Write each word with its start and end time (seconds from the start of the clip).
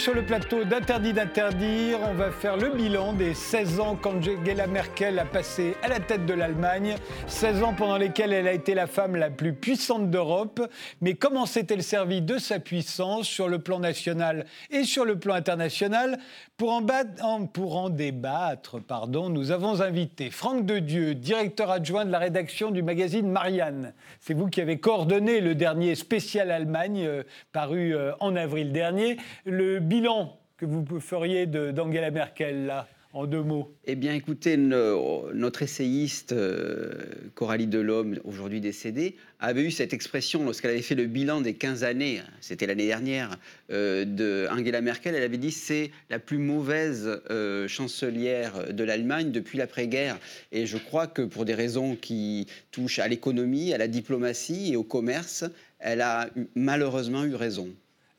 Sur 0.00 0.14
le 0.14 0.24
plateau 0.24 0.64
d'Interdit 0.64 1.12
d'interdire. 1.12 1.98
On 2.10 2.14
va 2.14 2.30
faire 2.30 2.56
le 2.56 2.70
bilan 2.70 3.12
des 3.12 3.34
16 3.34 3.80
ans 3.80 3.96
qu'Angela 3.96 4.66
Merkel 4.66 5.18
a 5.18 5.26
passé 5.26 5.76
à 5.82 5.88
la 5.88 6.00
tête 6.00 6.24
de 6.24 6.32
l'Allemagne. 6.32 6.94
16 7.26 7.62
ans 7.62 7.74
pendant 7.74 7.98
lesquels 7.98 8.32
elle 8.32 8.48
a 8.48 8.54
été 8.54 8.72
la 8.72 8.86
femme 8.86 9.14
la 9.14 9.28
plus 9.28 9.52
puissante 9.52 10.10
d'Europe. 10.10 10.66
Mais 11.02 11.12
comment 11.12 11.44
s'est-elle 11.44 11.82
servie 11.82 12.22
de 12.22 12.38
sa 12.38 12.60
puissance 12.60 13.26
sur 13.26 13.46
le 13.46 13.58
plan 13.58 13.78
national 13.78 14.46
et 14.70 14.84
sur 14.84 15.04
le 15.04 15.18
plan 15.18 15.34
international? 15.34 16.18
Pour 16.60 17.76
en, 17.76 17.88
débattre, 17.88 18.82
pardon, 18.82 19.30
nous 19.30 19.50
avons 19.50 19.80
invité 19.80 20.30
Franck 20.30 20.66
Dedieu, 20.66 21.14
directeur 21.14 21.70
adjoint 21.70 22.04
de 22.04 22.10
la 22.10 22.18
rédaction 22.18 22.70
du 22.70 22.82
magazine 22.82 23.30
Marianne. 23.30 23.94
C'est 24.20 24.34
vous 24.34 24.46
qui 24.48 24.60
avez 24.60 24.78
coordonné 24.78 25.40
le 25.40 25.54
dernier 25.54 25.94
spécial 25.94 26.50
Allemagne 26.50 27.06
euh, 27.06 27.22
paru 27.52 27.94
euh, 27.94 28.12
en 28.20 28.36
avril 28.36 28.72
dernier. 28.72 29.16
Le 29.46 29.78
bilan 29.78 30.36
que 30.58 30.66
vous 30.66 31.00
feriez 31.00 31.46
d'Angela 31.46 32.10
Merkel, 32.10 32.84
en 33.12 33.26
deux 33.26 33.42
mots 33.42 33.74
Eh 33.86 33.96
bien, 33.96 34.14
écoutez, 34.14 34.56
notre 34.56 35.62
essayiste 35.62 36.32
euh, 36.32 36.92
Coralie 37.34 37.66
Delhomme, 37.66 38.20
aujourd'hui 38.24 38.60
décédée, 38.60 39.16
avait 39.40 39.64
eu 39.64 39.70
cette 39.70 39.92
expression 39.92 40.44
lorsqu'elle 40.44 40.70
avait 40.70 40.82
fait 40.82 40.94
le 40.94 41.06
bilan 41.06 41.40
des 41.40 41.54
15 41.54 41.82
années, 41.82 42.22
c'était 42.40 42.66
l'année 42.66 42.86
dernière, 42.86 43.36
euh, 43.72 44.04
de 44.04 44.46
Angela 44.50 44.80
Merkel. 44.80 45.14
Elle 45.14 45.24
avait 45.24 45.38
dit 45.38 45.50
c'est 45.50 45.90
la 46.08 46.18
plus 46.18 46.38
mauvaise 46.38 47.20
euh, 47.30 47.66
chancelière 47.66 48.72
de 48.72 48.84
l'Allemagne 48.84 49.32
depuis 49.32 49.58
l'après-guerre. 49.58 50.18
Et 50.52 50.66
je 50.66 50.76
crois 50.76 51.06
que 51.06 51.22
pour 51.22 51.44
des 51.44 51.54
raisons 51.54 51.96
qui 51.96 52.46
touchent 52.70 53.00
à 53.00 53.08
l'économie, 53.08 53.72
à 53.72 53.78
la 53.78 53.88
diplomatie 53.88 54.72
et 54.72 54.76
au 54.76 54.84
commerce, 54.84 55.44
elle 55.80 56.00
a 56.00 56.28
malheureusement 56.54 57.24
eu 57.24 57.34
raison. 57.34 57.68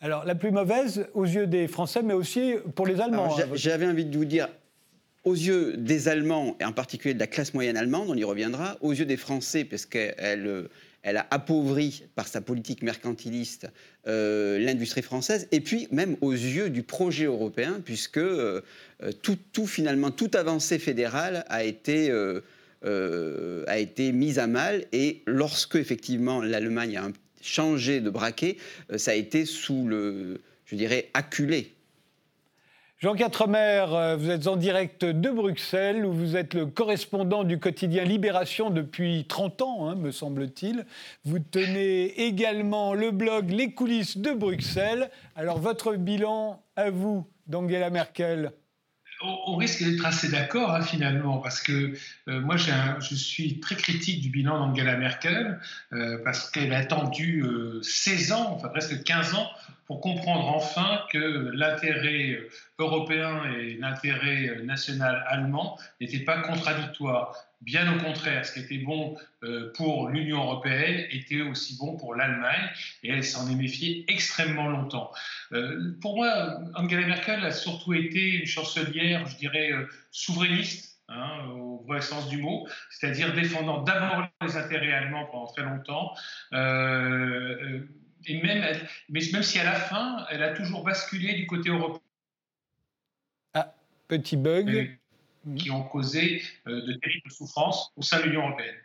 Alors, 0.03 0.25
la 0.25 0.33
plus 0.33 0.49
mauvaise 0.49 1.07
aux 1.13 1.25
yeux 1.25 1.45
des 1.45 1.67
Français, 1.67 2.01
mais 2.01 2.15
aussi 2.15 2.55
pour 2.73 2.87
les 2.87 2.99
Allemands. 2.99 3.37
Hein, 3.37 3.45
j'avais 3.53 3.85
envie 3.85 4.05
de 4.05 4.17
vous 4.17 4.25
dire, 4.25 4.47
aux 5.23 5.35
yeux 5.35 5.77
des 5.77 6.07
Allemands, 6.07 6.57
et 6.59 6.65
en 6.65 6.71
particulier 6.71 7.13
de 7.13 7.19
la 7.19 7.27
classe 7.27 7.53
moyenne 7.53 7.77
allemande, 7.77 8.09
on 8.09 8.15
y 8.15 8.23
reviendra, 8.23 8.77
aux 8.81 8.91
yeux 8.91 9.05
des 9.05 9.17
Français, 9.17 9.63
parce 9.65 9.85
qu'elle 9.85 10.67
elle 11.03 11.17
a 11.17 11.27
appauvri 11.31 12.03
par 12.15 12.27
sa 12.27 12.41
politique 12.41 12.83
mercantiliste 12.83 13.67
euh, 14.07 14.59
l'industrie 14.59 15.01
française, 15.01 15.47
et 15.51 15.59
puis 15.59 15.87
même 15.91 16.15
aux 16.21 16.31
yeux 16.31 16.69
du 16.69 16.83
projet 16.83 17.25
européen, 17.25 17.81
puisque 17.83 18.17
euh, 18.17 18.61
tout, 19.21 19.67
finalement, 19.67 20.11
toute 20.11 20.35
avancée 20.35 20.79
fédérale 20.79 21.43
a 21.49 21.63
été, 21.63 22.11
euh, 22.11 23.63
a 23.67 23.79
été 23.79 24.11
mise 24.11 24.37
à 24.39 24.47
mal, 24.47 24.85
et 24.91 25.21
lorsque 25.25 25.75
effectivement 25.75 26.41
l'Allemagne 26.41 26.97
a 26.97 27.09
changé 27.41 27.99
de 27.99 28.09
braquet, 28.11 28.57
ça 28.95 29.11
a 29.11 29.15
été 29.15 29.45
sous 29.45 29.87
le, 29.87 30.39
je 30.65 30.75
dirais, 30.75 31.09
acculé 31.15 31.73
Jean 33.01 33.15
Quatremer, 33.15 33.85
euh, 33.93 34.15
vous 34.15 34.29
êtes 34.29 34.45
en 34.45 34.55
direct 34.55 35.05
de 35.05 35.31
Bruxelles, 35.31 36.05
où 36.05 36.13
vous 36.13 36.37
êtes 36.37 36.53
le 36.53 36.67
correspondant 36.67 37.43
du 37.43 37.59
quotidien 37.59 38.03
Libération 38.03 38.69
depuis 38.69 39.25
30 39.27 39.63
ans, 39.63 39.89
hein, 39.89 39.95
me 39.95 40.11
semble-t-il. 40.11 40.85
Vous 41.25 41.39
tenez 41.39 42.27
également 42.27 42.93
le 42.93 43.09
blog 43.09 43.49
Les 43.49 43.73
coulisses 43.73 44.19
de 44.19 44.33
Bruxelles. 44.33 45.09
Alors, 45.35 45.57
votre 45.57 45.95
bilan 45.95 46.61
à 46.75 46.91
vous 46.91 47.25
d'Angela 47.47 47.89
Merkel? 47.89 48.51
On 49.23 49.55
risque 49.55 49.83
d'être 49.83 50.05
assez 50.05 50.29
d'accord 50.29 50.73
hein, 50.73 50.81
finalement, 50.81 51.37
parce 51.37 51.61
que 51.61 51.93
euh, 52.27 52.39
moi 52.41 52.55
je 52.57 53.15
suis 53.15 53.59
très 53.59 53.75
critique 53.75 54.21
du 54.21 54.29
bilan 54.29 54.59
d'Angela 54.59 54.97
Merkel, 54.97 55.59
euh, 55.93 56.19
parce 56.23 56.49
qu'elle 56.49 56.73
a 56.73 56.79
attendu 56.79 57.43
16 57.81 58.31
euh, 58.31 58.35
ans, 58.35 58.53
enfin 58.55 58.69
presque 58.69 59.03
15 59.03 59.35
ans, 59.35 59.49
pour 59.85 60.01
comprendre 60.01 60.47
enfin 60.47 61.01
que 61.11 61.51
l'intérêt 61.53 62.39
européen 62.79 63.43
et 63.57 63.77
l'intérêt 63.77 64.61
national 64.63 65.25
allemand 65.27 65.77
n'étaient 65.99 66.23
pas 66.23 66.39
contradictoires. 66.41 67.35
Bien 67.61 67.95
au 67.95 67.99
contraire, 68.03 68.43
ce 68.43 68.53
qui 68.53 68.59
était 68.61 68.79
bon 68.79 69.15
euh, 69.43 69.71
pour 69.75 70.09
l'Union 70.09 70.43
européenne 70.43 71.05
était 71.11 71.41
aussi 71.41 71.77
bon 71.77 71.95
pour 71.95 72.15
l'Allemagne 72.15 72.69
et 73.03 73.11
elle 73.11 73.23
s'en 73.23 73.47
est 73.51 73.55
méfiée 73.55 74.03
extrêmement 74.07 74.67
longtemps. 74.67 75.11
Euh, 75.53 75.93
pour 76.01 76.15
moi, 76.15 76.59
Angela 76.73 77.05
Merkel 77.05 77.45
a 77.45 77.51
surtout 77.51 77.93
été 77.93 78.39
une 78.39 78.47
chancelière, 78.47 79.27
je 79.27 79.37
dirais, 79.37 79.71
euh, 79.71 79.87
souverainiste. 80.11 80.89
Hein, 81.13 81.45
au 81.49 81.83
vrai 81.85 81.99
sens 81.99 82.29
du 82.29 82.37
mot, 82.37 82.69
c'est-à-dire 82.89 83.33
défendant 83.33 83.81
d'abord 83.81 84.29
les 84.41 84.55
intérêts 84.55 84.93
allemands 84.93 85.25
pendant 85.25 85.47
très 85.47 85.63
longtemps, 85.63 86.13
et 86.53 88.41
même, 88.41 88.77
mais 89.09 89.19
même 89.33 89.43
si 89.43 89.59
à 89.59 89.65
la 89.65 89.73
fin, 89.73 90.25
elle 90.29 90.41
a 90.41 90.53
toujours 90.53 90.85
basculé 90.85 91.33
du 91.33 91.47
côté 91.47 91.69
européen. 91.69 91.99
Ah, 93.53 93.73
petit 94.07 94.37
bug 94.37 94.97
qui 95.55 95.71
ont 95.71 95.83
causé 95.83 96.41
euh, 96.67 96.81
de 96.85 96.93
terribles 96.93 97.31
souffrances 97.31 97.91
au 97.95 98.01
sein 98.01 98.19
de 98.19 98.23
l'Union 98.23 98.47
européenne. 98.47 98.75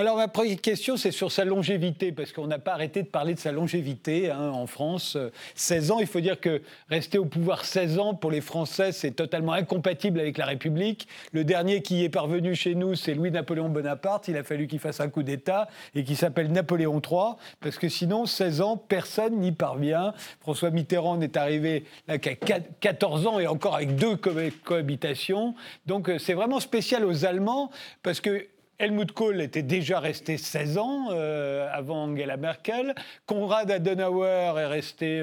Alors 0.00 0.16
ma 0.16 0.28
première 0.28 0.58
question, 0.58 0.96
c'est 0.96 1.10
sur 1.10 1.30
sa 1.30 1.44
longévité, 1.44 2.10
parce 2.10 2.32
qu'on 2.32 2.46
n'a 2.46 2.58
pas 2.58 2.72
arrêté 2.72 3.02
de 3.02 3.08
parler 3.08 3.34
de 3.34 3.38
sa 3.38 3.52
longévité 3.52 4.30
hein, 4.30 4.48
en 4.48 4.66
France. 4.66 5.18
16 5.56 5.90
ans, 5.90 5.98
il 5.98 6.06
faut 6.06 6.20
dire 6.20 6.40
que 6.40 6.62
rester 6.88 7.18
au 7.18 7.26
pouvoir 7.26 7.66
16 7.66 7.98
ans, 7.98 8.14
pour 8.14 8.30
les 8.30 8.40
Français, 8.40 8.92
c'est 8.92 9.10
totalement 9.10 9.52
incompatible 9.52 10.18
avec 10.18 10.38
la 10.38 10.46
République. 10.46 11.06
Le 11.32 11.44
dernier 11.44 11.82
qui 11.82 12.02
est 12.02 12.08
parvenu 12.08 12.54
chez 12.54 12.74
nous, 12.74 12.94
c'est 12.94 13.12
Louis-Napoléon 13.12 13.68
Bonaparte. 13.68 14.26
Il 14.28 14.38
a 14.38 14.42
fallu 14.42 14.68
qu'il 14.68 14.78
fasse 14.78 15.00
un 15.00 15.10
coup 15.10 15.22
d'État 15.22 15.68
et 15.94 16.02
qui 16.02 16.16
s'appelle 16.16 16.50
Napoléon 16.50 17.02
III, 17.02 17.34
parce 17.60 17.76
que 17.76 17.90
sinon, 17.90 18.24
16 18.24 18.62
ans, 18.62 18.78
personne 18.78 19.38
n'y 19.38 19.52
parvient. 19.52 20.14
François 20.40 20.70
Mitterrand 20.70 21.18
n'est 21.18 21.36
arrivé 21.36 21.84
là 22.08 22.16
qu'à 22.16 22.36
14 22.36 23.26
ans 23.26 23.38
et 23.38 23.46
encore 23.46 23.76
avec 23.76 23.96
deux 23.96 24.16
cohabitations. 24.16 25.54
Donc 25.84 26.08
euh, 26.08 26.18
c'est 26.18 26.32
vraiment 26.32 26.58
spécial 26.58 27.04
aux 27.04 27.26
Allemands, 27.26 27.70
parce 28.02 28.22
que 28.22 28.46
Helmut 28.80 29.12
Kohl 29.12 29.42
était 29.42 29.62
déjà 29.62 30.00
resté 30.00 30.38
16 30.38 30.78
ans 30.78 31.08
euh, 31.10 31.68
avant 31.70 32.04
Angela 32.04 32.38
Merkel. 32.38 32.94
Konrad 33.26 33.70
Adenauer 33.70 34.54
est 34.56 34.66
resté 34.66 35.22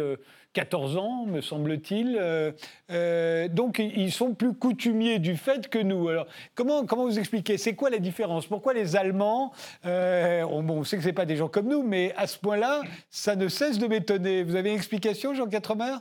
14 0.54 0.96
euh, 0.96 1.00
ans, 1.00 1.26
me 1.26 1.42
semble-t-il. 1.42 2.20
Euh, 2.22 3.48
donc, 3.48 3.80
ils 3.80 4.12
sont 4.12 4.36
plus 4.36 4.54
coutumiers 4.54 5.18
du 5.18 5.36
fait 5.38 5.70
que 5.70 5.80
nous. 5.80 6.08
Alors, 6.08 6.28
comment, 6.54 6.86
comment 6.86 7.06
vous 7.06 7.18
expliquez? 7.18 7.58
C'est 7.58 7.74
quoi 7.74 7.90
la 7.90 7.98
différence? 7.98 8.46
Pourquoi 8.46 8.76
les 8.76 8.96
Allemands, 8.96 9.52
on, 9.84 10.62
bon, 10.62 10.82
on 10.82 10.84
sait 10.84 10.98
que 10.98 11.04
ce 11.04 11.10
pas 11.10 11.26
des 11.26 11.38
gens 11.38 11.48
comme 11.48 11.68
nous, 11.68 11.82
mais 11.82 12.14
à 12.16 12.28
ce 12.28 12.38
point-là, 12.38 12.84
ça 13.10 13.36
ne 13.36 13.48
cesse 13.48 13.80
de 13.80 13.88
m'étonner. 13.88 14.44
Vous 14.44 14.56
avez 14.56 14.70
une 14.70 14.76
explication, 14.76 15.34
Jean 15.34 15.48
Quatremer? 15.48 15.96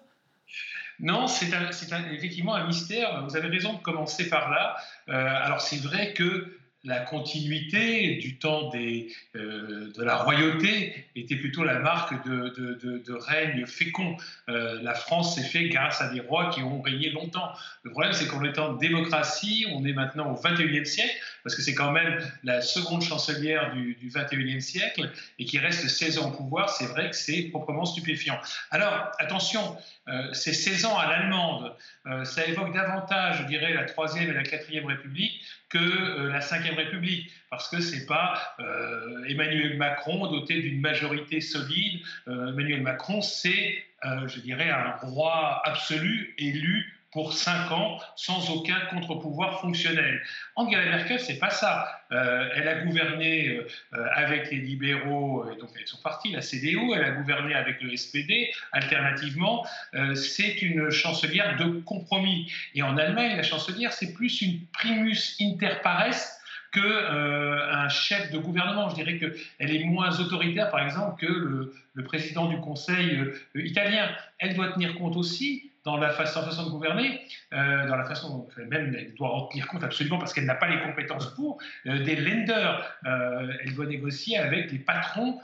Non, 1.01 1.27
c'est 1.27 1.49
effectivement 2.13 2.55
un 2.55 2.67
mystère. 2.67 3.25
Vous 3.27 3.35
avez 3.35 3.49
raison 3.49 3.75
de 3.75 3.79
commencer 3.79 4.29
par 4.29 4.51
là. 4.51 4.77
alors 5.09 5.63
c'est 5.63 5.83
vrai 5.83 6.13
que 6.13 6.56
la 6.87 7.01
continuité 7.01 8.15
du 8.17 8.39
temps 8.39 8.71
euh, 8.75 9.93
de 9.93 10.03
la 10.03 10.17
royauté 10.17 11.07
était 11.17 11.37
plutôt 11.37 11.65
la 11.65 11.81
marque 11.81 12.25
de, 12.27 13.13
règne 13.13 13.67
fécond. 13.67 14.17
Euh, 14.49 14.81
la 14.83 14.95
France 14.95 15.35
s'est 15.35 15.43
fait 15.43 15.69
grâce 15.69 16.01
à 16.01 16.09
des 16.09 16.21
rois 16.21 16.51
qui 16.51 16.63
ont 16.63 16.81
régné 16.81 17.11
longtemps. 17.11 17.51
Le 17.83 17.91
problème, 17.91 18.13
c'est 18.13 18.29
qu'en 18.29 18.45
étant 18.45 18.75
démocratie, 18.75 19.67
on 19.73 19.85
est 19.85 19.93
maintenant 19.93 20.33
au 20.33 20.37
21e 20.37 20.85
siècle, 20.85 21.15
parce 21.47 21.55
que 21.55 21.63
c'est 21.63 21.75
quand 21.75 21.93
même 21.93 22.19
la 22.43 22.61
seconde 22.61 23.03
chancelière 23.03 23.73
du, 23.73 23.95
du 23.95 24.11
21e 24.11 24.61
siècle, 24.61 25.09
et 25.39 25.45
qui 25.45 25.59
reste 25.59 25.89
16 25.89 26.19
ans 26.19 26.31
au 26.31 26.37
pouvoir, 26.37 26.71
c'est 26.71 26.87
vrai 26.87 27.11
que 27.11 27.17
c'est 27.17 27.45
proprement 27.45 27.85
stupéfiant. 27.85 28.39
Alors, 28.73 29.13
attention, 29.21 29.77
euh, 30.09 30.33
ces 30.33 30.53
16 30.53 30.87
ans 30.87 30.99
à 30.99 31.07
l'allemande, 31.07 31.73
ça 32.25 32.47
évoque 32.47 32.73
davantage, 32.75 33.39
je 33.43 33.45
dirais, 33.45 33.73
la 33.75 33.85
troisième 33.85 34.31
et 34.31 34.35
la 34.35 34.43
quatrième 34.43 34.87
République 34.87 35.43
que 35.69 35.79
euh, 35.79 36.33
la 36.33 36.39
Ve 36.39 36.77
République, 36.77 37.31
parce 37.51 37.69
que 37.69 37.81
c'est 37.81 38.07
pas 38.07 38.55
euh, 38.61 39.25
Emmanuel 39.29 39.77
Macron 39.77 40.27
doté 40.31 40.61
d'une 40.61 40.81
majorité 40.81 41.41
solide. 41.41 42.01
Euh, 42.29 42.53
Emmanuel 42.53 42.83
Macron, 42.83 43.21
c'est, 43.21 43.85
je 44.05 44.41
dirais, 44.41 44.71
un 44.71 44.93
roi 45.03 45.63
absolu 45.65 46.35
élu 46.39 46.96
pour 47.17 47.33
cinq 47.33 47.73
ans 47.73 47.99
sans 48.15 48.51
aucun 48.51 48.79
contre-pouvoir 48.91 49.63
fonctionnel. 49.63 50.23
Angela 50.55 50.85
Merkel, 50.85 51.19
c'est 51.19 51.39
pas 51.39 51.49
ça. 51.49 51.89
elle 52.11 52.69
a 52.69 52.85
gouverné 52.85 53.59
avec 53.93 54.51
les 54.51 54.59
libéraux, 54.59 55.51
et 55.51 55.57
donc 55.59 55.71
avec 55.75 55.89
son 55.89 55.97
parti, 56.03 56.33
la 56.33 56.43
CDU, 56.43 56.93
elle 56.95 57.05
a 57.05 57.13
gouverné 57.13 57.55
avec 57.55 57.81
le 57.81 57.97
SPD, 57.97 58.51
alternativement. 58.73 59.67
c'est 60.15 60.61
une 60.61 60.91
chancelière 60.91 61.57
de 61.57 61.81
compromis. 61.81 62.53
Et 62.75 62.83
en 62.83 62.99
Allemagne, 62.99 63.35
la 63.35 63.43
chancelière, 63.43 63.95
c'est 63.95 64.13
plus 64.13 64.43
une 64.43 64.67
primus 64.75 65.39
inter 65.41 65.77
pares 65.83 66.37
qu'un 66.77 66.83
euh, 66.83 67.89
chef 67.89 68.31
de 68.31 68.39
gouvernement. 68.39 68.91
Je 68.91 68.97
dirais 68.97 69.19
qu'elle 69.19 69.75
est 69.75 69.85
moins 69.85 70.19
autoritaire, 70.21 70.71
par 70.71 70.85
exemple, 70.85 71.25
que 71.25 71.33
le, 71.95 72.05
président 72.05 72.47
du 72.47 72.59
Conseil 72.61 73.19
euh, 73.19 73.35
italien. 73.55 74.09
Elle 74.39 74.55
doit 74.55 74.73
tenir 74.73 74.95
compte 74.97 75.17
aussi 75.17 75.71
dans 75.87 75.97
la 75.97 76.11
façon, 76.11 76.43
de 76.43 76.71
gouverner, 76.71 77.21
euh, 77.53 77.87
dans 77.87 77.95
la 77.95 78.05
façon, 78.05 78.49
même 78.59 78.93
elle 78.99 79.15
doit 79.15 79.33
en 79.33 79.47
tenir 79.47 79.69
compte 79.69 79.85
absolument 79.85 80.19
parce 80.19 80.35
qu'elle 80.35 80.45
n'a 80.45 80.57
pas 80.57 80.69
les 80.69 80.81
compétences 80.81 81.33
pour, 81.37 81.59
euh, 81.87 82.03
des 82.03 82.17
lenders. 82.17 82.85
Euh, 83.07 83.53
elle 83.63 83.73
doit 83.73 83.87
négocier 83.87 84.37
avec 84.37 84.73
les 84.73 84.81
patrons 84.81 85.41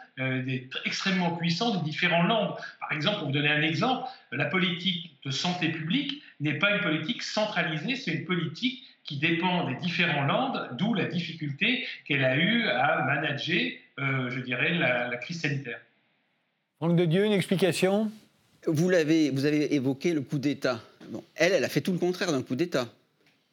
extrêmement 0.84 1.36
puissants 1.36 1.76
des 1.76 1.84
différents 1.84 2.24
landes. 2.24 2.56
Par 2.80 2.92
exemple, 2.92 3.18
pour 3.18 3.28
vous 3.28 3.32
donner 3.32 3.50
un 3.50 3.62
exemple, 3.62 4.08
la 4.32 4.44
politique 4.44 5.16
de 5.24 5.30
santé 5.30 5.68
publique 5.68 6.22
n'est 6.40 6.58
pas 6.58 6.74
une 6.74 6.82
politique 6.82 7.22
centralisée, 7.22 7.94
c'est 7.94 8.12
une 8.12 8.24
politique 8.24 8.82
qui 9.04 9.18
dépend 9.18 9.68
des 9.68 9.76
différents 9.76 10.24
landes, 10.24 10.76
d'où 10.76 10.92
la 10.92 11.06
difficulté 11.06 11.86
qu'elle 12.04 12.24
a 12.24 12.36
eue 12.36 12.68
à 12.68 13.04
manager, 13.04 13.72
je 13.96 14.40
dirais, 14.40 14.74
la, 14.74 15.08
la 15.08 15.16
crise 15.16 15.40
sanitaire. 15.40 15.80
Franck 16.78 16.96
de 16.96 17.04
Dieu, 17.04 17.24
une 17.24 17.32
explication? 17.32 18.10
Vous, 18.66 18.88
l'avez, 18.88 19.30
vous 19.30 19.44
avez 19.44 19.74
évoqué 19.74 20.12
le 20.12 20.20
coup 20.20 20.38
d'État. 20.38 20.80
Bon, 21.10 21.22
elle, 21.34 21.52
elle 21.52 21.64
a 21.64 21.68
fait 21.68 21.80
tout 21.80 21.92
le 21.92 21.98
contraire 21.98 22.32
d'un 22.32 22.42
coup 22.42 22.54
d'État. 22.54 22.88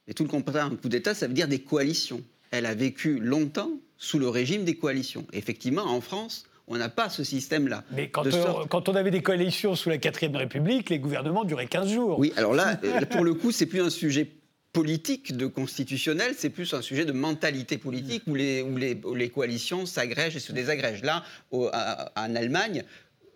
Et 0.08 0.14
tout 0.14 0.24
le 0.24 0.30
contraire 0.30 0.70
d'un 0.70 0.76
coup 0.76 0.90
d'État, 0.90 1.14
ça 1.14 1.28
veut 1.28 1.34
dire 1.34 1.48
des 1.48 1.60
coalitions. 1.60 2.22
Elle 2.52 2.66
a 2.66 2.74
vécu 2.74 3.20
longtemps 3.20 3.72
sous 3.98 4.18
le 4.18 4.30
régime 4.30 4.64
des 4.64 4.76
coalitions. 4.76 5.28
effectivement, 5.34 5.84
en 5.84 6.02
France, 6.02 6.46
on 6.68 6.78
n'a 6.78 6.90
pas 6.90 7.10
ce 7.10 7.24
système-là. 7.24 7.84
Mais 7.92 8.10
quand, 8.10 8.26
on, 8.34 8.68
quand, 8.68 8.90
on 8.90 8.96
avait 8.96 9.12
des 9.12 9.22
coalitions 9.22 9.76
sous 9.76 9.90
la 9.90 9.98
4ème 9.98 10.36
République, 10.36 10.90
les 10.90 11.00
gouvernements 11.00 11.44
duraient 11.44 11.68
15 11.68 11.92
jours. 11.92 12.20
Oui, 12.20 12.32
alors 12.38 12.54
là, 12.54 12.80
euh, 12.84 13.02
pour 13.02 13.24
le 13.24 13.34
coup, 13.34 13.52
c'est 13.52 13.66
plus 13.66 13.82
un 13.82 13.90
sujet 13.90 14.30
politique 14.72 15.36
de 15.36 15.48
constitutionnel, 15.48 16.34
c'est 16.38 16.52
plus 16.52 16.74
un 16.74 16.82
sujet 16.82 17.04
de 17.04 17.12
mentalité 17.12 17.80
politique 17.80 18.24
où 18.28 18.36
les, 18.36 18.62
où 18.62 18.78
les, 18.78 19.00
les 19.16 19.30
coalitions 19.30 19.88
s'agrègent 19.88 20.36
et 20.36 20.40
se 20.40 20.52
désagrègent. 20.52 21.04
Là, 21.04 21.24
en 21.52 22.36
Allemagne, 22.36 22.84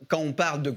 quand 0.08 0.20
on 0.20 0.34
parle 0.34 0.62
de 0.62 0.76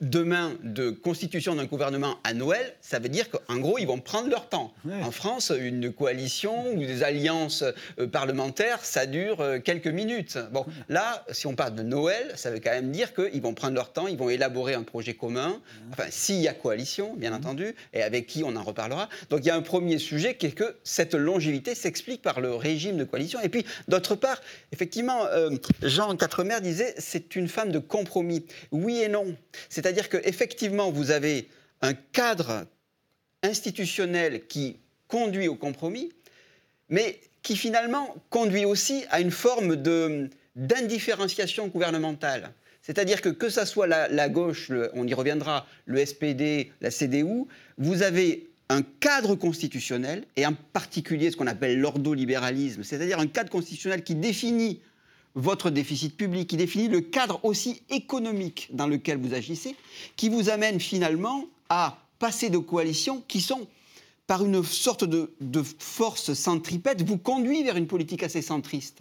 demain 0.00 0.56
de 0.62 0.90
constitution 0.90 1.54
d'un 1.54 1.66
gouvernement 1.66 2.18
à 2.24 2.34
Noël, 2.34 2.74
ça 2.80 2.98
veut 2.98 3.08
dire 3.08 3.30
qu'en 3.30 3.58
gros, 3.58 3.78
ils 3.78 3.86
vont 3.86 4.00
prendre 4.00 4.28
leur 4.28 4.48
temps. 4.48 4.74
En 5.02 5.10
France, 5.10 5.52
une 5.56 5.92
coalition 5.92 6.72
ou 6.72 6.78
des 6.78 7.02
alliances 7.02 7.64
euh, 7.98 8.06
parlementaires, 8.06 8.84
ça 8.84 9.06
dure 9.06 9.40
euh, 9.40 9.60
quelques 9.60 9.86
minutes. 9.86 10.38
Bon, 10.52 10.66
là, 10.88 11.24
si 11.30 11.46
on 11.46 11.54
parle 11.54 11.74
de 11.74 11.82
Noël, 11.82 12.32
ça 12.34 12.50
veut 12.50 12.58
quand 12.58 12.72
même 12.72 12.90
dire 12.90 13.14
qu'ils 13.14 13.40
vont 13.40 13.54
prendre 13.54 13.74
leur 13.74 13.92
temps, 13.92 14.08
ils 14.08 14.16
vont 14.16 14.30
élaborer 14.30 14.74
un 14.74 14.82
projet 14.82 15.14
commun, 15.14 15.60
enfin, 15.92 16.04
s'il 16.10 16.40
y 16.40 16.48
a 16.48 16.54
coalition, 16.54 17.14
bien 17.14 17.32
entendu, 17.32 17.74
et 17.92 18.02
avec 18.02 18.26
qui 18.26 18.42
on 18.42 18.56
en 18.56 18.62
reparlera. 18.62 19.08
Donc 19.30 19.40
il 19.42 19.46
y 19.46 19.50
a 19.50 19.56
un 19.56 19.62
premier 19.62 19.98
sujet 19.98 20.36
qui 20.36 20.46
est 20.46 20.52
que 20.52 20.76
cette 20.82 21.14
longévité 21.14 21.74
s'explique 21.74 22.22
par 22.22 22.40
le 22.40 22.54
régime 22.54 22.96
de 22.96 23.04
coalition. 23.04 23.40
Et 23.42 23.48
puis, 23.48 23.64
d'autre 23.88 24.16
part, 24.16 24.40
effectivement, 24.72 25.26
euh, 25.26 25.50
Jean 25.82 26.16
Quatremer 26.16 26.60
disait, 26.60 26.94
c'est 26.98 27.36
une 27.36 27.48
femme 27.48 27.70
de 27.70 27.78
compromis. 27.78 28.44
Oui 28.72 28.98
et 28.98 29.08
non. 29.08 29.36
C'est 29.68 29.83
c'est-à-dire 29.84 30.08
qu'effectivement, 30.08 30.90
vous 30.90 31.10
avez 31.10 31.46
un 31.82 31.92
cadre 31.92 32.64
institutionnel 33.42 34.46
qui 34.46 34.78
conduit 35.08 35.46
au 35.46 35.56
compromis, 35.56 36.10
mais 36.88 37.20
qui 37.42 37.54
finalement 37.54 38.16
conduit 38.30 38.64
aussi 38.64 39.04
à 39.10 39.20
une 39.20 39.30
forme 39.30 39.76
d'indifférenciation 40.56 41.66
gouvernementale. 41.68 42.54
C'est-à-dire 42.80 43.20
que 43.20 43.28
que 43.28 43.50
ce 43.50 43.66
soit 43.66 43.86
la, 43.86 44.28
gauche, 44.30 44.72
on 44.94 45.06
y 45.06 45.12
reviendra, 45.12 45.66
le 45.84 46.02
SPD, 46.02 46.72
la 46.80 46.90
CDU, 46.90 47.44
vous 47.76 48.00
avez 48.00 48.48
un 48.70 48.80
cadre 48.80 49.34
constitutionnel, 49.34 50.24
et 50.36 50.46
en 50.46 50.54
particulier 50.54 51.30
ce 51.30 51.36
qu'on 51.36 51.46
appelle 51.46 51.78
l'ordolibéralisme, 51.78 52.84
c'est-à-dire 52.84 53.18
un 53.18 53.26
cadre 53.26 53.50
constitutionnel 53.50 54.02
qui 54.02 54.14
définit 54.14 54.80
votre 55.34 55.70
déficit 55.70 56.16
public, 56.16 56.48
qui 56.48 56.56
définit 56.56 56.88
le 56.88 57.00
cadre 57.00 57.40
aussi 57.44 57.82
économique 57.90 58.68
dans 58.72 58.86
lequel 58.86 59.18
vous 59.18 59.34
agissez, 59.34 59.74
qui 60.16 60.28
vous 60.28 60.48
amène 60.48 60.80
finalement 60.80 61.46
à 61.68 61.98
passer 62.18 62.50
de 62.50 62.58
coalitions 62.58 63.22
qui 63.26 63.40
sont, 63.40 63.66
par 64.26 64.44
une 64.44 64.62
sorte 64.62 65.04
de, 65.04 65.30
force 65.78 66.32
centripète, 66.34 67.02
vous 67.02 67.18
conduit 67.18 67.62
vers 67.64 67.76
une 67.76 67.86
politique 67.86 68.22
assez 68.22 68.42
centriste. 68.42 69.00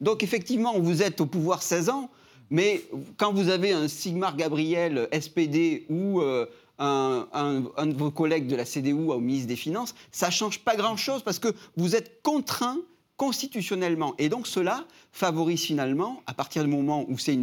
Donc 0.00 0.22
effectivement, 0.22 0.78
vous 0.78 1.02
êtes 1.02 1.20
au 1.20 1.26
pouvoir 1.26 1.62
16 1.62 1.88
ans, 1.90 2.10
mais 2.50 2.82
quand 3.16 3.32
vous 3.32 3.48
avez 3.48 3.72
un 3.72 3.88
Sigmar 3.88 4.36
Gabriel 4.36 5.08
SPD 5.12 5.86
ou 5.88 6.20
euh, 6.20 6.46
un, 6.78 7.26
un, 7.32 7.86
de 7.86 7.94
vos 7.94 8.10
collègues 8.10 8.46
de 8.46 8.56
la 8.56 8.64
CDU 8.64 8.92
au 8.92 9.20
ministre 9.20 9.48
des 9.48 9.56
Finances, 9.56 9.94
ça 10.12 10.26
ne 10.26 10.32
change 10.32 10.60
pas 10.60 10.76
grand-chose 10.76 11.22
parce 11.22 11.38
que 11.38 11.54
vous 11.76 11.94
êtes 11.94 12.22
contraint 12.22 12.78
constitutionnellement. 13.18 14.14
Et 14.16 14.30
donc 14.30 14.46
cela 14.46 14.86
favorise 15.12 15.62
finalement, 15.62 16.22
à 16.26 16.32
partir 16.32 16.64
du 16.64 16.70
moment 16.70 17.04
où 17.08 17.18
c'est 17.18 17.38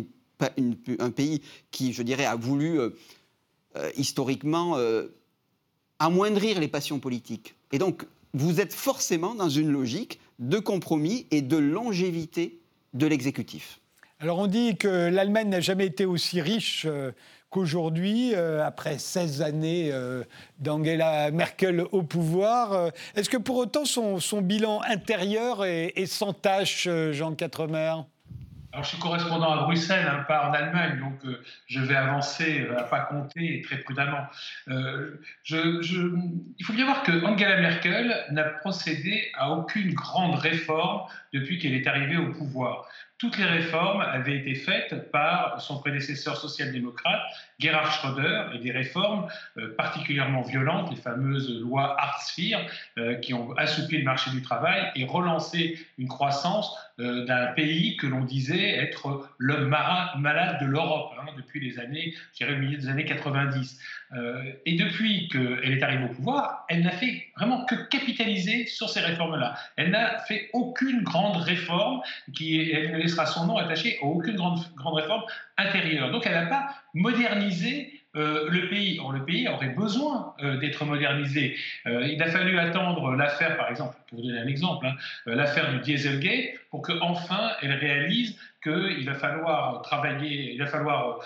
un 0.99 1.11
pays 1.11 1.41
qui, 1.69 1.93
je 1.93 2.01
dirais, 2.01 2.25
a 2.25 2.35
voulu 2.35 2.79
euh, 2.79 2.89
euh, 3.75 3.91
historiquement 3.95 4.77
euh, 4.77 5.07
amoindrir 5.99 6.59
les 6.59 6.67
passions 6.67 6.99
politiques. 6.99 7.55
Et 7.71 7.77
donc 7.77 8.07
vous 8.33 8.59
êtes 8.59 8.73
forcément 8.73 9.35
dans 9.35 9.49
une 9.49 9.69
logique 9.69 10.19
de 10.39 10.57
compromis 10.59 11.27
et 11.29 11.41
de 11.41 11.57
longévité 11.57 12.59
de 12.93 13.05
l'exécutif. 13.05 13.79
Alors 14.19 14.39
on 14.39 14.47
dit 14.47 14.77
que 14.77 15.09
l'Allemagne 15.09 15.49
n'a 15.49 15.59
jamais 15.59 15.85
été 15.85 16.05
aussi 16.05 16.41
riche 16.41 16.87
qu'aujourd'hui, 17.55 18.33
euh, 18.35 18.67
après 18.67 18.97
16 18.97 19.41
années 19.41 19.89
euh, 19.93 20.23
d'Angela 20.59 21.31
Merkel 21.31 21.85
au 21.93 22.03
pouvoir, 22.03 22.73
euh, 22.73 22.89
est-ce 23.15 23.29
que 23.29 23.37
pour 23.37 23.55
autant 23.55 23.85
son, 23.85 24.19
bilan 24.41 24.81
intérieur 24.85 25.63
est, 25.63 26.05
sans 26.05 26.33
tâche, 26.33 26.89
Jean 27.11 27.33
Quatremer? 27.33 27.93
Alors, 28.73 28.83
je 28.83 28.89
suis 28.89 28.99
correspondant 28.99 29.53
à 29.53 29.63
Bruxelles, 29.63 30.05
hein, 30.05 30.25
pas 30.27 30.49
en 30.49 30.53
Allemagne, 30.53 30.99
donc 30.99 31.33
je 31.67 31.79
vais 31.79 31.95
avancer 31.95 32.67
à 32.77 32.83
pas 32.83 32.99
compter 32.99 33.59
et 33.59 33.61
très 33.61 33.77
prudemment. 33.77 34.25
il 34.67 36.65
faut 36.65 36.73
bien 36.73 36.83
voir 36.83 37.03
que 37.03 37.23
Angela 37.23 37.61
Merkel 37.61 38.13
n'a 38.31 38.43
procédé 38.43 39.31
à 39.35 39.51
aucune 39.51 39.93
grande 39.93 40.35
réforme 40.35 41.07
depuis 41.31 41.57
qu'elle 41.57 41.73
est 41.73 41.87
arrivée 41.87 42.17
au 42.17 42.33
pouvoir. 42.33 42.89
Toutes 43.25 43.37
les 43.37 43.45
réformes 43.45 44.01
avaient 44.01 44.37
été 44.37 44.53
faites 44.53 45.09
par 45.11 45.59
son 45.59 45.79
prédécesseur 45.79 46.37
social-démocrate, 46.37 47.21
Gerhard 47.59 47.91
Schröder, 47.91 48.51
et 48.53 48.59
des 48.59 48.71
réformes 48.71 49.27
euh, 49.57 49.73
particulièrement 49.75 50.41
violentes, 50.41 50.89
les 50.91 50.97
fameuses 50.97 51.61
lois 51.61 51.95
Hartz-IV, 51.99 52.57
euh, 52.97 53.15
qui 53.15 53.33
ont 53.33 53.53
assoupli 53.53 53.97
le 53.99 54.03
marché 54.03 54.29
du 54.31 54.41
travail 54.41 54.91
et 54.95 55.05
relancé 55.05 55.79
une 55.97 56.07
croissance 56.07 56.75
euh, 56.99 57.25
d'un 57.25 57.47
pays 57.47 57.97
que 57.97 58.07
l'on 58.07 58.23
disait 58.23 58.69
être 58.69 59.29
l'homme 59.37 59.69
malade 59.69 60.61
de 60.61 60.65
l'Europe 60.65 61.13
hein, 61.19 61.27
depuis 61.37 61.59
les 61.59 61.79
années, 61.79 62.13
je 62.33 62.37
dirais, 62.37 62.53
le 62.53 62.59
milieu 62.59 62.77
des 62.77 62.89
années 62.89 63.05
90. 63.05 63.79
et 64.65 64.75
depuis 64.75 65.27
qu'elle 65.27 65.73
est 65.73 65.83
arrivée 65.83 66.05
au 66.05 66.13
pouvoir, 66.13 66.65
elle 66.69 66.83
n'a 66.83 66.91
fait 66.91 67.27
vraiment 67.35 67.65
que 67.65 67.75
capitaliser 67.75 68.65
sur 68.65 68.89
ces 68.89 69.01
réformes-là. 69.01 69.55
Elle 69.75 69.91
n'a 69.91 70.19
fait 70.19 70.49
aucune 70.53 71.03
grande 71.03 71.37
réforme 71.37 72.01
qui 72.33 72.71
elle 72.71 72.95
laissera 72.97 73.25
son 73.25 73.47
nom 73.47 73.57
attaché 73.57 73.97
à 74.01 74.05
aucune 74.05 74.35
grande, 74.35 74.59
grande 74.75 74.95
réforme 74.95 75.23
intérieure. 75.57 76.11
Donc 76.11 76.25
elle 76.25 76.33
n'a 76.33 76.45
pas 76.45 76.69
modernisé 76.95 77.91
euh, 78.15 78.49
le 78.49 78.69
pays. 78.69 78.97
Or, 78.99 79.11
le 79.11 79.25
pays 79.25 79.47
aurait 79.49 79.69
besoin 79.69 80.33
euh, 80.41 80.57
d'être 80.57 80.85
modernisé. 80.85 81.57
Euh, 81.85 82.07
il 82.07 82.21
a 82.23 82.27
fallu 82.27 82.57
attendre 82.57 83.13
l'affaire, 83.13 83.57
par 83.57 83.69
exemple, 83.69 83.95
pour 84.07 84.19
vous 84.19 84.25
donner 84.25 84.39
un 84.39 84.47
exemple, 84.47 84.87
hein, 84.87 84.95
l'affaire 85.25 85.69
du 85.73 85.79
Dieselgate, 85.79 86.55
pour 86.69 86.81
qu'enfin 86.81 87.51
elle 87.61 87.73
réalise 87.73 88.39
qu'il 88.63 89.05
va 89.05 89.13
falloir 89.13 89.81
travailler, 89.83 90.53
il 90.53 90.57
va 90.57 90.65
falloir 90.65 91.19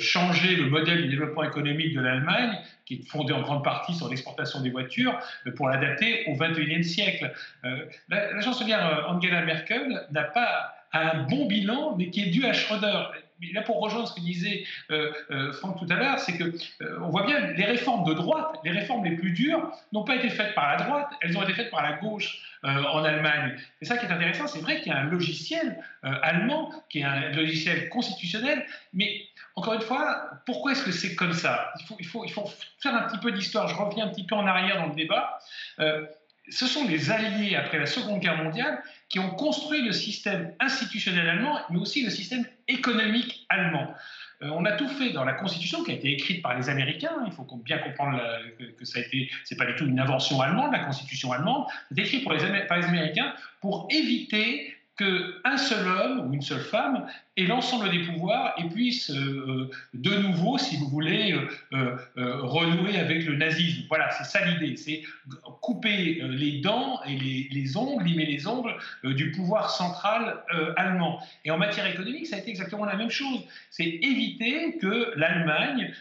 changer 0.00 0.56
le 0.56 0.68
modèle 0.68 1.02
du 1.02 1.08
développement 1.08 1.44
économique 1.44 1.94
de 1.94 2.00
l'Allemagne, 2.00 2.58
qui 2.84 2.94
est 2.94 3.08
fondé 3.08 3.32
en 3.32 3.42
grande 3.42 3.62
partie 3.62 3.94
sur 3.94 4.08
l'exportation 4.08 4.60
des 4.60 4.70
voitures, 4.70 5.16
pour 5.54 5.68
l'adapter 5.68 6.24
au 6.26 6.34
XXIe 6.34 6.82
siècle. 6.82 7.32
la, 7.62 8.32
la 8.32 8.40
chancelière 8.40 9.04
Angela 9.08 9.42
Merkel 9.42 10.04
n'a 10.10 10.24
pas 10.24 10.74
un 10.92 11.22
bon 11.24 11.46
bilan, 11.46 11.94
mais 11.96 12.10
qui 12.10 12.22
est 12.22 12.30
dû 12.30 12.44
à 12.44 12.52
Schröder 12.52 13.04
là 13.52 13.62
pour 13.62 13.80
rejoindre 13.80 14.08
ce 14.08 14.14
que 14.14 14.20
disait 14.20 14.64
euh, 14.90 15.12
euh, 15.30 15.52
Franck 15.52 15.78
tout 15.78 15.86
à 15.90 15.94
l'heure, 15.94 16.18
c'est 16.18 16.36
que 16.36 16.44
euh, 16.82 16.98
on 17.02 17.08
voit 17.08 17.24
bien 17.24 17.40
les 17.52 17.64
réformes 17.64 18.04
de 18.04 18.14
droite, 18.14 18.56
les 18.64 18.70
réformes 18.70 19.04
les 19.04 19.16
plus 19.16 19.32
dures, 19.32 19.70
n'ont 19.92 20.04
pas 20.04 20.16
été 20.16 20.28
faites 20.30 20.54
par 20.54 20.70
la 20.70 20.84
droite, 20.84 21.08
elles 21.20 21.36
ont 21.36 21.42
été 21.42 21.52
faites 21.52 21.70
par 21.70 21.82
la 21.82 21.94
gauche 21.94 22.44
en 22.64 23.04
Allemagne. 23.04 23.56
C'est 23.80 23.86
ça 23.86 23.96
qui 23.96 24.06
est 24.06 24.10
intéressant, 24.10 24.48
c'est 24.48 24.58
vrai 24.58 24.80
qu'il 24.80 24.90
y 24.90 24.94
a 24.94 24.98
un 24.98 25.04
logiciel 25.04 25.80
allemand, 26.02 26.72
qui 26.88 26.98
est 26.98 27.04
un 27.04 27.30
logiciel 27.30 27.88
constitutionnel, 27.88 28.66
mais 28.92 29.22
encore 29.54 29.74
une 29.74 29.80
fois, 29.80 30.28
pourquoi 30.44 30.72
est-ce 30.72 30.82
que 30.82 30.90
c'est 30.90 31.14
comme 31.14 31.32
ça? 31.32 31.72
Il, 32.00 32.04
faut, 32.04 32.24
il 32.24 32.32
faut 32.32 32.50
faire 32.80 32.96
un 32.96 33.02
petit 33.02 33.18
peu 33.18 33.30
d'histoire. 33.30 33.68
Je 33.68 33.76
reviens 33.76 34.06
un 34.06 34.08
petit 34.08 34.26
peu 34.26 34.34
en 34.34 34.44
arrière 34.44 34.78
dans 34.78 34.88
le 34.88 34.96
débat 34.96 35.38
ce 36.50 36.66
sont 36.66 36.86
les 36.86 37.10
alliés 37.10 37.56
après 37.56 37.78
la 37.78 37.86
Seconde 37.86 38.20
Guerre 38.20 38.42
mondiale 38.42 38.82
qui 39.08 39.18
ont 39.18 39.30
construit 39.30 39.82
le 39.82 39.92
système 39.92 40.54
institutionnel 40.60 41.28
allemand, 41.28 41.58
mais 41.70 41.78
aussi 41.78 42.04
le 42.04 42.10
système 42.10 42.44
économique 42.66 43.46
allemand. 43.48 43.94
Euh, 44.42 44.50
on 44.50 44.64
a 44.64 44.72
tout 44.72 44.88
fait 44.88 45.10
dans 45.10 45.24
la 45.24 45.32
Constitution 45.32 45.82
qui 45.82 45.92
a 45.92 45.94
été 45.94 46.12
écrite 46.12 46.42
par 46.42 46.56
les 46.56 46.68
Américains. 46.68 47.16
Il 47.26 47.32
faut 47.32 47.46
bien 47.64 47.78
comprendre 47.78 48.20
que, 48.78 48.84
ça 48.84 48.98
a 48.98 49.02
été, 49.02 49.30
c'est 49.44 49.56
pas 49.56 49.66
du 49.66 49.74
tout 49.74 49.86
une 49.86 49.98
invention 49.98 50.40
allemande, 50.40 50.72
la 50.72 50.84
Constitution 50.84 51.32
allemande. 51.32 51.64
C'est 51.90 52.02
écrit 52.02 52.20
par 52.20 52.34
les 52.34 52.44
Américains 52.84 53.34
pour 53.60 53.88
éviter 53.90 54.74
qu'un 54.98 55.56
seul 55.56 55.86
homme 55.86 56.28
ou 56.28 56.34
une 56.34 56.42
seule 56.42 56.60
femme 56.60 57.06
ait 57.36 57.46
l'ensemble 57.46 57.88
des 57.90 58.00
pouvoirs 58.00 58.52
et 58.58 58.68
puisse 58.68 59.10
euh, 59.10 59.70
de 59.94 60.10
nouveau, 60.16 60.58
si 60.58 60.76
vous 60.76 60.88
voulez, 60.88 61.38
euh, 61.72 61.96
euh, 62.16 62.42
renouer 62.42 62.98
avec 62.98 63.24
le 63.24 63.36
nazisme. 63.36 63.84
Voilà, 63.88 64.10
c'est 64.10 64.24
ça 64.24 64.44
l'idée, 64.44 64.76
c'est 64.76 65.02
couper 65.62 66.20
les 66.20 66.60
dents 66.60 67.00
et 67.06 67.16
les, 67.16 67.76
ongles, 67.76 68.04
limer 68.04 68.26
les 68.26 68.48
ongles 68.48 68.74
du 69.04 69.30
pouvoir 69.30 69.70
central 69.70 70.42
allemand. 70.76 71.20
Et 71.44 71.50
en 71.50 71.58
matière 71.58 71.86
économique, 71.86 72.26
ça 72.26 72.36
a 72.36 72.38
été 72.40 72.50
exactement 72.50 72.84
la 72.84 72.96
même 72.96 73.10
chose. 73.10 73.44
C'est 73.70 73.84
éviter 73.84 74.78
que 74.78 75.12
l'Allemagne, 75.16 75.92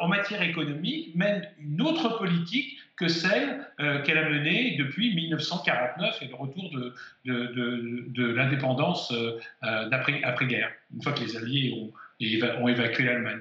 en 0.00 0.08
matière 0.08 0.42
économique, 0.42 1.14
mène 1.16 1.48
une 1.58 1.80
autre 1.80 2.18
politique 2.18 2.76
que 2.98 3.08
celle 3.08 3.64
euh, 3.80 4.02
qu'elle 4.02 4.18
a 4.18 4.28
menée 4.28 4.76
depuis 4.76 5.14
1949 5.14 6.22
et 6.22 6.26
le 6.26 6.34
retour 6.34 6.70
de, 6.70 6.94
de, 7.24 8.32
l'indépendance 8.32 9.12
euh, 9.12 9.38
euh, 9.62 9.88
d'après-guerre, 9.88 10.70
une 10.94 11.02
fois 11.02 11.12
que 11.12 11.20
les 11.20 11.36
Alliés 11.36 11.72
ont, 11.72 12.62
ont 12.62 12.68
évacué 12.68 13.04
l'Allemagne. 13.04 13.40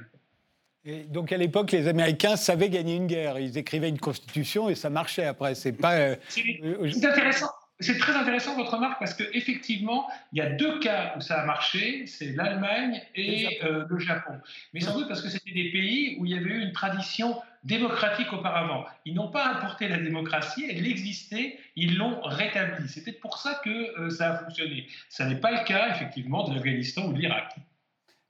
Et 0.85 1.03
donc 1.03 1.31
à 1.31 1.37
l'époque, 1.37 1.71
les 1.71 1.87
Américains 1.87 2.35
savaient 2.35 2.69
gagner 2.69 2.95
une 2.95 3.07
guerre. 3.07 3.39
Ils 3.39 3.57
écrivaient 3.57 3.89
une 3.89 3.99
constitution 3.99 4.69
et 4.69 4.75
ça 4.75 4.89
marchait 4.89 5.25
après. 5.25 5.53
C'est 5.55 5.73
pas. 5.73 6.15
C'est 6.29 7.05
intéressant. 7.05 7.49
C'est 7.79 7.99
très 7.99 8.13
intéressant 8.13 8.55
votre 8.55 8.73
remarque 8.73 8.99
parce 8.99 9.13
qu'effectivement, 9.13 10.07
il 10.33 10.39
y 10.39 10.41
a 10.41 10.49
deux 10.49 10.79
cas 10.79 11.13
où 11.15 11.21
ça 11.21 11.41
a 11.41 11.45
marché, 11.45 12.07
c'est 12.07 12.31
l'Allemagne 12.33 13.01
et 13.13 13.59
le 13.61 13.99
Japon. 13.99 14.33
Mais 14.73 14.79
sans 14.79 14.97
doute 14.97 15.07
parce 15.07 15.21
que 15.21 15.29
c'était 15.29 15.51
des 15.51 15.71
pays 15.71 16.17
où 16.19 16.25
il 16.25 16.31
y 16.31 16.35
avait 16.35 16.49
eu 16.49 16.61
une 16.61 16.71
tradition 16.71 17.39
démocratique 17.67 18.31
auparavant. 18.33 18.85
Ils 19.05 19.13
n'ont 19.13 19.29
pas 19.29 19.45
apporté 19.45 19.87
la 19.87 19.97
démocratie, 19.97 20.65
elle 20.69 20.87
existait, 20.87 21.59
ils 21.75 21.97
l'ont 21.97 22.21
rétablie. 22.21 22.87
Peut-être 22.87 23.19
pour 23.19 23.37
ça 23.37 23.61
que 23.63 23.69
euh, 23.99 24.09
ça 24.09 24.31
a 24.33 24.37
fonctionné. 24.37 24.87
Ça 25.09 25.25
n'est 25.25 25.35
pas 25.35 25.51
le 25.51 25.65
cas, 25.65 25.89
effectivement, 25.89 26.47
de 26.47 26.55
l'Afghanistan 26.55 27.07
ou 27.07 27.13
de 27.13 27.19
l'Irak. 27.19 27.55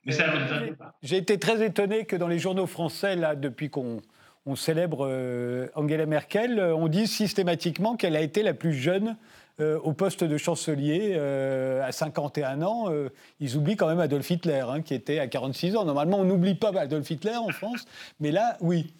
Mais 0.04 0.12
ça 0.12 0.24
euh, 0.24 0.74
J'ai 1.02 1.18
été 1.18 1.38
très 1.38 1.64
étonné 1.64 2.04
que 2.04 2.16
dans 2.16 2.28
les 2.28 2.38
journaux 2.38 2.66
français, 2.66 3.14
là, 3.16 3.36
depuis 3.36 3.70
qu'on 3.70 4.00
on 4.48 4.56
célèbre 4.56 5.06
euh, 5.08 5.68
Angela 5.74 6.06
Merkel, 6.06 6.60
on 6.60 6.88
dit 6.88 7.06
systématiquement 7.06 7.96
qu'elle 7.96 8.16
a 8.16 8.20
été 8.20 8.42
la 8.42 8.54
plus 8.54 8.74
jeune 8.74 9.16
au 9.82 9.92
poste 9.92 10.22
de 10.22 10.36
chancelier 10.38 11.16
à 11.16 11.90
51 11.90 12.62
ans. 12.62 12.92
ils 13.40 13.56
oublient 13.56 13.74
quand 13.74 13.88
même 13.88 13.98
Adolf 13.98 14.30
Hitler, 14.30 14.64
hein, 14.68 14.82
qui 14.82 14.94
était 14.94 15.18
à 15.18 15.26
46 15.26 15.74
ans. 15.74 15.84
Normalement, 15.84 16.20
on 16.20 16.24
n'oublie 16.24 16.54
pas 16.54 16.68
Adolf 16.78 17.10
Hitler 17.10 17.34
en 17.34 17.48
France, 17.48 17.84
mais 18.20 18.30
là, 18.30 18.56
oui. 18.60 18.92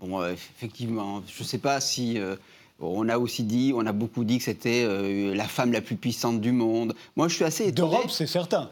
Bon, 0.00 0.20
euh, 0.20 0.32
effectivement, 0.32 1.22
je 1.26 1.42
ne 1.42 1.46
sais 1.46 1.58
pas 1.58 1.80
si. 1.80 2.18
Euh, 2.18 2.36
on 2.78 3.08
a 3.08 3.16
aussi 3.16 3.42
dit, 3.42 3.72
on 3.74 3.86
a 3.86 3.92
beaucoup 3.92 4.24
dit 4.24 4.36
que 4.36 4.44
c'était 4.44 4.84
euh, 4.84 5.34
la 5.34 5.48
femme 5.48 5.72
la 5.72 5.80
plus 5.80 5.96
puissante 5.96 6.42
du 6.42 6.52
monde. 6.52 6.94
Moi, 7.16 7.28
je 7.28 7.36
suis 7.36 7.44
assez 7.44 7.68
étonné. 7.68 7.90
D'Europe, 7.90 8.10
c'est 8.10 8.26
certain. 8.26 8.68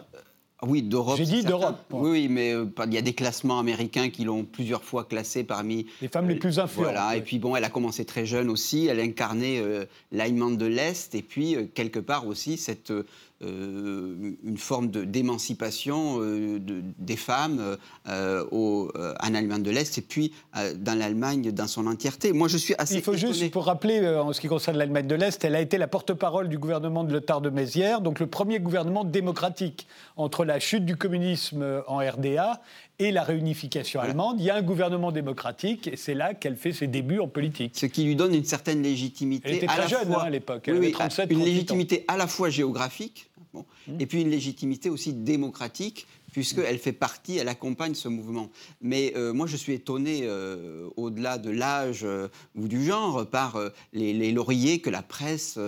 Oui, 0.63 0.83
d'Europe. 0.83 1.17
J'ai 1.19 1.25
dit 1.25 1.43
d'Europe. 1.43 1.79
Oui, 1.91 2.29
mais 2.29 2.55
il 2.87 2.95
y 2.95 2.99
a 2.99 3.03
des 3.03 3.13
classements 3.13 3.59
américains 3.59 4.09
qui 4.09 4.25
l'ont 4.25 4.45
plusieurs 4.45 4.83
fois 4.83 5.05
classée 5.05 5.45
parmi 5.45 5.87
les 6.01 6.09
femmes 6.09 6.29
les 6.29 6.37
plus 6.37 6.59
influentes. 6.59 6.93
Voilà. 6.93 7.17
Et 7.17 7.21
puis 7.21 7.39
bon, 7.39 7.55
elle 7.55 7.65
a 7.65 7.71
commencé 7.71 8.05
très 8.05 8.25
jeune 8.25 8.49
aussi. 8.49 8.87
Elle 8.87 9.01
incarnait 9.01 9.63
l'Allemagne 10.11 10.57
de 10.57 10.67
l'Est 10.67 11.15
et 11.15 11.23
puis 11.23 11.57
quelque 11.75 11.99
part 11.99 12.27
aussi 12.27 12.57
cette 12.57 12.91
euh, 12.91 13.07
une 13.41 14.57
forme 14.57 14.89
d'émancipation 14.89 16.21
euh, 16.21 16.59
de, 16.59 16.83
des 16.99 17.17
femmes 17.17 17.77
euh, 18.09 18.45
au, 18.51 18.91
en 18.95 19.35
Allemagne 19.35 19.63
de 19.63 19.71
l'Est 19.71 19.99
et 19.99 20.03
puis 20.03 20.33
dans 20.77 20.99
l'Allemagne 20.99 21.51
dans 21.51 21.67
son 21.67 21.87
entièreté. 21.87 22.33
Moi, 22.33 22.49
je 22.49 22.57
suis 22.57 22.75
assez. 22.79 22.95
Il 22.95 23.03
faut 23.03 23.17
juste, 23.17 23.51
pour 23.51 23.67
rappeler, 23.67 24.07
en 24.09 24.33
ce 24.33 24.41
qui 24.41 24.49
concerne 24.49 24.77
l'Allemagne 24.77 25.07
de 25.07 25.15
l'Est, 25.15 25.45
elle 25.45 25.57
a 25.57 25.61
été 25.61 25.79
la 25.79 25.89
porte-parole 25.89 26.49
du 26.49 26.59
gouvernement 26.59 27.05
de 27.05 27.13
Lothar 27.13 27.41
de 27.41 27.51
Mézières, 27.51 28.01
donc 28.01 28.21
le 28.21 28.27
premier 28.27 28.61
gouvernement 28.61 29.05
démocratique 29.05 29.87
entre 30.17 30.45
la 30.45 30.61
chute 30.61 30.85
du 30.85 30.97
communisme 30.97 31.83
en 31.87 31.99
RDA 31.99 32.61
et 32.99 33.11
la 33.11 33.23
réunification 33.25 34.01
allemande. 34.01 34.37
Il 34.39 34.45
y 34.45 34.51
a 34.51 34.57
un 34.57 34.63
gouvernement 34.63 35.13
démocratique 35.13 35.89
et 35.89 35.97
c'est 35.97 36.15
là 36.15 36.35
qu'elle 36.35 36.57
fait 36.57 36.73
ses 36.73 36.87
débuts 36.87 37.19
en 37.19 37.29
politique. 37.29 37.73
Ce 37.75 37.87
qui 37.87 38.05
lui 38.05 38.17
donne 38.17 38.35
une 38.35 38.45
certaine 38.45 38.83
légitimité. 38.83 39.49
Elle 39.49 39.57
était 39.57 39.67
très 39.67 39.89
jeune 39.89 40.13
hein, 40.13 40.19
à 40.21 40.31
l'époque. 40.31 40.71
Oui, 40.73 40.93
37, 40.93 41.31
une 41.31 41.45
légitimité 41.45 42.05
à 42.09 42.17
la 42.17 42.27
fois 42.27 42.51
géographique 42.51 43.31
mmh. 43.53 43.61
et 43.99 44.07
puis 44.07 44.23
une 44.23 44.31
légitimité 44.31 44.91
aussi 44.91 45.13
démocratique 45.13 46.07
puisqu'elle 46.35 46.79
fait 46.81 46.93
partie, 46.93 47.39
elle 47.39 47.47
accompagne 47.47 47.95
ce 47.95 48.09
mouvement. 48.09 48.51
Mais 48.83 49.13
euh, 49.15 49.33
moi, 49.33 49.47
je 49.47 49.57
suis 49.57 49.73
étonné, 49.73 50.23
euh, 50.25 50.89
au-delà 50.97 51.39
de 51.39 51.49
l'âge 51.49 52.01
euh, 52.03 52.27
ou 52.57 52.67
du 52.67 52.85
genre, 52.85 53.25
par 53.25 53.57
les, 53.93 54.33
lauriers 54.33 54.81
que 54.81 54.91
la 54.91 55.03
presse 55.03 55.61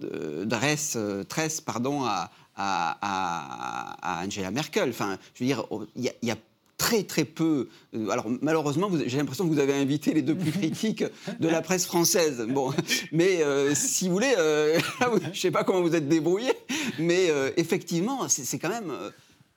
dresse, 0.00 0.98
tresse 1.28 1.60
pardon, 1.60 2.02
à, 2.02 2.32
à, 2.56 4.22
Angela 4.24 4.50
Merkel. 4.50 4.90
Enfin, 4.90 5.18
je 5.34 5.44
veux 5.44 5.46
dire, 5.46 5.64
il 5.96 6.12
y, 6.22 6.30
a 6.30 6.36
très 6.76 7.02
très 7.02 7.24
peu. 7.24 7.68
Euh, 7.94 8.08
alors 8.10 8.26
malheureusement, 8.42 8.90
j'ai 9.06 9.16
l'impression 9.16 9.44
que 9.44 9.52
vous 9.52 9.60
avez 9.60 9.74
invité 9.74 10.12
les 10.12 10.22
deux 10.22 10.34
plus 10.34 10.52
critiques 10.52 11.04
de 11.40 11.48
la 11.48 11.62
presse 11.62 11.86
française. 11.86 12.46
Bon, 12.48 12.72
mais 13.12 13.42
euh, 13.42 13.74
si 13.74 14.08
vous 14.08 14.14
voulez, 14.14 14.34
euh, 14.38 14.78
je 15.22 15.28
ne 15.28 15.34
sais 15.34 15.50
pas 15.50 15.64
comment 15.64 15.82
vous 15.82 15.94
êtes 15.94 16.08
débrouillé, 16.08 16.52
mais 16.98 17.30
effectivement, 17.56 18.28
c'est 18.28 18.58
quand 18.58 18.68
même 18.68 18.92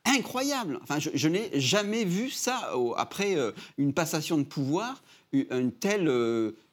incroyable. 0.05 0.79
Enfin, 0.83 0.99
je, 0.99 1.27
n'ai 1.27 1.49
jamais 1.59 2.05
vu 2.05 2.29
ça 2.29 2.71
après 2.95 3.35
une 3.77 3.93
passation 3.93 4.37
de 4.37 4.43
pouvoir, 4.43 5.01
une 5.33 5.71
telle, 5.71 6.07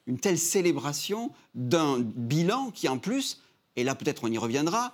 une 0.07 0.19
telle 0.19 0.37
célébration 0.37 1.31
d'un 1.53 1.99
bilan 1.99 2.71
qui 2.73 2.87
en 2.87 2.97
plus, 2.97 3.41
et 3.75 3.83
là 3.83 3.95
peut-être 3.95 4.23
on 4.23 4.31
y 4.31 4.37
reviendra, 4.37 4.93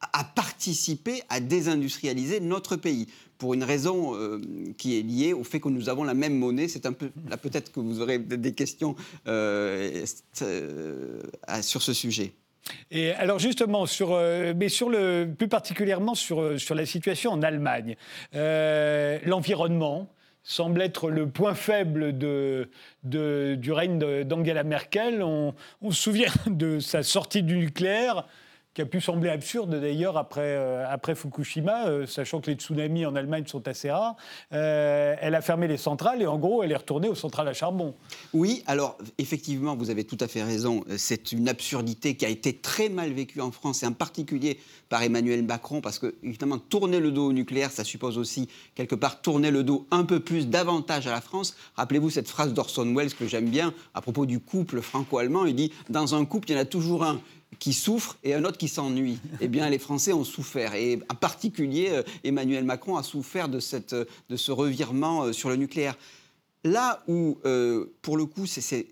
à 0.00 0.24
participer 0.24 1.22
à 1.28 1.40
désindustrialiser 1.40 2.40
notre 2.40 2.76
pays 2.76 3.08
pour 3.38 3.54
une 3.54 3.64
raison 3.64 4.14
euh, 4.14 4.40
qui 4.76 4.98
est 4.98 5.02
liée 5.02 5.32
au 5.32 5.44
fait 5.44 5.60
que 5.60 5.68
nous 5.68 5.88
avons 5.88 6.04
la 6.04 6.14
même 6.14 6.36
monnaie. 6.36 6.68
C'est 6.68 6.86
un 6.86 6.92
peu 6.92 7.10
là 7.28 7.36
peut-être 7.36 7.72
que 7.72 7.80
vous 7.80 8.00
aurez 8.00 8.18
des 8.18 8.52
questions 8.52 8.96
euh, 9.26 10.04
euh, 10.42 11.20
sur 11.62 11.82
ce 11.82 11.92
sujet. 11.92 12.32
Et 12.90 13.12
alors 13.12 13.38
justement, 13.38 13.86
sur, 13.86 14.20
mais 14.56 14.68
sur 14.68 14.90
le, 14.90 15.26
plus 15.36 15.48
particulièrement 15.48 16.14
sur, 16.14 16.60
sur 16.60 16.74
la 16.74 16.84
situation 16.84 17.30
en 17.32 17.42
Allemagne, 17.42 17.96
l'environnement 18.34 20.10
semble 20.42 20.82
être 20.82 21.10
le 21.10 21.28
point 21.28 21.54
faible 21.54 22.16
de, 22.18 22.68
de 23.04 23.54
du 23.58 23.72
règne 23.72 24.24
d'Angela 24.24 24.64
Merkel. 24.64 25.22
On, 25.22 25.54
on 25.80 25.90
se 25.90 26.02
souvient 26.02 26.32
de 26.46 26.78
sa 26.78 27.02
sortie 27.02 27.42
du 27.42 27.56
nucléaire 27.56 28.26
qui 28.74 28.82
a 28.82 28.86
pu 28.86 29.00
sembler 29.00 29.30
absurde 29.30 29.74
d'ailleurs 29.80 30.16
après, 30.16 30.40
euh, 30.42 30.86
après 30.88 31.14
Fukushima, 31.14 31.88
euh, 31.88 32.06
sachant 32.06 32.40
que 32.40 32.50
les 32.50 32.56
tsunamis 32.56 33.06
en 33.06 33.16
Allemagne 33.16 33.44
sont 33.46 33.66
assez 33.66 33.90
rares. 33.90 34.16
Euh, 34.52 35.16
elle 35.20 35.34
a 35.34 35.40
fermé 35.40 35.66
les 35.68 35.76
centrales 35.76 36.22
et 36.22 36.26
en 36.26 36.38
gros, 36.38 36.62
elle 36.62 36.72
est 36.72 36.76
retournée 36.76 37.08
aux 37.08 37.14
centrales 37.14 37.48
à 37.48 37.52
charbon. 37.52 37.94
Oui, 38.32 38.62
alors 38.66 38.96
effectivement, 39.18 39.76
vous 39.76 39.90
avez 39.90 40.04
tout 40.04 40.18
à 40.20 40.28
fait 40.28 40.42
raison. 40.42 40.84
C'est 40.96 41.32
une 41.32 41.48
absurdité 41.48 42.14
qui 42.16 42.24
a 42.24 42.28
été 42.28 42.52
très 42.52 42.88
mal 42.88 43.12
vécue 43.12 43.40
en 43.40 43.50
France 43.50 43.82
et 43.82 43.86
en 43.86 43.92
particulier 43.92 44.60
par 44.88 45.02
Emmanuel 45.02 45.42
Macron, 45.44 45.80
parce 45.80 45.98
que 45.98 46.14
évidemment, 46.22 46.58
tourner 46.58 47.00
le 47.00 47.10
dos 47.10 47.28
au 47.28 47.32
nucléaire, 47.32 47.70
ça 47.70 47.84
suppose 47.84 48.16
aussi 48.16 48.48
quelque 48.74 48.94
part 48.94 49.20
tourner 49.20 49.50
le 49.50 49.64
dos 49.64 49.86
un 49.90 50.04
peu 50.04 50.20
plus 50.20 50.46
davantage 50.46 51.06
à 51.06 51.10
la 51.10 51.20
France. 51.20 51.56
Rappelez-vous 51.76 52.10
cette 52.10 52.28
phrase 52.28 52.54
d'Orson 52.54 52.94
Welles 52.94 53.14
que 53.14 53.26
j'aime 53.26 53.48
bien 53.48 53.74
à 53.94 54.00
propos 54.00 54.26
du 54.26 54.40
couple 54.40 54.80
franco-allemand. 54.80 55.46
Il 55.46 55.54
dit 55.54 55.72
Dans 55.88 56.14
un 56.14 56.24
couple, 56.24 56.50
il 56.50 56.54
y 56.54 56.58
en 56.58 56.62
a 56.62 56.64
toujours 56.64 57.04
un 57.04 57.20
qui 57.58 57.72
souffre 57.72 58.16
et 58.22 58.34
un 58.34 58.44
autre 58.44 58.58
qui 58.58 58.68
s'ennuie. 58.68 59.18
Eh 59.40 59.48
bien, 59.48 59.68
les 59.70 59.78
Français 59.78 60.12
ont 60.12 60.24
souffert. 60.24 60.74
Et 60.74 61.00
en 61.10 61.14
particulier, 61.14 61.88
euh, 61.90 62.02
Emmanuel 62.24 62.64
Macron 62.64 62.96
a 62.96 63.02
souffert 63.02 63.48
de, 63.48 63.60
cette, 63.60 63.94
de 63.94 64.36
ce 64.36 64.52
revirement 64.52 65.24
euh, 65.24 65.32
sur 65.32 65.48
le 65.48 65.56
nucléaire. 65.56 65.96
Là 66.64 67.02
où, 67.08 67.38
euh, 67.44 67.86
pour 68.02 68.16
le 68.16 68.26
coup, 68.26 68.46
c'est, 68.46 68.86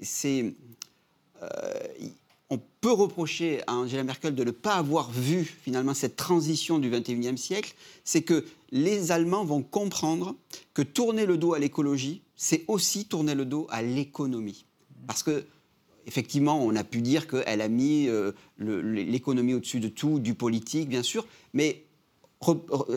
on 2.49 2.61
peut 2.81 2.93
reprocher 2.93 3.63
à 3.67 3.75
Angela 3.75 4.05
Merkel 4.05 4.35
de 4.35 4.45
ne 4.45 4.53
pas 4.53 4.75
avoir 4.75 5.11
vu 5.11 5.45
finalement 5.45 5.95
cette 5.95 6.17
transition 6.17 6.79
du 6.79 6.91
21e 6.91 7.37
siècle, 7.37 7.75
c'est 8.05 8.23
que 8.23 8.45
les 8.71 9.11
Allemands 9.11 9.45
vont 9.45 9.63
comprendre 9.63 10.37
que 10.75 10.83
tourner 10.83 11.27
le 11.27 11.39
dos 11.39 11.55
à 11.55 11.59
l'écologie, 11.59 12.23
c'est 12.37 12.65
aussi 12.69 13.05
tourner 13.05 13.35
le 13.35 13.45
dos 13.45 13.67
à 13.71 13.83
l'économie. 13.83 14.65
Parce 15.07 15.23
que 15.23 15.45
effectivement, 16.07 16.65
on 16.65 16.75
a 16.77 16.85
pu 16.85 17.03
dire 17.03 17.27
qu'elle 17.27 17.61
a 17.61 17.69
mis 17.69 18.09
euh, 18.09 18.33
l'économie 18.59 19.55
au-dessus 19.55 19.81
de 19.81 19.89
tout, 19.89 20.19
du 20.19 20.35
politique, 20.35 20.89
bien 20.89 21.03
sûr, 21.03 21.27
mais 21.53 21.83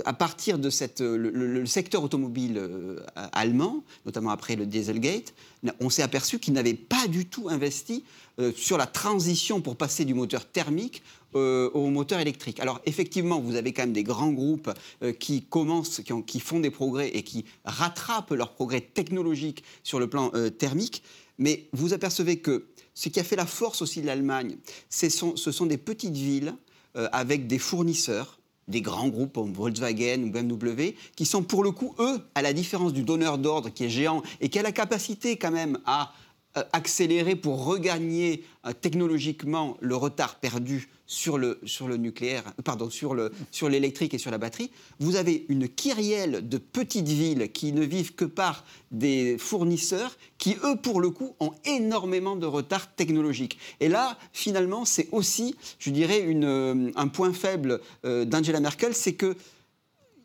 à 0.05 0.13
partir 0.13 0.59
de 0.59 0.69
cette, 0.69 0.99
le, 0.99 1.65
secteur 1.65 2.03
automobile 2.03 2.57
euh, 2.57 2.99
allemand, 3.31 3.83
notamment 4.05 4.31
après 4.31 4.57
le 4.57 4.65
Dieselgate, 4.65 5.33
on 5.79 5.89
s'est 5.89 6.03
aperçu 6.03 6.39
qu'il 6.39 6.53
n'avait 6.53 6.73
pas 6.73 7.07
du 7.07 7.25
tout 7.25 7.47
investi 7.49 8.03
euh, 8.39 8.51
sur 8.53 8.77
la 8.77 8.85
transition 8.85 9.61
pour 9.61 9.77
passer 9.77 10.03
du 10.03 10.13
moteur 10.13 10.45
thermique 10.45 11.01
au 11.35 11.91
moteur 11.91 12.19
électrique. 12.19 12.59
Alors 12.59 12.81
effectivement, 12.87 13.39
vous 13.39 13.55
avez 13.55 13.71
quand 13.71 13.83
même 13.83 13.93
des 13.93 14.03
grands 14.03 14.31
groupes 14.31 14.71
qui 15.19 15.43
commencent, 15.43 16.01
qui, 16.01 16.23
qui, 16.23 16.39
font 16.39 16.59
des 16.59 16.71
progrès 16.71 17.09
et 17.09 17.21
qui 17.21 17.45
rattrapent 17.65 18.31
leurs 18.31 18.55
progrès 18.55 18.81
technologiques 18.81 19.63
sur 19.83 19.99
le 19.99 20.07
plan 20.07 20.31
thermique, 20.57 21.03
mais 21.37 21.67
vous 21.71 21.93
apercevez 21.93 22.39
que 22.39 22.65
ce 22.99 23.07
qui 23.07 23.21
a 23.21 23.23
fait 23.23 23.37
la 23.37 23.45
force 23.45 23.81
aussi 23.81 24.01
de 24.01 24.07
l'Allemagne, 24.07 24.57
ce 24.89 25.07
sont, 25.09 25.65
des 25.65 25.77
petites 25.77 26.17
villes 26.17 26.53
avec 26.95 27.47
des 27.47 27.57
fournisseurs 27.57 28.39
des 28.67 28.81
grands 28.81 29.07
groupes 29.07 29.33
comme 29.33 29.53
Volkswagen 29.53 30.23
ou 30.23 30.31
BMW, 30.31 30.95
qui 31.15 31.25
sont 31.25 31.43
pour 31.43 31.63
le 31.63 31.71
coup, 31.71 31.95
eux, 31.99 32.19
à 32.35 32.41
la 32.41 32.53
différence 32.53 32.93
du 32.93 33.03
donneur 33.03 33.37
d'ordre 33.37 33.69
qui 33.69 33.85
est 33.85 33.89
géant 33.89 34.21
et 34.41 34.49
qui 34.49 34.59
a 34.59 34.61
la 34.61 34.71
capacité 34.71 35.37
quand 35.37 35.51
même 35.51 35.79
à 35.85 36.03
euh, 36.03 36.28
accélérer 36.73 37.35
pour 37.35 37.63
regagner 37.65 38.43
euh, 38.65 38.73
technologiquement 38.73 39.77
le 39.81 39.95
retard 39.95 40.35
perdu 40.35 40.89
sur 41.05 41.37
le, 41.37 41.59
sur 41.65 41.87
le 41.87 41.97
nucléaire, 41.97 42.43
euh, 42.47 42.61
pardon, 42.63 42.89
sur, 42.89 43.13
le, 43.13 43.31
sur 43.51 43.69
l'électrique 43.69 44.13
et 44.13 44.17
sur 44.17 44.31
la 44.31 44.37
batterie, 44.37 44.71
vous 44.99 45.15
avez 45.15 45.45
une 45.49 45.69
kyrielle 45.69 46.47
de 46.47 46.57
petites 46.57 47.07
villes 47.07 47.51
qui 47.51 47.71
ne 47.71 47.83
vivent 47.83 48.15
que 48.15 48.25
par 48.25 48.63
des 48.91 49.37
fournisseurs 49.37 50.17
qui, 50.37 50.57
eux, 50.63 50.75
pour 50.75 51.01
le 51.01 51.11
coup, 51.11 51.35
ont 51.39 51.51
énormément 51.65 52.35
de 52.35 52.47
retard 52.47 52.93
technologique. 52.95 53.57
Et 53.79 53.87
là, 53.87 54.17
finalement, 54.33 54.85
c'est 54.85 55.07
aussi, 55.11 55.55
je 55.77 55.91
dirais, 55.91 56.19
une, 56.19 56.91
un 56.95 57.07
point 57.07 57.33
faible 57.33 57.79
d'Angela 58.03 58.59
Merkel, 58.59 58.95
c'est 58.95 59.13
que 59.13 59.35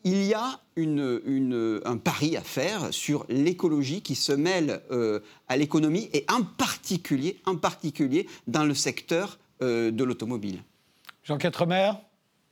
il 0.05 0.23
y 0.23 0.33
a 0.35 0.59
un 0.77 1.97
pari 1.97 2.37
à 2.37 2.41
faire 2.41 2.93
sur 2.93 3.25
l'écologie 3.27 4.01
qui 4.01 4.15
se 4.15 4.31
mêle 4.31 4.81
euh, 4.91 5.19
à 5.47 5.57
l'économie 5.57 6.09
et 6.13 6.25
en 6.31 6.43
particulier, 6.43 7.39
en 7.45 7.55
particulier 7.55 8.27
dans 8.47 8.65
le 8.65 8.75
secteur 8.75 9.39
euh, 9.61 9.89
de 9.91 10.03
l'automobile. 10.03 10.59
Jean 11.23 11.37
Quatremer? 11.37 11.91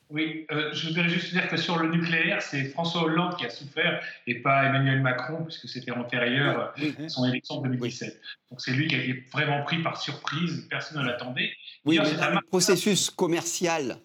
Oui, 0.10 0.46
euh, 0.52 0.70
je 0.74 0.88
voudrais 0.88 1.10
juste 1.10 1.32
dire 1.32 1.48
que 1.48 1.58
sur 1.58 1.78
le 1.78 1.90
nucléaire, 1.90 2.42
c'est 2.42 2.66
François 2.66 3.04
Hollande 3.04 3.36
qui 3.38 3.46
a 3.46 3.50
souffert 3.50 4.02
et 4.28 4.36
pas 4.36 4.66
Emmanuel 4.66 5.02
Macron, 5.02 5.44
puisque 5.44 5.68
c'était 5.68 5.92
antérieur 5.92 6.74
à 6.76 7.10
son 7.10 7.26
élection 7.26 7.62
de 7.62 7.70
2017. 7.70 8.20
Donc 8.52 8.62
c'est 8.62 8.72
lui 8.72 8.88
qui 8.88 8.96
a 8.96 9.00
été 9.00 9.24
vraiment 9.32 9.64
pris 9.64 9.82
par 9.82 10.02
surprise, 10.02 10.68
personne 10.70 11.02
ne 11.02 11.08
l'attendait. 11.08 11.52
Oui, 11.86 12.00
mais 12.02 12.14
dans 12.14 12.30
le 12.30 12.42
processus 12.48 13.10
commercial, 13.10 13.98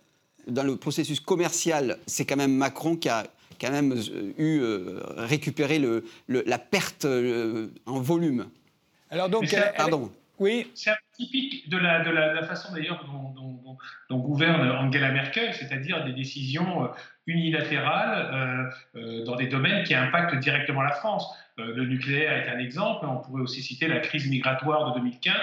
dans 0.46 0.64
le 0.64 0.76
processus 0.76 1.20
commercial, 1.20 1.98
c'est 2.06 2.24
quand 2.24 2.36
même 2.36 2.54
Macron 2.54 2.96
qui 2.96 3.08
a, 3.08 3.26
quand 3.60 3.70
même 3.70 3.92
euh, 3.92 4.32
eu 4.38 4.60
euh, 4.60 5.00
récupéré 5.16 5.78
le, 5.78 6.04
la 6.28 6.58
perte 6.58 7.04
euh, 7.04 7.68
en 7.86 8.00
volume. 8.00 8.48
Alors 9.10 9.28
donc, 9.28 9.54
pardon. 9.76 10.10
Oui. 10.38 10.70
C'est 10.74 10.92
typique 11.16 11.68
de 11.68 11.76
la, 11.76 12.04
de 12.04 12.10
la, 12.10 12.44
façon 12.44 12.72
d'ailleurs 12.72 13.04
dont, 13.04 13.76
dont, 14.08 14.18
gouverne 14.18 14.70
Angela 14.70 15.10
Merkel, 15.10 15.52
c'est-à-dire 15.52 16.04
des 16.04 16.12
décisions 16.12 16.88
unilatérales 17.28 18.72
dans 19.24 19.36
des 19.36 19.46
domaines 19.46 19.84
qui 19.84 19.94
impactent 19.94 20.34
directement 20.36 20.82
la 20.82 20.92
France. 20.92 21.26
le 21.56 21.84
nucléaire 21.84 22.32
est 22.32 22.50
un 22.50 22.58
exemple, 22.58 23.06
on 23.06 23.18
pourrait 23.18 23.42
aussi 23.42 23.62
citer 23.62 23.86
la 23.86 24.00
crise 24.00 24.28
migratoire 24.28 24.92
de 24.92 24.98
2015, 24.98 25.34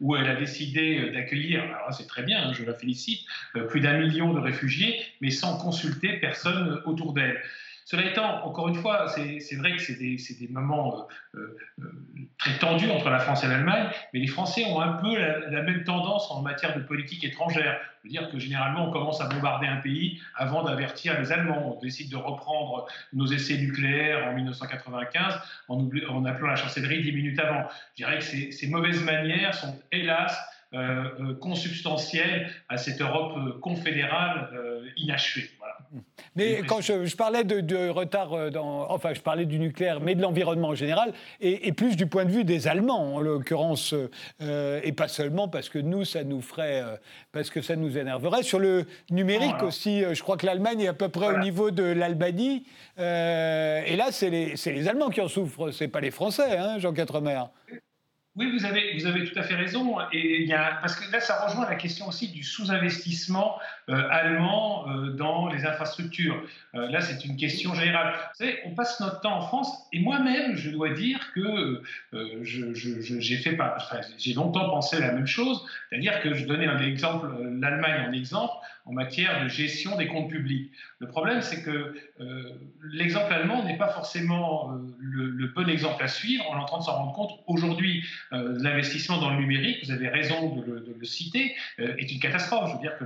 où 0.00 0.16
elle 0.16 0.28
a 0.28 0.34
décidé 0.34 1.10
d'accueillir, 1.10 1.62
alors 1.62 1.92
c'est 1.92 2.06
très 2.06 2.22
bien, 2.22 2.48
hein, 2.48 2.52
je 2.52 2.64
la 2.64 2.74
félicite, 2.74 3.20
plus 3.68 3.80
d'un 3.80 3.98
million 3.98 4.32
de 4.32 4.40
réfugiés, 4.40 5.00
mais 5.20 5.30
sans 5.30 5.58
consulter 5.58 6.14
personne 6.14 6.82
autour 6.84 7.12
d'elle. 7.14 7.40
Cela 7.90 8.04
étant, 8.04 8.44
encore 8.44 8.68
une 8.68 8.74
fois, 8.74 9.08
c'est 9.08 9.56
vrai 9.56 9.74
que 9.74 9.78
c'est 9.78 9.98
des, 9.98 10.48
moments 10.50 11.08
euh, 11.34 11.56
euh, 11.80 11.84
très 12.36 12.58
tendus 12.58 12.90
entre 12.90 13.08
la 13.08 13.18
France 13.18 13.44
et 13.44 13.48
l'Allemagne, 13.48 13.88
mais 14.12 14.20
les 14.20 14.26
Français 14.26 14.66
ont 14.66 14.78
un 14.78 14.92
peu 14.92 15.16
la, 15.16 15.62
même 15.62 15.84
tendance 15.84 16.30
en 16.30 16.42
matière 16.42 16.76
de 16.76 16.82
politique 16.82 17.24
étrangère. 17.24 17.80
Je 18.04 18.08
veux 18.08 18.10
dire 18.10 18.30
que 18.30 18.38
généralement, 18.38 18.90
on 18.90 18.90
commence 18.90 19.22
à 19.22 19.28
bombarder 19.30 19.66
un 19.68 19.78
pays 19.78 20.20
avant 20.36 20.64
d'avertir 20.64 21.18
les 21.18 21.32
Allemands. 21.32 21.78
On 21.78 21.80
décide 21.80 22.10
de 22.10 22.16
reprendre 22.16 22.88
nos 23.14 23.24
essais 23.24 23.56
nucléaires 23.56 24.26
en 24.26 24.34
1995 24.34 25.40
en, 25.68 25.88
en 26.10 26.24
appelant 26.26 26.48
la 26.48 26.56
chancellerie 26.56 27.00
dix 27.00 27.12
minutes 27.12 27.38
avant. 27.38 27.70
Je 27.96 28.04
dirais 28.04 28.18
que 28.18 28.52
ces 28.52 28.68
mauvaises 28.68 29.02
manières 29.02 29.54
sont, 29.54 29.74
hélas, 29.92 30.38
euh, 30.74 31.34
consubstantielles 31.36 32.52
à 32.68 32.76
cette 32.76 33.00
Europe 33.00 33.60
confédérale 33.60 34.50
inachevée. 34.98 35.48
Mais 36.36 36.62
quand 36.66 36.80
je, 36.80 37.16
parlais 37.16 37.44
de, 37.44 37.88
retard, 37.88 38.32
euh, 38.32 38.50
dans, 38.50 38.90
enfin 38.90 39.14
je 39.14 39.20
parlais 39.20 39.46
du 39.46 39.58
nucléaire, 39.58 40.00
mais 40.00 40.14
de 40.14 40.22
l'environnement 40.22 40.68
en 40.68 40.74
général, 40.74 41.12
et, 41.40 41.72
plus 41.72 41.96
du 41.96 42.06
point 42.06 42.24
de 42.24 42.30
vue 42.30 42.44
des 42.44 42.68
Allemands 42.68 43.14
en 43.16 43.20
l'occurrence, 43.20 43.94
euh, 44.42 44.80
et 44.82 44.92
pas 44.92 45.08
seulement 45.08 45.48
parce 45.48 45.68
que 45.68 45.78
nous, 45.78 46.04
ça 46.04 46.24
nous 46.24 46.40
ferait, 46.40 46.82
euh, 46.82 46.96
parce 47.32 47.50
que 47.50 47.60
ça 47.60 47.76
nous 47.76 47.98
énerverait. 47.98 48.42
Sur 48.42 48.58
le 48.58 48.86
numérique 49.10 49.62
aussi, 49.62 50.02
je 50.12 50.22
crois 50.22 50.36
que 50.36 50.46
l'Allemagne 50.46 50.80
est 50.80 50.88
à 50.88 50.94
peu 50.94 51.08
près 51.08 51.28
au 51.28 51.38
niveau 51.38 51.70
de 51.70 51.84
l'Albanie, 51.84 52.64
et 52.98 53.96
là 53.96 54.06
c'est 54.10 54.30
les, 54.30 54.54
les, 54.66 54.88
Allemands 54.88 55.10
qui 55.10 55.20
en 55.20 55.28
souffrent, 55.28 55.70
c'est 55.70 55.88
pas 55.88 56.00
les 56.00 56.10
Français, 56.10 56.56
hein, 56.56 56.78
Jean 56.78 56.92
Quatremer. 56.92 57.42
Oui, 58.38 58.56
vous 58.56 58.64
avez, 58.64 59.24
tout 59.24 59.36
à 59.36 59.42
fait 59.42 59.56
raison. 59.56 59.98
Et 60.12 60.48
parce 60.80 60.94
que 60.94 61.10
là, 61.10 61.18
ça 61.18 61.44
rejoint 61.44 61.68
la 61.68 61.74
question 61.74 62.06
aussi 62.06 62.28
du 62.28 62.44
sous-investissement 62.44 63.58
euh, 63.88 64.08
allemand 64.10 64.88
euh, 64.88 65.10
dans 65.10 65.48
les 65.48 65.66
infrastructures. 65.66 66.40
Euh, 66.76 66.88
là, 66.88 67.00
c'est 67.00 67.24
une 67.24 67.36
question 67.36 67.74
générale. 67.74 68.14
Vous 68.14 68.44
savez, 68.44 68.60
on 68.64 68.76
passe 68.76 69.00
notre 69.00 69.20
temps 69.22 69.38
en 69.38 69.40
France, 69.40 69.88
et 69.92 69.98
moi-même, 69.98 70.54
je 70.54 70.70
dois 70.70 70.90
dire 70.90 71.32
que 71.34 71.82
j'ai 74.18 74.34
longtemps 74.34 74.70
pensé 74.70 75.00
la 75.00 75.10
même 75.10 75.26
chose, 75.26 75.66
c'est-à-dire 75.90 76.20
que 76.20 76.34
je 76.34 76.46
donnais 76.46 76.66
l'Allemagne 76.66 78.08
en 78.08 78.12
exemple, 78.12 78.54
en 78.88 78.92
matière 78.92 79.42
de 79.44 79.48
gestion 79.48 79.96
des 79.96 80.08
comptes 80.08 80.30
publics. 80.30 80.70
Le 80.98 81.06
problème, 81.06 81.42
c'est 81.42 81.62
que 81.62 81.94
l'exemple 82.92 83.32
allemand 83.32 83.64
n'est 83.64 83.76
pas 83.76 83.88
forcément 83.88 84.76
le, 84.98 85.46
bon 85.54 85.68
exemple 85.68 86.02
à 86.02 86.08
suivre. 86.08 86.44
On 86.50 86.56
est 86.56 86.60
en 86.60 86.64
train 86.64 86.78
de 86.78 86.84
s'en 86.84 86.96
rendre 86.96 87.12
compte 87.12 87.40
aujourd'hui. 87.46 88.04
L'investissement 88.32 89.18
dans 89.18 89.30
le 89.30 89.36
numérique, 89.36 89.84
vous 89.84 89.92
avez 89.92 90.08
raison 90.08 90.56
de 90.56 90.94
le, 90.98 91.04
citer, 91.04 91.54
est 91.78 92.10
une 92.10 92.18
catastrophe. 92.18 92.70
Je 92.70 92.74
veux 92.76 92.80
dire 92.80 92.98
que 92.98 93.04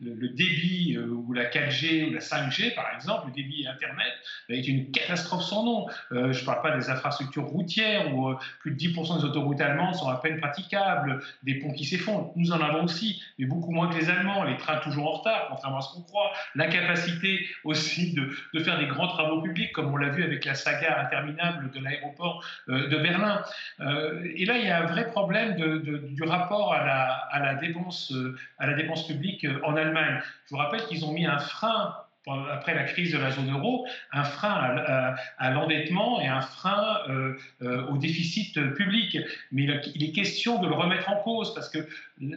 le, 0.00 0.28
débit 0.28 0.96
euh, 0.96 1.06
ou 1.06 1.32
la 1.32 1.44
4G 1.44 2.08
ou 2.08 2.12
la 2.12 2.20
5G, 2.20 2.74
par 2.74 2.86
exemple, 2.94 3.28
le 3.28 3.32
débit 3.32 3.66
Internet, 3.66 4.12
est 4.48 4.66
une 4.66 4.90
catastrophe 4.90 5.44
sans 5.44 5.64
nom. 5.64 5.86
Euh, 6.12 6.32
je 6.32 6.40
ne 6.40 6.46
parle 6.46 6.62
pas 6.62 6.76
des 6.76 6.90
infrastructures 6.90 7.46
routières 7.46 8.14
où 8.14 8.28
euh, 8.28 8.36
plus 8.60 8.72
de 8.72 8.76
10% 8.76 9.18
des 9.18 9.24
autoroutes 9.24 9.60
allemandes 9.60 9.94
sont 9.94 10.08
à 10.08 10.16
peine 10.16 10.38
praticables, 10.38 11.22
des 11.42 11.56
ponts 11.56 11.72
qui 11.72 11.84
s'effondrent. 11.84 12.32
Nous 12.36 12.52
en 12.52 12.60
avons 12.60 12.84
aussi, 12.84 13.22
mais 13.38 13.46
beaucoup 13.46 13.72
moins 13.72 13.88
que 13.88 13.98
les 13.98 14.08
Allemands. 14.10 14.44
Les 14.44 14.56
trains 14.56 14.78
toujours 14.78 15.08
en 15.08 15.18
retard, 15.18 15.23
contrairement 15.48 15.78
à 15.78 15.82
ce 15.82 15.94
qu'on 15.94 16.02
croit. 16.02 16.32
La 16.54 16.68
capacité 16.68 17.46
aussi 17.64 18.14
de, 18.14 18.60
faire 18.62 18.78
des 18.78 18.86
grands 18.86 19.08
travaux 19.08 19.42
publics, 19.42 19.72
comme 19.72 19.92
on 19.92 19.96
l'a 19.96 20.10
vu 20.10 20.24
avec 20.24 20.44
la 20.44 20.54
saga 20.54 21.00
interminable 21.00 21.70
de 21.70 21.80
l'aéroport 21.80 22.44
de 22.68 22.96
Berlin. 22.96 23.42
et 23.80 24.44
là, 24.44 24.58
il 24.58 24.64
y 24.64 24.70
a 24.70 24.82
un 24.82 24.86
vrai 24.86 25.06
problème 25.10 25.54
du 25.56 26.22
rapport 26.24 26.72
à 26.74 27.38
la, 27.38 27.54
dépense, 27.56 28.12
à 28.58 28.66
la 28.66 28.74
dépense 28.74 29.06
publique 29.06 29.46
en 29.62 29.76
Allemagne. 29.76 30.20
Je 30.46 30.50
vous 30.50 30.56
rappelle 30.56 30.84
qu'ils 30.86 31.04
ont 31.04 31.12
mis 31.12 31.26
un 31.26 31.38
frein 31.38 31.94
après 32.26 32.74
la 32.74 32.84
crise 32.84 33.12
de 33.12 33.18
la 33.18 33.30
zone 33.30 33.50
euro, 33.50 33.86
un 34.12 34.24
frein 34.24 35.14
à, 35.38 35.50
l'endettement 35.50 36.20
et 36.20 36.26
un 36.26 36.40
frein 36.40 37.00
euh, 37.08 37.36
euh, 37.62 37.86
au 37.88 37.98
déficit 37.98 38.58
public. 38.74 39.18
Mais 39.52 39.66
il 39.94 40.04
est 40.04 40.12
question 40.12 40.60
de 40.60 40.66
le 40.66 40.74
remettre 40.74 41.10
en 41.10 41.16
cause 41.16 41.54
parce 41.54 41.68
que 41.68 41.86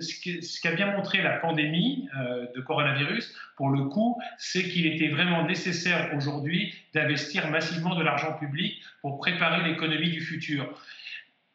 ce 0.01 0.61
qu'a 0.61 0.71
bien 0.73 0.91
montré 0.91 1.21
la 1.21 1.37
pandémie 1.37 2.09
euh, 2.17 2.47
de 2.53 2.61
coronavirus, 2.61 3.33
pour 3.55 3.69
le 3.69 3.85
coup, 3.85 4.19
c'est 4.37 4.63
qu'il 4.63 4.85
était 4.85 5.09
vraiment 5.09 5.45
nécessaire 5.45 6.13
aujourd'hui 6.15 6.73
d'investir 6.93 7.49
massivement 7.49 7.95
de 7.95 8.03
l'argent 8.03 8.33
public 8.33 8.81
pour 9.01 9.17
préparer 9.19 9.67
l'économie 9.69 10.09
du 10.09 10.21
futur. 10.21 10.69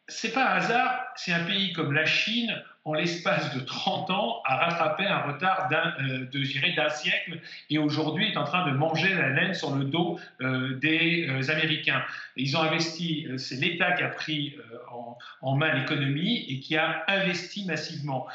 C'est 0.09 0.33
pas 0.33 0.53
un 0.53 0.57
hasard, 0.57 1.07
c'est 1.17 1.33
un 1.33 1.45
pays 1.45 1.73
comme 1.73 1.93
la 1.93 2.05
Chine 2.07 2.63
en 2.85 2.95
l'espace 2.95 3.55
de 3.55 3.61
30 3.61 4.11
ans, 4.11 4.43
a 4.45 4.57
rattrapé 4.57 5.07
un 5.07 5.21
retard 5.21 5.69
d'un, 5.71 5.95
euh, 6.05 6.75
d'un 6.77 6.89
siècle 6.89 7.41
et 7.71 7.79
aujourd'hui 7.79 8.33
est 8.33 8.37
en 8.37 8.45
train 8.45 8.69
de 8.69 8.77
manger 8.77 9.15
la 9.15 9.29
laine 9.29 9.55
sur 9.55 9.75
le 9.77 9.85
dos 9.85 10.19
euh, 10.41 10.75
des 10.81 11.29
euh, 11.29 11.51
Américains. 11.53 12.03
ils 12.37 12.57
ont 12.57 12.63
investi, 12.63 13.29
c'est 13.37 13.57
l'État 13.57 13.93
qui 13.93 14.03
a 14.03 14.09
pris 14.09 14.57
en, 15.43 15.55
main 15.55 15.75
l'économie 15.75 16.45
et 16.49 16.61
qui 16.61 16.77
a 16.77 17.05
investi 17.09 17.67
massivement 17.67 18.27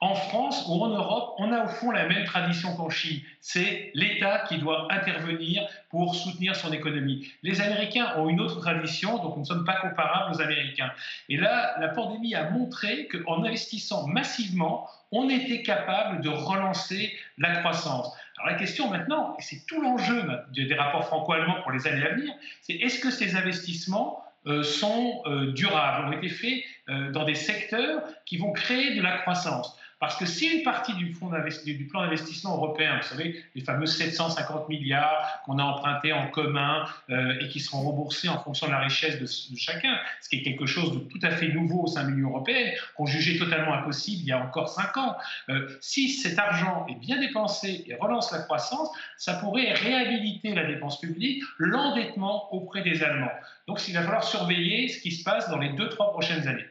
en 0.00 0.14
France 0.14 0.66
ou 0.68 0.82
en 0.82 0.88
Europe, 0.88 1.34
on 1.38 1.52
a 1.52 1.64
au 1.64 1.68
fond 1.68 1.90
la 1.90 2.06
même 2.06 2.24
tradition 2.24 2.76
qu'en 2.76 2.90
Chine. 2.90 3.20
C'est 3.40 3.90
l'État 3.94 4.44
qui 4.48 4.58
doit 4.58 4.88
intervenir 4.92 5.66
pour 5.88 6.14
soutenir 6.14 6.56
son 6.56 6.72
économie. 6.72 7.26
Les 7.42 7.60
Américains 7.60 8.12
ont 8.16 8.28
une 8.28 8.40
autre 8.40 8.60
tradition, 8.60 9.18
donc 9.22 9.36
nous 9.36 9.42
ne 9.42 9.46
sommes 9.46 9.64
pas 9.64 9.76
comparables 9.76 10.34
aux 10.34 10.40
Américains. 10.42 10.90
Et 11.28 11.36
là, 11.36 11.76
la 11.80 11.88
pandémie 11.88 12.34
a 12.34 12.50
montré 12.50 13.08
qu'en 13.08 13.44
investissant 13.44 14.06
massivement, 14.06 14.88
on 15.12 15.28
était 15.28 15.62
capable 15.62 16.20
de 16.22 16.28
relancer 16.28 17.12
la 17.38 17.56
croissance. 17.56 18.14
Alors 18.36 18.50
la 18.50 18.58
question 18.58 18.90
maintenant, 18.90 19.36
et 19.38 19.42
c'est 19.42 19.64
tout 19.66 19.80
l'enjeu 19.80 20.22
des 20.52 20.74
rapports 20.74 21.06
franco-allemands 21.06 21.62
pour 21.62 21.72
les 21.72 21.86
années 21.86 22.04
à 22.04 22.14
venir, 22.14 22.34
c'est 22.62 22.74
est-ce 22.74 22.98
que 22.98 23.10
ces 23.10 23.36
investissements 23.36 24.24
euh, 24.46 24.62
sont 24.62 25.22
euh, 25.24 25.52
durables, 25.52 26.08
ont 26.08 26.12
été 26.12 26.28
faits 26.28 26.62
euh, 26.90 27.10
dans 27.12 27.24
des 27.24 27.34
secteurs 27.34 28.02
qui 28.26 28.36
vont 28.36 28.52
créer 28.52 28.94
de 28.94 29.00
la 29.00 29.18
croissance? 29.18 29.78
Parce 30.04 30.16
que 30.16 30.26
si 30.26 30.48
une 30.48 30.62
partie 30.62 30.92
du, 30.92 31.06
du 31.06 31.86
plan 31.86 32.02
d'investissement 32.02 32.56
européen, 32.56 32.98
vous 33.00 33.08
savez, 33.08 33.42
les 33.54 33.62
fameux 33.62 33.86
750 33.86 34.68
milliards 34.68 35.40
qu'on 35.46 35.58
a 35.58 35.62
empruntés 35.62 36.12
en 36.12 36.26
commun 36.26 36.84
euh, 37.08 37.40
et 37.40 37.48
qui 37.48 37.58
seront 37.58 37.80
remboursés 37.80 38.28
en 38.28 38.38
fonction 38.38 38.66
de 38.66 38.72
la 38.72 38.80
richesse 38.80 39.18
de, 39.18 39.56
chacun, 39.56 39.96
ce 40.20 40.28
qui 40.28 40.36
est 40.36 40.42
quelque 40.42 40.66
chose 40.66 40.92
de 40.92 40.98
tout 40.98 41.20
à 41.22 41.30
fait 41.30 41.48
nouveau 41.48 41.84
au 41.84 41.86
sein 41.86 42.04
de 42.04 42.10
l'Union 42.10 42.28
européenne, 42.28 42.74
qu'on 42.94 43.06
jugeait 43.06 43.38
totalement 43.38 43.72
impossible 43.72 44.20
il 44.20 44.28
y 44.28 44.32
a 44.32 44.44
encore 44.44 44.68
cinq 44.68 44.94
ans, 44.98 45.16
euh, 45.48 45.74
si 45.80 46.10
cet 46.10 46.38
argent 46.38 46.84
est 46.90 46.96
bien 46.96 47.18
dépensé 47.18 47.86
et 47.86 47.94
relance 47.94 48.30
la 48.30 48.40
croissance, 48.40 48.90
ça 49.16 49.32
pourrait 49.32 49.72
réhabiliter 49.72 50.54
la 50.54 50.66
dépense 50.66 51.00
publique, 51.00 51.42
l'endettement 51.56 52.52
auprès 52.54 52.82
des 52.82 53.02
Allemands. 53.02 53.32
Donc 53.66 53.80
il 53.88 53.94
va 53.94 54.02
falloir 54.02 54.24
surveiller 54.24 54.88
ce 54.88 55.00
qui 55.00 55.12
se 55.12 55.24
passe 55.24 55.48
dans 55.48 55.58
les 55.58 55.70
deux, 55.70 55.88
trois 55.88 56.12
prochaines 56.12 56.46
années. 56.46 56.66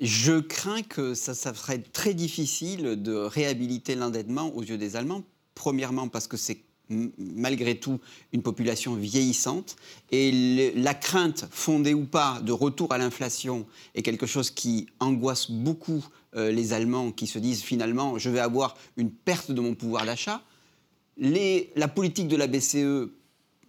Je 0.00 0.40
crains 0.40 0.82
que 0.82 1.14
ça, 1.14 1.34
ça 1.34 1.52
serait 1.54 1.78
très 1.78 2.14
difficile 2.14 3.02
de 3.02 3.14
réhabiliter 3.14 3.94
l'endettement 3.94 4.54
aux 4.54 4.62
yeux 4.62 4.78
des 4.78 4.96
Allemands. 4.96 5.22
Premièrement 5.54 6.08
parce 6.08 6.26
que 6.26 6.36
c'est 6.36 6.62
malgré 6.88 7.78
tout 7.78 8.00
une 8.32 8.42
population 8.42 8.94
vieillissante 8.94 9.76
et 10.10 10.72
la 10.74 10.94
crainte, 10.94 11.46
fondée 11.50 11.94
ou 11.94 12.04
pas, 12.04 12.40
de 12.40 12.52
retour 12.52 12.92
à 12.92 12.98
l'inflation 12.98 13.66
est 13.94 14.02
quelque 14.02 14.26
chose 14.26 14.50
qui 14.50 14.86
angoisse 15.00 15.50
beaucoup 15.50 16.04
euh, 16.34 16.50
les 16.50 16.72
Allemands 16.72 17.12
qui 17.12 17.26
se 17.26 17.38
disent 17.38 17.62
finalement 17.62 18.18
je 18.18 18.30
vais 18.30 18.40
avoir 18.40 18.76
une 18.96 19.10
perte 19.10 19.50
de 19.50 19.60
mon 19.60 19.74
pouvoir 19.74 20.06
d'achat. 20.06 20.42
La 21.18 21.88
politique 21.88 22.28
de 22.28 22.36
la 22.36 22.46
BCE, 22.46 23.10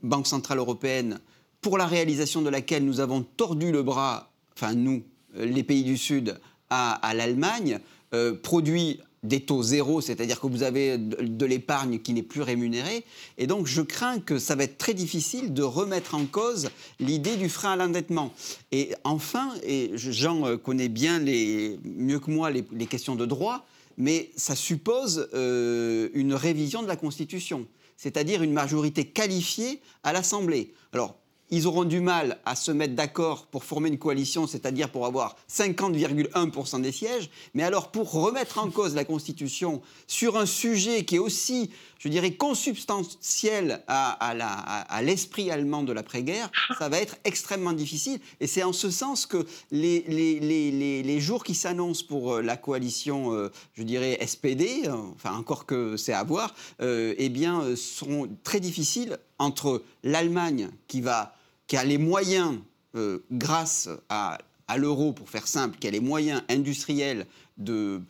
Banque 0.04 0.28
Centrale 0.28 0.60
Européenne, 0.60 1.20
pour 1.62 1.78
la 1.78 1.88
réalisation 1.88 2.42
de 2.42 2.50
laquelle 2.50 2.86
nous 2.86 3.00
avons 3.00 3.24
tordu 3.24 3.72
le 3.72 3.84
bras, 3.84 4.32
enfin 4.56 4.74
nous, 4.74 5.04
les 5.36 5.64
pays 5.64 5.84
du 5.84 5.98
Sud, 5.98 6.40
à, 6.70 7.14
l'Allemagne, 7.16 7.80
euh, 8.14 8.34
produit 8.34 9.00
des 9.24 9.42
taux 9.42 9.64
zéro, 9.64 10.00
c'est-à-dire 10.00 10.40
que 10.40 10.48
vous 10.48 10.64
avez 10.64 10.98
de, 10.98 11.46
l'épargne 11.46 12.00
qui 12.00 12.14
n'est 12.14 12.24
plus 12.24 12.42
rémunérée. 12.42 13.04
Et 13.38 13.48
donc, 13.48 13.68
je 13.68 13.82
crains 13.82 14.20
que 14.20 14.40
ça 14.40 14.56
va 14.56 14.64
être 14.64 14.78
très 14.78 14.94
difficile 14.94 15.54
de 15.54 15.62
remettre 15.62 16.16
en 16.16 16.26
cause 16.26 16.70
l'idée 17.00 17.36
du 17.36 17.50
frein 17.50 17.74
à 17.74 17.76
l'endettement. 17.76 18.34
Et 18.72 18.94
enfin, 19.04 19.54
et 19.64 19.92
Jean 19.96 20.46
euh, 20.46 20.58
connaît 20.58 20.88
bien 20.88 21.20
les, 21.20 21.80
mieux 21.84 22.20
que 22.20 22.32
moi 22.32 22.50
les, 22.50 22.64
questions 22.86 23.16
de 23.16 23.26
droit, 23.26 23.66
mais 23.98 24.32
ça 24.38 24.56
suppose 24.56 25.28
euh, 25.34 26.10
une 26.14 26.34
révision 26.34 26.82
de 26.82 26.88
la 26.88 26.96
Constitution, 26.96 27.68
c'est-à-dire 27.98 28.42
une 28.42 28.54
majorité 28.54 29.06
qualifiée 29.06 29.82
à 30.04 30.14
l'Assemblée. 30.14 30.72
Alors, 30.94 31.19
ils 31.52 31.68
auront 31.68 31.84
du 31.84 32.00
mal 32.00 32.40
à 32.46 32.56
se 32.56 32.72
mettre 32.72 32.96
d'accord 32.96 33.48
pour 33.48 33.64
former 33.64 33.90
une 33.90 33.98
coalition, 33.98 34.48
c'est-à-dire 34.48 34.90
pour 34.90 35.06
avoir 35.06 35.36
50,1% 35.50 36.82
des 36.82 36.92
sièges. 36.92 37.30
Mais 37.54 37.64
alors, 37.64 37.92
pour 37.92 38.12
remettre 38.12 38.60
en 38.60 38.70
cause 38.70 38.96
la 38.96 39.06
Constitution 39.06 39.82
sur 40.08 40.38
un 40.38 40.46
sujet 40.46 41.06
qui 41.06 41.16
est 41.16 41.20
aussi, 41.20 41.72
je 41.98 42.10
dirais, 42.10 42.34
consubstantiel 42.34 43.84
à, 43.88 45.02
l'esprit 45.04 45.50
allemand 45.50 45.84
de 45.84 45.94
l'après-guerre, 45.94 46.52
ça 46.78 46.90
va 46.90 47.00
être 47.00 47.18
extrêmement 47.24 47.74
difficile. 47.74 48.20
Et 48.40 48.48
c'est 48.48 48.64
en 48.64 48.74
ce 48.74 48.90
sens 48.90 49.26
que 49.26 49.46
les, 49.72 51.20
jours 51.20 51.44
qui 51.44 51.56
s'annoncent 51.56 52.06
pour 52.08 52.36
euh, 52.36 52.42
la 52.42 52.56
coalition, 52.56 53.34
euh, 53.34 53.52
je 53.74 53.84
dirais, 53.84 54.18
SPD, 54.26 54.84
euh, 54.86 54.94
enfin 55.16 55.36
encore 55.36 55.66
que 55.66 55.98
c'est 55.98 56.14
à 56.14 56.24
voir, 56.24 56.54
eh 56.80 57.30
bien, 57.30 57.76
seront 57.76 58.30
très 58.44 58.60
difficiles 58.60 59.18
entre 59.38 59.84
l'Allemagne 60.04 60.70
qui 60.88 61.02
va 61.02 61.34
qui 61.70 61.78
a 61.78 61.86
les 61.86 62.00
moyens, 62.00 62.58
euh, 62.96 63.20
grâce 63.32 63.88
à, 64.10 64.40
l'euro, 64.76 65.14
pour 65.14 65.30
faire 65.30 65.48
simple, 65.48 65.78
qui 65.80 65.88
a 65.88 65.92
les 65.92 66.00
moyens 66.00 66.42
industriels 66.50 67.28
de, 67.58 68.02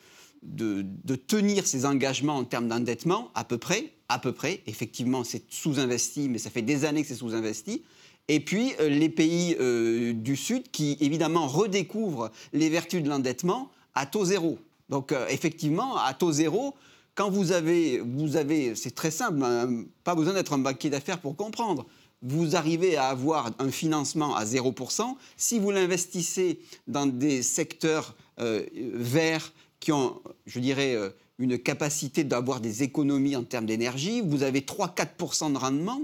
de, 0.42 1.16
tenir 1.16 1.68
ses 1.68 1.86
engagements 1.86 2.38
en 2.38 2.46
termes 2.46 2.70
d'endettement, 2.70 3.30
à 3.36 3.44
peu 3.44 3.58
près, 3.58 3.92
à 4.08 4.18
peu 4.18 4.32
près. 4.32 4.62
Effectivement, 4.66 5.26
c'est 5.26 5.44
sous-investi, 5.50 6.30
mais 6.30 6.38
ça 6.38 6.50
fait 6.50 6.62
des 6.62 6.86
années 6.86 7.02
que 7.02 7.10
c'est 7.10 7.16
sous-investi. 7.16 7.84
Et 8.30 8.40
puis 8.40 8.74
euh, 8.80 8.88
les 8.88 9.10
pays 9.10 9.58
euh, 9.60 10.14
du 10.14 10.38
Sud 10.38 10.72
qui, 10.72 10.98
évidemment, 11.02 11.48
redécouvrent 11.48 12.32
les 12.54 12.70
vertus 12.70 13.04
de 13.04 13.10
l'endettement 13.10 13.72
à 13.94 14.06
taux 14.06 14.24
zéro. 14.24 14.58
Donc, 14.88 15.14
effectivement, 15.30 15.98
à 15.98 16.14
taux 16.14 16.32
zéro, 16.32 16.76
quand 17.14 17.30
vous 17.30 17.52
avez, 17.52 18.00
vous 18.00 18.38
avez 18.38 18.76
c'est 18.76 18.96
très 18.96 19.12
simple, 19.12 19.44
hein, 19.44 19.84
pas 20.06 20.16
besoin 20.16 20.34
d'être 20.34 20.54
un 20.54 20.60
banquier 20.60 20.90
d'affaires 20.90 21.20
pour 21.20 21.36
comprendre 21.36 21.86
vous 22.22 22.56
arrivez 22.56 22.98
à 22.98 23.08
avoir 23.08 23.52
un 23.60 23.72
financement 23.72 24.36
à 24.36 24.46
0%. 24.46 25.16
Si 25.38 25.60
vous 25.60 25.72
l'investissez 25.72 26.60
dans 26.88 27.06
des 27.06 27.42
secteurs 27.44 28.16
euh, 28.40 28.66
verts 28.94 29.54
qui 29.80 29.92
ont, 29.92 30.22
je 30.46 30.60
dirais, 30.60 30.96
euh, 30.96 31.10
une 31.38 31.58
capacité 31.58 32.24
d'avoir 32.24 32.60
des 32.60 32.84
économies 32.84 33.36
en 33.36 33.44
termes 33.44 33.66
d'énergie, 33.66 34.22
vous 34.22 34.44
avez 34.44 34.62
3-4% 34.62 35.54
de 35.54 35.58
rendement. 35.58 36.02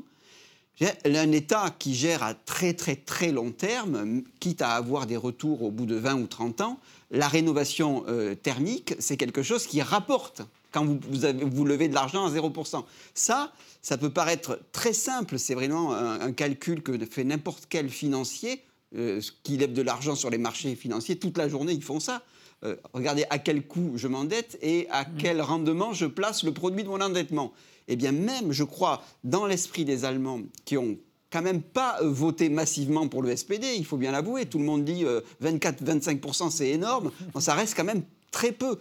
Un 1.05 1.31
État 1.31 1.73
qui 1.77 1.95
gère 1.95 2.23
à 2.23 2.33
très 2.33 2.73
très 2.73 2.97
très 2.97 3.31
long 3.31 3.51
terme, 3.51 4.23
quitte 4.39 4.61
à 4.61 4.71
avoir 4.71 5.05
des 5.05 5.15
retours 5.15 5.63
au 5.63 5.71
bout 5.71 5.85
de 5.85 5.95
20 5.95 6.15
ou 6.15 6.27
30 6.27 6.61
ans, 6.61 6.79
la 7.11 7.27
rénovation 7.27 8.03
euh, 8.07 8.35
thermique, 8.35 8.93
c'est 8.99 9.15
quelque 9.15 9.43
chose 9.43 9.67
qui 9.67 9.81
rapporte 9.81 10.41
quand 10.75 10.83
vous, 10.83 10.99
vous, 11.01 11.65
levez 11.65 11.87
de 11.87 11.93
l'argent 11.93 12.25
à 12.25 12.29
0%. 12.29 12.83
Ça, 13.13 13.53
ça 13.81 13.97
peut 13.97 14.09
paraître 14.09 14.59
très 14.73 14.91
simple, 14.91 15.39
c'est 15.39 15.53
vraiment 15.55 15.93
un, 15.93 16.33
calcul 16.33 16.83
que 16.83 16.97
fait 17.05 17.23
n'importe 17.23 17.67
quel 17.69 17.89
financier 17.89 18.61
euh, 18.93 19.21
qui 19.43 19.55
lève 19.55 19.71
de 19.71 19.81
l'argent 19.81 20.15
sur 20.15 20.29
les 20.29 20.37
marchés 20.37 20.75
financiers. 20.75 21.15
Toute 21.15 21.37
la 21.37 21.47
journée, 21.47 21.71
ils 21.71 21.83
font 21.83 22.01
ça. 22.01 22.23
Euh, 22.65 22.75
regardez 22.93 23.23
à 23.29 23.39
quel 23.39 23.65
coût 23.65 23.93
je 23.95 24.09
m'endette 24.09 24.57
et 24.61 24.87
à 24.89 25.03
mmh. 25.03 25.17
quel 25.17 25.41
rendement 25.41 25.93
je 25.93 26.07
place 26.07 26.43
le 26.43 26.53
produit 26.53 26.83
de 26.83 26.89
mon 26.89 26.99
endettement. 26.99 27.53
Eh 27.87 27.95
bien, 27.95 28.11
même, 28.11 28.51
je 28.51 28.65
crois, 28.65 29.01
dans 29.23 29.45
l'esprit 29.45 29.85
des 29.85 30.03
Allemands 30.03 30.41
qui 30.65 30.77
ont 30.77 30.97
quand 31.29 31.41
même 31.41 31.61
pas 31.61 31.99
euh, 32.01 32.09
voté 32.09 32.49
massivement 32.49 33.07
pour 33.07 33.21
le 33.21 33.33
SPD, 33.33 33.75
il 33.77 33.85
faut 33.85 33.97
bien 33.97 34.11
l'avouer. 34.11 34.45
Tout 34.45 34.59
le 34.59 34.65
monde 34.65 34.83
dit 34.83 35.05
24-25%, 35.41 36.49
c'est 36.51 36.69
énorme. 36.69 37.11
ça 37.39 37.53
reste 37.53 37.77
quand 37.77 37.85
même 37.85 38.03
très 38.31 38.51
peu 38.51 38.77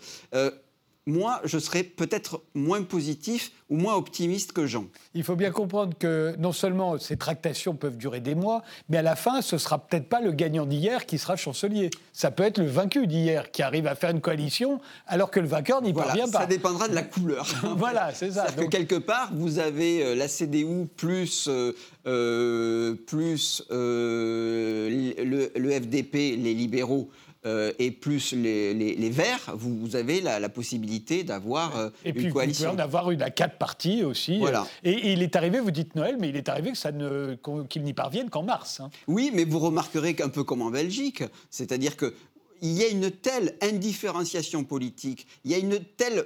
moi, 1.06 1.40
je 1.44 1.58
serais 1.58 1.82
peut-être 1.82 2.42
moins 2.54 2.82
positif 2.82 3.52
ou 3.68 3.76
moins 3.76 3.94
optimiste 3.94 4.52
que 4.52 4.66
Jean. 4.66 4.86
Il 5.14 5.22
faut 5.22 5.36
bien 5.36 5.50
comprendre 5.50 5.96
que 5.98 6.34
non 6.38 6.52
seulement 6.52 6.98
ces 6.98 7.16
tractations 7.16 7.74
peuvent 7.74 7.96
durer 7.96 8.20
des 8.20 8.34
mois, 8.34 8.62
mais 8.88 8.96
à 8.98 9.02
la 9.02 9.16
fin, 9.16 9.42
ce 9.42 9.58
sera 9.58 9.78
peut-être 9.78 10.08
pas 10.08 10.20
le 10.20 10.32
gagnant 10.32 10.64
d'hier 10.64 11.04
qui 11.04 11.18
sera 11.18 11.36
chancelier. 11.36 11.90
Ça 12.12 12.30
peut 12.30 12.42
être 12.42 12.58
le 12.58 12.66
vaincu 12.66 13.06
d'hier 13.06 13.50
qui 13.50 13.62
arrive 13.62 13.86
à 13.86 13.94
faire 13.94 14.10
une 14.10 14.22
coalition 14.22 14.80
alors 15.06 15.30
que 15.30 15.40
le 15.40 15.46
vainqueur 15.46 15.82
n'y 15.82 15.92
parvient 15.92 16.28
pas. 16.28 16.40
Ça 16.40 16.46
dépendra 16.46 16.88
de 16.88 16.94
la 16.94 17.02
couleur. 17.02 17.46
voilà, 17.76 18.14
c'est 18.14 18.32
ça. 18.32 18.50
Donc... 18.52 18.66
que 18.66 18.76
quelque 18.76 18.96
part, 18.96 19.30
vous 19.34 19.58
avez 19.58 20.02
euh, 20.02 20.14
la 20.14 20.28
CDU 20.28 20.86
plus, 20.96 21.48
euh, 21.48 21.72
euh, 22.06 22.94
plus 22.94 23.62
le, 23.70 25.50
le 25.54 25.70
FDP, 25.70 26.36
les 26.36 26.54
libéraux. 26.54 27.10
Euh, 27.46 27.72
et 27.78 27.90
plus 27.90 28.32
les, 28.32 29.10
Verts, 29.10 29.52
vous, 29.54 29.96
avez 29.96 30.20
la, 30.22 30.48
possibilité 30.48 31.24
d'avoir 31.24 31.76
euh, 31.76 31.90
une 32.04 32.32
coalition. 32.32 32.72
Et 32.72 32.76
puis 32.76 32.96
en 32.96 33.10
une 33.10 33.22
à 33.22 33.30
quatre 33.30 33.58
partis 33.58 34.02
aussi. 34.02 34.38
Voilà. 34.38 34.66
Et, 34.82 35.12
il 35.12 35.22
est 35.22 35.36
arrivé, 35.36 35.60
vous 35.60 35.70
dites 35.70 35.94
Noël, 35.94 36.16
mais 36.18 36.30
il 36.30 36.36
est 36.36 36.48
arrivé 36.48 36.72
que 36.72 36.78
ça 36.78 36.90
ne, 36.90 37.36
qu'il 37.68 37.82
n'y 37.82 37.92
parvienne 37.92 38.30
qu'en 38.30 38.42
mars. 38.42 38.80
Hein. 38.80 38.90
Oui, 39.08 39.30
mais 39.34 39.44
vous 39.44 39.58
remarquerez 39.58 40.14
qu'un 40.14 40.30
peu 40.30 40.42
comme 40.42 40.62
en 40.62 40.70
Belgique, 40.70 41.22
c'est-à-dire 41.50 41.96
que 41.96 42.14
il 42.62 42.72
y 42.72 42.82
a 42.82 42.88
une 42.88 43.10
telle 43.10 43.56
indifférenciation 43.60 44.64
politique, 44.64 45.26
il 45.44 45.50
y 45.50 45.54
a 45.54 45.58
une 45.58 45.80
telle 45.96 46.24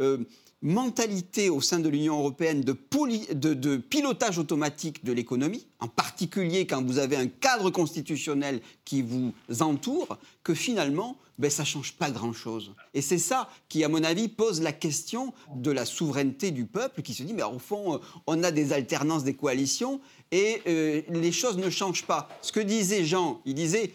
euh, 0.00 0.18
mentalité 0.62 1.48
au 1.48 1.60
sein 1.60 1.78
de 1.78 1.88
l'Union 1.88 2.18
européenne 2.18 2.60
de, 2.62 3.76
pilotage 3.76 4.38
automatique 4.38 5.04
de 5.04 5.12
l'économie, 5.12 5.66
en 5.78 5.88
particulier 5.88 6.66
quand 6.66 6.84
vous 6.84 6.98
avez 6.98 7.16
un 7.16 7.28
cadre 7.28 7.70
constitutionnel 7.70 8.60
qui 8.84 9.00
vous 9.00 9.32
entoure, 9.60 10.18
que 10.42 10.52
finalement, 10.52 11.16
ben, 11.38 11.50
ça 11.50 11.62
ne 11.62 11.66
change 11.66 11.94
pas 11.94 12.10
grand-chose. 12.10 12.74
Et 12.92 13.00
c'est 13.00 13.18
ça 13.18 13.48
qui, 13.70 13.82
à 13.84 13.88
mon 13.88 14.04
avis, 14.04 14.28
pose 14.28 14.60
la 14.60 14.72
question 14.72 15.32
de 15.56 15.70
la 15.70 15.86
souveraineté 15.86 16.50
du 16.50 16.66
peuple, 16.66 17.00
qui 17.00 17.14
se 17.14 17.22
dit, 17.22 17.32
mais 17.32 17.42
au 17.42 17.58
fond, 17.58 17.98
on 18.26 18.42
a 18.42 18.50
des 18.50 18.74
alternances, 18.74 19.24
des 19.24 19.34
coalitions, 19.34 20.00
et 20.30 20.60
euh, 20.66 21.00
les 21.08 21.32
choses 21.32 21.56
ne 21.56 21.70
changent 21.70 22.04
pas. 22.04 22.28
Ce 22.42 22.52
que 22.52 22.60
disait 22.60 23.06
Jean, 23.06 23.40
il 23.46 23.54
disait, 23.54 23.94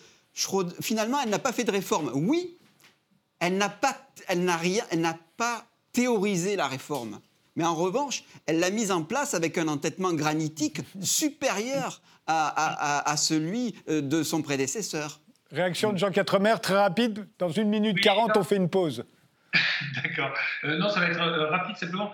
finalement, 0.81 1.19
elle 1.21 1.29
n'a 1.29 1.39
pas 1.39 1.53
fait 1.53 1.63
de 1.63 1.71
réforme. 1.71 2.11
Oui, 2.15 2.57
elle 3.39 3.57
n'a 3.57 3.69
pas, 3.69 3.95
elle 4.27 4.43
n'a 4.43 4.57
rien, 4.57 4.83
elle 4.89 5.01
n'a 5.01 5.19
pas 5.37 5.67
théorisé 5.95 6.57
la 6.57 6.67
réforme. 6.67 7.19
Mais 7.55 7.63
en 7.63 7.73
revanche, 7.73 8.23
elle 8.47 8.59
l'a 8.59 8.69
mise 8.69 8.91
en 8.91 9.03
place 9.03 9.33
avec 9.33 9.57
un 9.57 9.69
entêtement 9.69 10.13
granitique 10.13 10.81
supérieur 11.01 12.01
à, 12.27 13.15
celui 13.17 13.75
euh, 13.87 14.01
de 14.01 14.23
son 14.23 14.41
prédécesseur. 14.41 15.19
Réaction 15.51 15.93
de 15.93 15.97
Jean 15.97 16.11
Quatremer, 16.11 16.55
très 16.61 16.75
rapide. 16.75 17.27
Dans 17.39 17.49
une 17.49 17.69
minute 17.69 18.01
quarante, 18.01 18.31
on 18.35 18.43
fait 18.43 18.57
une 18.57 18.69
pause. 18.69 19.05
D'accord. 20.03 20.33
Euh, 20.65 20.77
non, 20.77 20.89
ça 20.89 20.99
va 20.99 21.07
être 21.07 21.21
euh, 21.21 21.49
rapide 21.49 21.77
simplement. 21.77 22.11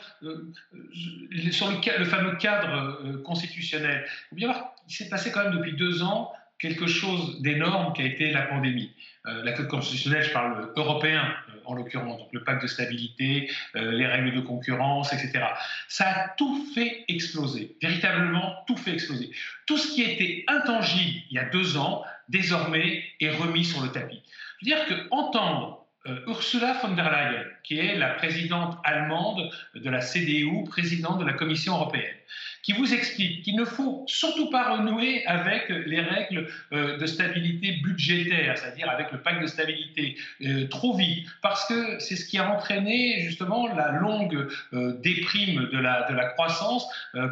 sur 1.51 1.71
le, 1.71 2.05
fameux 2.05 2.35
cadre 2.35 3.21
constitutionnel, 3.23 4.05
il 4.05 4.29
faut 4.29 4.35
bien 4.35 4.47
voir 4.51 4.75
qu'il 4.85 4.95
s'est 4.97 5.09
passé 5.09 5.31
quand 5.31 5.43
même 5.43 5.57
depuis 5.57 5.75
deux 5.75 6.03
ans 6.03 6.31
quelque 6.59 6.85
chose 6.85 7.41
d'énorme 7.41 7.93
qui 7.93 8.03
a 8.03 8.05
été 8.05 8.29
la 8.31 8.43
pandémie. 8.43 8.93
la 9.25 9.53
Code 9.53 9.69
constitutionnelle, 9.69 10.23
je 10.23 10.31
parle 10.31 10.71
européen, 10.75 11.23
en 11.65 11.73
l'occurrence, 11.73 12.19
donc 12.19 12.29
le 12.31 12.43
pacte 12.43 12.61
de 12.61 12.67
stabilité, 12.67 13.49
les 13.73 14.05
règles 14.05 14.33
de 14.33 14.41
concurrence, 14.41 15.13
etc. 15.13 15.45
Ça 15.87 16.09
a 16.09 16.29
tout 16.29 16.65
fait 16.73 17.05
exploser, 17.07 17.75
véritablement 17.81 18.55
tout 18.67 18.77
fait 18.77 18.93
exploser. 18.93 19.31
Tout 19.65 19.77
ce 19.77 19.93
qui 19.93 20.03
était 20.03 20.43
intangible 20.47 21.21
il 21.29 21.35
y 21.35 21.39
a 21.39 21.45
deux 21.45 21.77
ans, 21.77 22.03
désormais, 22.29 23.03
est 23.19 23.31
remis 23.31 23.65
sur 23.65 23.81
le 23.81 23.91
tapis. 23.91 24.21
Je 24.61 24.69
veux 24.69 24.75
dire 24.75 24.85
qu'entendre 25.09 25.85
Ursula 26.27 26.73
von 26.81 26.95
der 26.95 27.11
Leyen, 27.11 27.45
qui 27.63 27.79
est 27.79 27.97
la 27.97 28.09
présidente 28.09 28.77
allemande 28.83 29.49
de 29.75 29.89
la 29.89 30.01
CDU, 30.01 30.63
présidente 30.69 31.19
de 31.19 31.25
la 31.25 31.33
Commission 31.33 31.75
européenne, 31.75 32.15
qui 32.63 32.73
vous 32.73 32.93
explique 32.93 33.43
qu'il 33.43 33.55
ne 33.55 33.65
faut 33.65 34.03
surtout 34.07 34.49
pas 34.49 34.75
renouer 34.75 35.25
avec 35.25 35.69
les 35.69 36.01
règles 36.01 36.47
euh, 36.73 36.97
de 36.97 37.05
stabilité 37.05 37.79
budgétaire, 37.83 38.57
c'est-à-dire 38.57 38.89
avec 38.89 39.11
le 39.11 39.19
pacte 39.19 39.41
de 39.41 39.47
stabilité, 39.47 40.17
euh, 40.41 40.67
trop 40.67 40.95
vite, 40.95 41.27
parce 41.41 41.65
que 41.67 41.99
c'est 41.99 42.15
ce 42.15 42.25
qui 42.25 42.37
a 42.37 42.51
entraîné 42.51 43.21
justement 43.21 43.67
la 43.73 43.91
longue 43.93 44.47
euh, 44.73 44.99
déprime 45.01 45.69
de 45.71 45.77
la, 45.77 46.09
de 46.09 46.15
la 46.15 46.25
croissance 46.29 46.87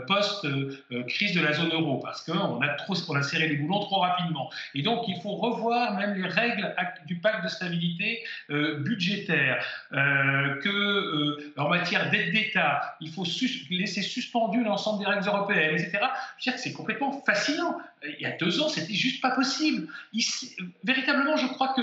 post-crise 0.08 1.36
de 1.36 1.42
la 1.42 1.54
zone 1.54 1.72
euro, 1.72 2.00
parce 2.00 2.22
qu'on 2.22 2.62
a, 2.62 2.68
trop, 2.70 2.96
on 3.10 3.15
a 3.15 3.24
serré 3.24 3.48
les 3.48 3.56
boulons 3.56 3.80
trop 3.80 4.00
rapidement. 4.00 4.50
Et 4.74 4.82
donc 4.82 5.08
il 5.08 5.20
faut 5.22 5.36
revoir 5.36 5.96
même 5.96 6.15
les 6.15 6.28
règles 6.28 6.74
du 7.06 7.18
pacte 7.18 7.44
de 7.44 7.50
stabilité 7.50 8.24
budgétaire, 8.50 9.63
que 10.62 11.54
en 11.58 11.70
matière 11.70 12.10
d'aide 12.10 12.32
d'État, 12.32 12.96
il 13.02 13.12
faut 13.12 13.26
laisser 13.70 14.02
suspendu 14.02 14.64
l'ensemble 14.64 15.04
des 15.04 15.10
règles 15.10 15.28
européennes, 15.28 15.76
etc. 15.76 16.00
Je 16.38 16.50
veux 16.50 16.52
dire 16.52 16.60
c'est 16.60 16.74
complètement 16.74 17.12
fascinant. 17.26 17.78
Il 18.04 18.22
y 18.22 18.26
a 18.26 18.32
deux 18.38 18.62
ans, 18.62 18.70
c'était 18.70 18.94
juste 18.94 19.22
pas 19.22 19.32
possible. 19.32 19.88
véritablement, 20.84 21.38
je 21.38 21.48
crois 21.48 21.74
que 21.76 21.82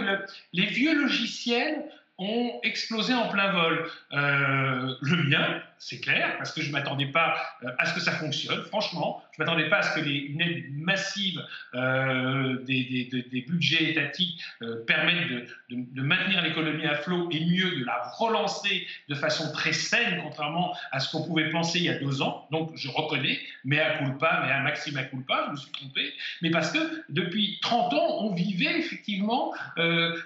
les 0.52 0.66
vieux 0.66 0.98
logiciels 0.98 1.84
ont 2.18 2.58
explosé 2.62 3.14
en 3.14 3.28
plein 3.28 3.52
vol. 3.52 3.90
Euh, 4.12 4.94
le 5.00 5.28
mien, 5.28 5.62
c'est 5.78 6.00
clair, 6.00 6.36
parce 6.38 6.52
que 6.52 6.62
je 6.62 6.68
ne 6.68 6.72
m'attendais 6.72 7.06
pas 7.06 7.36
euh, 7.62 7.70
à 7.78 7.86
ce 7.86 7.94
que 7.94 8.00
ça 8.00 8.12
fonctionne, 8.12 8.62
franchement. 8.64 9.22
Je 9.32 9.42
ne 9.42 9.46
m'attendais 9.46 9.68
pas 9.68 9.78
à 9.78 9.82
ce 9.82 10.00
que 10.00 10.06
aide 10.06 10.64
massive 10.72 11.42
euh, 11.74 12.62
des, 12.64 13.44
budgets 13.48 13.90
étatiques 13.90 14.42
permettent 14.86 15.28
de, 15.28 15.46
de, 15.70 16.02
maintenir 16.02 16.42
l'économie 16.42 16.86
à 16.86 16.94
flot 16.94 17.28
et 17.30 17.44
mieux 17.44 17.80
de 17.80 17.84
la 17.84 18.02
relancer 18.16 18.86
de 19.08 19.14
façon 19.14 19.52
très 19.52 19.72
saine, 19.72 20.20
contrairement 20.22 20.74
à 20.92 21.00
ce 21.00 21.10
qu'on 21.10 21.24
pouvait 21.24 21.50
penser 21.50 21.78
il 21.78 21.84
y 21.84 21.90
a 21.90 21.98
deux 21.98 22.22
ans. 22.22 22.48
Donc 22.50 22.72
je 22.76 22.88
reconnais, 22.88 23.38
mais 23.64 23.80
à 23.80 23.98
culpa, 23.98 24.42
mais 24.44 24.52
à 24.52 24.60
maxima 24.60 25.04
culpa, 25.04 25.44
je 25.46 25.50
me 25.52 25.56
suis 25.56 25.72
trompé. 25.72 26.12
Mais 26.40 26.50
parce 26.50 26.72
que 26.72 27.04
depuis 27.10 27.58
30 27.60 27.92
ans, 27.92 28.18
on 28.20 28.34
vivait 28.34 28.78
effectivement 28.78 29.52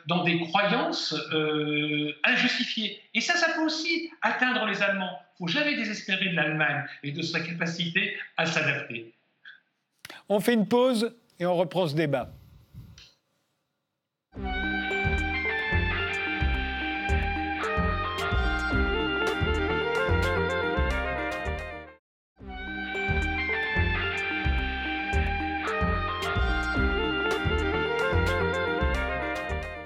dans 0.07 0.23
des 0.25 0.39
croyances 0.41 1.15
euh, 1.33 2.13
injustifié. 2.25 3.01
Et 3.15 3.21
ça, 3.21 3.35
ça 3.35 3.53
peut 3.55 3.63
aussi 3.63 4.11
atteindre 4.23 4.67
les 4.67 4.83
Allemands. 4.83 5.19
Faut 5.41 5.49
jamais 5.49 5.75
désespérer 5.75 6.29
de 6.29 6.37
l'Allemagne 6.37 6.85
et 7.03 7.13
de 7.13 7.23
sa 7.23 7.41
capacité 7.41 8.15
à 8.37 8.45
s'adapter. 8.45 9.15
On 10.29 10.39
fait 10.39 10.53
une 10.53 10.69
pause 10.69 11.17
et 11.39 11.47
on 11.47 11.57
reprend 11.57 11.89
ce 11.89 11.95
débat. 11.95 12.31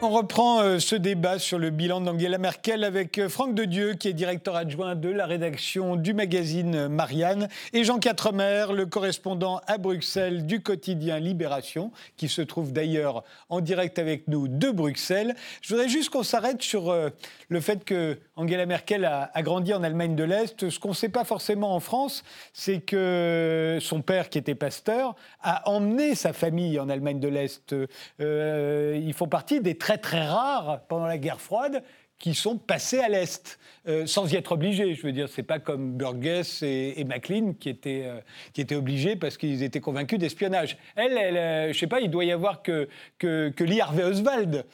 On 0.05 0.11
reprend 0.11 0.61
euh, 0.61 0.81
ce 0.81 0.97
débat 0.97 1.39
sur 1.39 1.59
le 1.59 1.71
bilan 1.71 2.03
d'Angela 2.03 2.37
Merkel 2.37 2.85
avec 2.85 3.17
euh, 3.17 3.31
Franck 3.31 3.55
de 3.55 3.65
Dieu, 3.65 3.95
qui 3.95 4.09
est 4.09 4.13
directeur 4.13 4.55
adjoint 4.55 4.97
de 4.97 5.09
la 5.09 5.25
rédaction 5.25 5.97
du 5.97 6.13
magazine 6.13 6.89
Marianne, 6.89 7.49
et 7.73 7.85
Jean 7.85 7.99
Quatremer, 7.99 8.67
le 8.75 8.85
correspondant 8.85 9.63
à 9.67 9.79
Bruxelles 9.79 10.45
du 10.45 10.61
quotidien 10.61 11.19
Libération, 11.19 11.91
qui 12.19 12.29
se 12.29 12.43
trouve 12.43 12.71
d'ailleurs 12.71 13.25
en 13.49 13.63
direct 13.63 13.99
avec 13.99 14.29
nous 14.29 14.47
de 14.47 14.71
Bruxelles. 14.71 15.35
Je 15.63 15.73
voudrais 15.73 15.89
juste 15.89 16.11
qu'on 16.11 16.23
s'arrête 16.23 16.61
sur 16.61 16.91
euh, 16.91 17.09
le 17.49 17.61
fait 17.63 17.83
que 17.83 18.19
Angela 18.37 18.67
Merkel 18.67 19.07
a, 19.07 19.31
grandi 19.41 19.73
en 19.73 19.83
Allemagne 19.83 20.17
de 20.17 20.25
l'Est. 20.25 20.69
Ce 20.69 20.79
qu'on 20.79 20.91
ne 20.91 20.95
sait 20.95 21.09
pas 21.09 21.25
forcément 21.25 21.75
en 21.75 21.81
France, 21.81 22.25
c'est 22.53 22.81
que 22.81 23.79
son 23.81 24.03
père, 24.03 24.29
qui 24.29 24.37
était 24.37 24.55
pasteur, 24.55 25.15
a 25.41 25.67
emmené 25.71 26.15
sa 26.15 26.35
famille 26.35 26.79
en 26.79 26.91
Allemagne 26.91 27.21
de 27.21 27.29
l'Est. 27.29 27.75
ils 28.21 29.15
font 29.15 29.29
partie 29.29 29.61
des 29.61 29.77
très 29.77 29.94
très 29.99 30.27
rares 30.27 30.81
pendant 30.89 31.07
la 31.07 31.19
guerre 31.19 31.41
froide 31.41 31.83
qui 32.25 32.33
sont 32.33 32.57
passés 32.57 33.01
à 33.01 33.11
l'Est. 33.11 33.59
Euh, 33.87 34.07
sans 34.07 34.33
y 34.33 34.37
être 34.37 34.53
obligés. 34.53 34.95
Je 34.95 35.03
veux 35.03 35.13
dire, 35.13 35.29
c'est 35.29 35.43
pas 35.43 35.59
comme 35.59 35.93
Burgess 35.93 36.63
et, 36.63 36.95
et 36.97 37.05
Maclean 37.05 37.53
qui 37.53 37.69
étaient, 37.69 38.05
euh, 38.07 38.19
qui 38.55 38.63
étaient 38.63 38.77
obligés 38.77 39.15
parce 39.15 39.37
qu'ils 39.37 39.63
étaient 39.63 39.81
convaincus 39.81 40.19
d'espionnage. 40.19 40.79
Elle, 40.97 41.19
elle 41.19 41.37
euh, 41.37 41.73
je 41.75 41.79
sais 41.79 41.87
pas, 41.87 42.01
il 42.01 42.11
doit 42.11 42.25
y 42.25 42.33
avoir 42.33 42.63
que, 42.63 42.89
que, 43.19 43.53
que 43.55 43.63
Lee 43.63 43.83
Harvey 43.83 44.03
Oswald, 44.03 44.65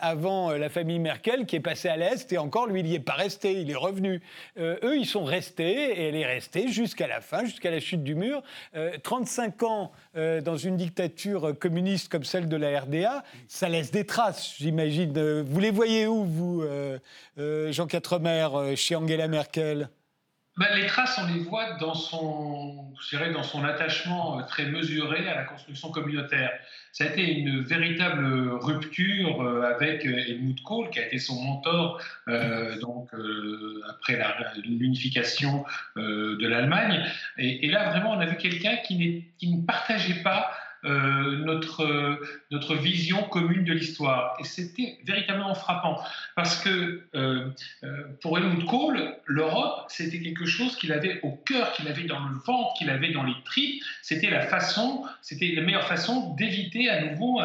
avant 0.00 0.52
la 0.52 0.70
famille 0.70 0.98
Merkel, 0.98 1.44
qui 1.44 1.54
est 1.54 1.60
passé 1.60 1.88
à 1.88 1.96
l'Est, 1.96 2.32
et 2.32 2.38
encore, 2.38 2.66
lui, 2.66 2.80
il 2.80 2.86
n'y 2.86 2.94
est 2.94 2.98
pas 2.98 3.12
resté, 3.12 3.60
il 3.60 3.70
est 3.70 3.76
revenu. 3.76 4.22
eux, 4.58 4.96
ils 4.96 5.06
sont 5.06 5.24
restés, 5.24 6.00
et 6.00 6.08
elle 6.08 6.16
est 6.16 6.26
restée 6.26 6.68
jusqu'à 6.68 7.06
la 7.06 7.20
fin, 7.20 7.44
jusqu'à 7.44 7.70
la 7.70 7.78
chute 7.78 8.02
du 8.02 8.14
mur. 8.14 8.42
35 9.02 9.62
ans 9.64 9.92
dans 10.14 10.56
une 10.56 10.78
dictature 10.78 11.52
communiste 11.58 12.10
comme 12.10 12.24
celle 12.24 12.48
de 12.48 12.56
la 12.56 12.80
RDA, 12.80 13.22
ça 13.48 13.68
laisse 13.68 13.90
des 13.90 14.06
traces, 14.06 14.54
j'imagine. 14.58 15.42
Vous 15.42 15.60
les 15.60 15.70
voyez 15.70 16.06
où, 16.06 16.24
vous, 16.24 16.64
Jean 17.72 17.86
Quatremer 17.86 18.48
euh, 18.54 18.76
chez 18.76 18.96
Angela 18.96 19.28
Merkel 19.28 19.88
ben, 20.56 20.66
les 20.74 20.86
traces, 20.86 21.18
on 21.22 21.32
les 21.32 21.38
voit 21.38 21.78
dans 21.78 21.94
son, 21.94 22.92
dans 23.32 23.42
son 23.42 23.64
attachement 23.64 24.38
euh, 24.38 24.42
très 24.42 24.66
mesuré 24.66 25.26
à 25.26 25.36
la 25.36 25.44
construction 25.44 25.90
communautaire. 25.90 26.50
Ça 26.92 27.04
a 27.04 27.06
été 27.06 27.38
une 27.38 27.62
véritable 27.62 28.50
rupture 28.60 29.40
euh, 29.40 29.62
avec 29.62 30.04
Helmut 30.04 30.62
Kohl, 30.62 30.90
qui 30.90 30.98
a 30.98 31.06
été 31.06 31.18
son 31.18 31.40
mentor 31.40 32.02
donc, 32.80 33.10
après 33.88 34.18
l'unification 34.56 35.64
de 35.96 36.46
l'Allemagne. 36.46 37.06
Et, 37.38 37.68
là, 37.68 37.90
vraiment, 37.90 38.10
on 38.10 38.20
a 38.20 38.26
vu 38.26 38.36
quelqu'un 38.36 38.76
qui 38.76 39.32
ne 39.42 39.64
partageait 39.64 40.22
pas 40.22 40.50
euh, 40.84 41.36
notre, 41.44 42.20
notre 42.50 42.74
vision 42.74 43.22
commune 43.24 43.64
de 43.64 43.74
l'histoire. 43.74 44.34
Et 44.40 44.44
c'était 44.44 44.96
véritablement 45.04 45.54
frappant, 45.54 46.02
parce 46.36 46.58
que 46.58 47.02
euh, 47.14 47.50
euh, 47.84 48.04
pour 48.22 48.38
Helmut 48.38 48.64
Kohl, 48.64 49.14
l'Europe, 49.26 49.84
c'était 49.88 50.20
quelque 50.20 50.46
chose 50.46 50.76
qu'il 50.76 50.92
avait 50.92 51.20
au 51.22 51.32
cœur, 51.32 51.72
qu'il 51.72 51.86
avait 51.86 52.04
dans 52.04 52.20
le 52.20 52.34
ventre, 52.46 52.72
qu'il 52.78 52.88
avait 52.88 53.12
dans 53.12 53.24
les 53.24 53.34
tripes. 53.44 53.82
C'était 54.00 54.30
la 54.30 54.40
façon, 54.40 55.04
c'était 55.20 55.52
la 55.54 55.60
meilleure 55.60 55.86
façon 55.86 56.34
d'éviter 56.36 56.88
à 56.88 57.04
nouveau 57.04 57.42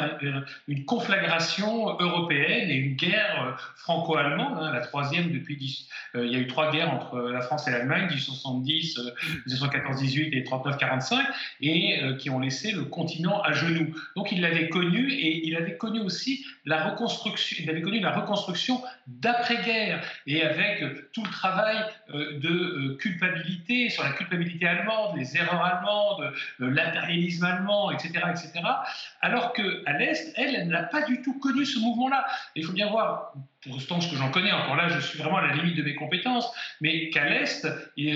une 0.69 0.85
conflagration 0.85 1.99
européenne 1.99 2.69
et 2.69 2.75
une 2.75 2.95
guerre 2.95 3.57
franco-allemande, 3.75 4.59
hein, 4.61 4.71
la 4.71 4.79
troisième 4.79 5.33
depuis. 5.33 5.89
il 6.15 6.31
y 6.31 6.35
a 6.35 6.39
eu 6.39 6.47
trois 6.47 6.71
guerres 6.71 6.93
entre 6.93 7.19
la 7.19 7.41
France 7.41 7.67
et 7.67 7.71
l'Allemagne, 7.71 8.05
1870, 8.05 8.99
1914-18 9.47 10.37
et 10.37 10.43
39-45, 10.43 11.19
et 11.61 12.17
qui 12.17 12.29
ont 12.29 12.39
laissé 12.39 12.71
le 12.71 12.85
continent 12.85 13.24
à 13.33 13.51
genoux. 13.53 13.93
Donc 14.15 14.31
il 14.31 14.41
l'avait 14.41 14.69
connu 14.69 15.11
et 15.11 15.45
il 15.47 15.55
avait 15.55 15.77
connu 15.77 15.99
aussi 15.99 16.45
la 16.65 16.89
reconstruction, 16.89 17.57
il 17.59 17.69
avait 17.69 17.81
connu 17.81 17.99
la 17.99 18.11
reconstruction 18.11 18.81
d'après-guerre 19.07 20.03
et 20.25 20.43
avec 20.43 21.11
tout 21.11 21.23
le 21.23 21.29
travail 21.29 21.77
euh, 22.13 22.39
de 22.39 22.49
euh, 22.49 22.97
culpabilité 22.97 23.89
sur 23.89 24.03
la 24.03 24.11
culpabilité 24.11 24.67
allemande, 24.67 25.17
les 25.17 25.37
erreurs 25.37 25.63
allemandes, 25.63 26.33
euh, 26.61 26.69
l'impérialisme 26.69 27.45
allemand, 27.45 27.91
etc., 27.91 28.13
etc. 28.29 28.51
Alors 29.21 29.53
que 29.53 29.83
à 29.85 29.97
l'est, 29.97 30.33
elle, 30.37 30.55
elle 30.55 30.67
n'a 30.67 30.83
pas 30.83 31.03
du 31.03 31.21
tout 31.21 31.39
connu 31.39 31.65
ce 31.65 31.79
mouvement-là. 31.79 32.25
Il 32.55 32.65
faut 32.65 32.73
bien 32.73 32.89
voir 32.89 33.33
pour 33.65 33.77
autant 33.77 33.99
que 33.99 34.15
j'en 34.15 34.31
connais, 34.31 34.51
encore 34.51 34.75
là, 34.75 34.87
je 34.89 34.99
suis 34.99 35.17
vraiment 35.17 35.37
à 35.37 35.47
la 35.47 35.55
limite 35.55 35.75
de 35.75 35.83
mes 35.83 35.95
compétences, 35.95 36.47
mais 36.81 37.09
qu'à 37.09 37.27
l'Est, 37.29 37.67
il, 37.97 38.07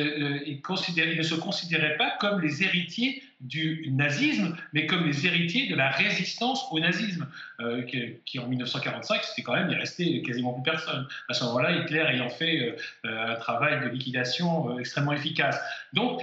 il, 0.46 1.18
ne 1.18 1.24
se 1.24 1.36
considérait 1.36 1.98
pas 1.98 2.16
comme 2.20 2.40
les 2.40 2.64
héritiers 2.64 3.24
du 3.40 3.88
nazisme, 3.92 4.56
mais 4.74 4.86
comme 4.86 5.06
les 5.06 5.26
héritiers 5.26 5.68
de 5.68 5.76
la 5.76 5.90
résistance 5.90 6.68
au 6.72 6.80
nazisme, 6.80 7.28
euh, 7.62 7.84
qui, 8.26 8.40
en 8.40 8.48
1945, 8.48 9.24
c'était 9.24 9.44
quand 9.44 9.54
même, 9.54 9.70
il 9.72 9.78
restait 9.78 10.22
quasiment 10.26 10.54
plus 10.54 10.64
personne. 10.64 11.08
À 11.30 11.34
ce 11.34 11.46
moment-là, 11.46 11.72
Hitler 11.72 12.06
ayant 12.10 12.30
fait 12.30 12.78
euh, 13.06 13.32
un 13.32 13.36
travail 13.36 13.80
de 13.82 13.88
liquidation 13.88 14.72
euh, 14.72 14.80
extrêmement 14.80 15.14
efficace. 15.14 15.60
Donc, 15.94 16.22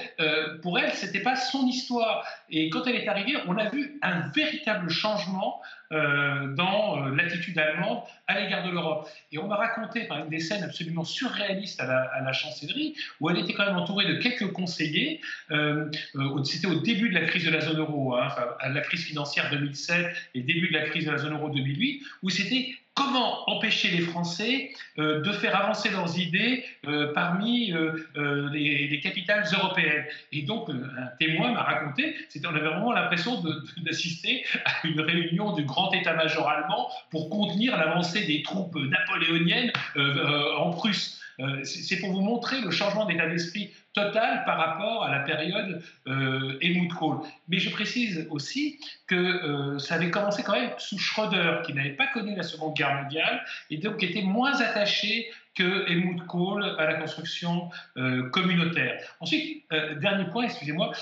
pour 0.62 0.78
elle, 0.78 0.92
c'était 0.92 1.20
pas 1.20 1.36
son 1.36 1.66
histoire. 1.66 2.24
Et 2.50 2.68
quand 2.70 2.86
elle 2.86 2.96
est 2.96 3.08
arrivée, 3.08 3.36
on 3.46 3.56
a 3.56 3.68
vu 3.68 3.98
un 4.02 4.28
véritable 4.28 4.88
changement 4.90 5.60
euh, 5.92 6.52
dans 6.54 7.06
euh, 7.06 7.14
l'attitude 7.14 7.58
allemande 7.58 8.00
à 8.26 8.40
l'égard 8.40 8.66
de 8.66 8.72
l'Europe. 8.72 9.08
Et 9.30 9.38
on 9.38 9.46
m'a 9.46 9.56
raconté 9.56 10.04
par 10.04 10.18
une 10.18 10.28
des 10.28 10.40
scènes 10.40 10.64
absolument 10.64 11.04
surréalistes 11.04 11.80
à 11.80 11.86
la, 11.86 12.32
chancellerie, 12.32 12.96
où 13.20 13.30
elle 13.30 13.38
était 13.38 13.52
quand 13.52 13.66
même 13.66 13.76
entourée 13.76 14.06
de 14.06 14.14
quelques 14.14 14.52
conseillers. 14.52 15.20
Euh, 15.50 15.90
c'était 16.44 16.66
au 16.66 16.80
début 16.80 17.10
de 17.10 17.14
la 17.14 17.26
crise 17.26 17.44
de 17.44 17.50
la 17.50 17.60
zone 17.60 17.78
euro, 17.78 18.16
hein, 18.16 18.28
à 18.58 18.68
la 18.68 18.80
crise 18.80 19.04
financière 19.04 19.48
2007 19.50 20.06
et 20.34 20.42
début 20.42 20.68
de 20.68 20.74
la 20.74 20.82
crise 20.86 21.06
de 21.06 21.10
la 21.12 21.18
zone 21.18 21.34
euro 21.34 21.50
2008, 21.50 22.02
où 22.22 22.30
c'était 22.30 22.74
comment 22.96 23.48
empêcher 23.48 23.90
les 23.90 24.00
Français 24.00 24.72
euh, 24.98 25.20
de 25.20 25.30
faire 25.30 25.54
avancer 25.54 25.90
leurs 25.90 26.18
idées 26.18 26.64
euh, 26.86 27.12
parmi 27.12 27.72
euh, 27.72 28.48
les, 28.52 28.98
capitales 29.00 29.44
européennes. 29.52 30.06
Et 30.32 30.42
donc, 30.42 30.70
un 30.70 31.06
témoin 31.18 31.52
m'a 31.52 31.62
raconté, 31.62 32.16
on 32.44 32.48
avait 32.48 32.60
vraiment 32.60 32.92
l'impression 32.92 33.42
d'assister 33.76 34.44
à 34.64 34.86
une 34.86 35.00
réunion 35.00 35.52
du 35.52 35.64
grand 35.64 35.92
état-major 35.92 36.48
allemand 36.48 36.88
pour 37.10 37.28
contenir 37.28 37.76
l'avancée 37.76 38.26
des 38.26 38.42
troupes 38.42 38.74
napoléoniennes 38.74 39.70
en 39.96 40.70
Prusse. 40.70 41.20
C'est 41.64 42.00
pour 42.00 42.12
vous 42.12 42.20
montrer 42.20 42.60
le 42.60 42.70
changement 42.70 43.04
d'état 43.04 43.26
d'esprit 43.28 43.70
total 43.96 44.44
par 44.44 44.58
rapport 44.58 45.04
à 45.04 45.10
la 45.10 45.20
période 45.20 45.82
euh, 46.06 46.58
Helmut 46.60 46.92
Kohl. 46.94 47.18
Mais 47.48 47.58
je 47.58 47.70
précise 47.70 48.26
aussi 48.30 48.78
que 49.06 49.14
euh, 49.14 49.78
ça 49.78 49.96
avait 49.96 50.10
commencé 50.10 50.42
quand 50.42 50.52
même 50.52 50.70
sous 50.78 50.98
Schröder, 50.98 51.62
qui 51.64 51.72
n'avait 51.72 51.96
pas 51.96 52.06
connu 52.08 52.36
la 52.36 52.42
Seconde 52.42 52.74
Guerre 52.74 53.02
mondiale 53.02 53.44
et 53.70 53.78
donc 53.78 54.02
était 54.02 54.22
moins 54.22 54.60
attaché 54.60 55.30
que 55.54 55.90
Helmut 55.90 56.26
Kohl 56.26 56.62
à 56.78 56.84
la 56.84 56.94
construction 56.94 57.70
euh, 57.96 58.28
communautaire. 58.28 59.00
Ensuite, 59.20 59.64
dernier 60.00 60.26
point, 60.30 60.44
excusez-moi, 60.44 60.92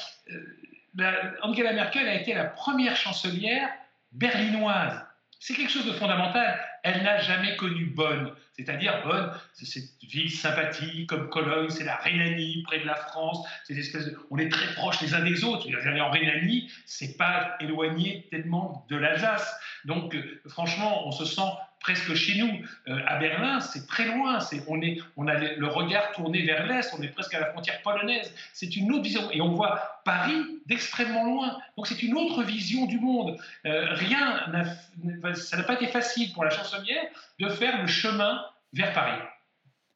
Angela 1.42 1.72
Merkel 1.72 2.08
a 2.08 2.14
été 2.14 2.34
la 2.34 2.44
première 2.44 2.94
chancelière 2.94 3.68
berlinoise. 4.12 5.04
C'est 5.40 5.54
quelque 5.54 5.72
chose 5.72 5.86
de 5.86 5.92
fondamental. 5.92 6.58
Elle 6.84 7.02
n'a 7.02 7.18
jamais 7.20 7.56
connu 7.56 7.86
Bonn. 7.86 8.30
C'est-à-dire 8.56 9.02
Bonn, 9.04 9.32
c'est 9.52 9.66
cette 9.66 9.90
ville 10.02 10.30
sympathique 10.30 11.08
comme 11.08 11.28
Cologne, 11.28 11.70
c'est 11.70 11.84
la 11.84 11.96
Rhénanie 11.96 12.62
près 12.62 12.78
de 12.78 12.86
la 12.86 12.94
France. 12.94 13.44
On 14.30 14.38
est 14.38 14.48
très 14.48 14.74
proches 14.74 15.00
les 15.00 15.12
uns 15.12 15.24
des 15.24 15.42
autres. 15.42 15.66
En 16.00 16.10
Rhénanie, 16.10 16.70
c'est 16.86 17.16
pas 17.16 17.56
éloigné 17.60 18.28
tellement 18.30 18.86
de 18.88 18.96
l'Alsace. 18.96 19.58
Donc, 19.84 20.14
euh, 20.14 20.40
franchement, 20.46 21.06
on 21.06 21.12
se 21.12 21.24
sent 21.24 21.42
presque 21.84 22.14
chez 22.14 22.38
nous. 22.38 22.50
Euh, 22.88 22.98
à 23.06 23.18
Berlin, 23.18 23.60
c'est 23.60 23.86
très 23.86 24.06
loin. 24.06 24.38
on, 24.66 24.80
est, 24.80 24.98
on 25.16 25.28
a 25.28 25.34
le 25.34 25.66
regard 25.66 26.12
tourné 26.12 26.42
vers 26.42 26.66
l'Est, 26.66 26.92
on 26.98 27.02
est 27.02 27.08
presque 27.08 27.34
à 27.34 27.40
la 27.40 27.46
frontière 27.52 27.80
polonaise. 27.82 28.32
C'est 28.54 28.74
une 28.74 28.90
autre 28.90 29.02
vision. 29.02 29.30
Et 29.30 29.40
on 29.42 29.50
voit 29.50 30.00
Paris 30.04 30.42
d'extrêmement 30.66 31.24
loin. 31.24 31.58
Donc 31.76 31.86
c'est 31.86 32.02
une 32.02 32.14
autre 32.14 32.42
vision 32.42 32.86
du 32.86 32.98
monde. 32.98 33.36
Euh, 33.66 33.86
rien 33.92 34.24
ça 35.34 35.56
n'a 35.58 35.62
pas 35.62 35.74
été 35.74 35.86
facile 35.88 36.32
pour 36.32 36.44
la 36.44 36.50
chansonnière 36.50 37.04
de 37.38 37.48
faire 37.50 37.80
le 37.80 37.86
chemin 37.86 38.42
vers 38.72 38.92
Paris. 38.94 39.20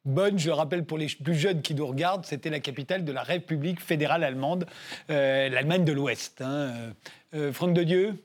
Bonne, 0.05 0.37
je 0.37 0.51
rappelle 0.51 0.85
pour 0.85 0.97
les 0.97 1.07
plus 1.07 1.35
jeunes 1.35 1.61
qui 1.61 1.73
nous 1.73 1.85
regardent, 1.85 2.25
c'était 2.25 2.49
la 2.49 2.59
capitale 2.59 3.03
de 3.03 3.11
la 3.11 3.23
République 3.23 3.81
fédérale 3.81 4.23
allemande, 4.23 4.65
euh, 5.09 5.49
l'Allemagne 5.49 5.85
de 5.85 5.91
l'Ouest. 5.91 6.41
Hein. 6.41 6.93
Franck 7.51 7.73
de 7.73 7.83
Dieu? 7.83 8.23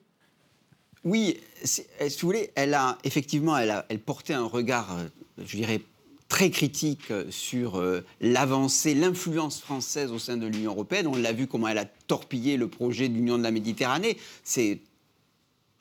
Oui, 1.04 1.38
si 1.64 1.82
vous 1.98 2.28
voulez, 2.28 2.50
elle 2.54 2.74
a 2.74 2.98
effectivement, 3.04 3.56
elle 3.56 4.00
portait 4.00 4.34
un 4.34 4.46
regard, 4.46 4.96
euh, 4.96 5.06
je 5.44 5.56
dirais, 5.56 5.80
très 6.28 6.50
critique 6.50 7.10
euh, 7.10 7.30
sur 7.30 7.78
euh, 7.78 8.04
l'avancée, 8.20 8.94
l'influence 8.94 9.60
française 9.60 10.10
au 10.10 10.18
sein 10.18 10.36
de 10.36 10.46
l'Union 10.46 10.72
européenne. 10.72 11.06
On 11.06 11.16
l'a 11.16 11.32
vu 11.32 11.46
comment 11.46 11.68
elle 11.68 11.78
a 11.78 11.84
torpillé 11.84 12.56
le 12.56 12.68
projet 12.68 13.08
de 13.08 13.14
l'Union 13.14 13.38
de 13.38 13.42
la 13.42 13.50
Méditerranée. 13.50 14.16
C'est 14.42 14.80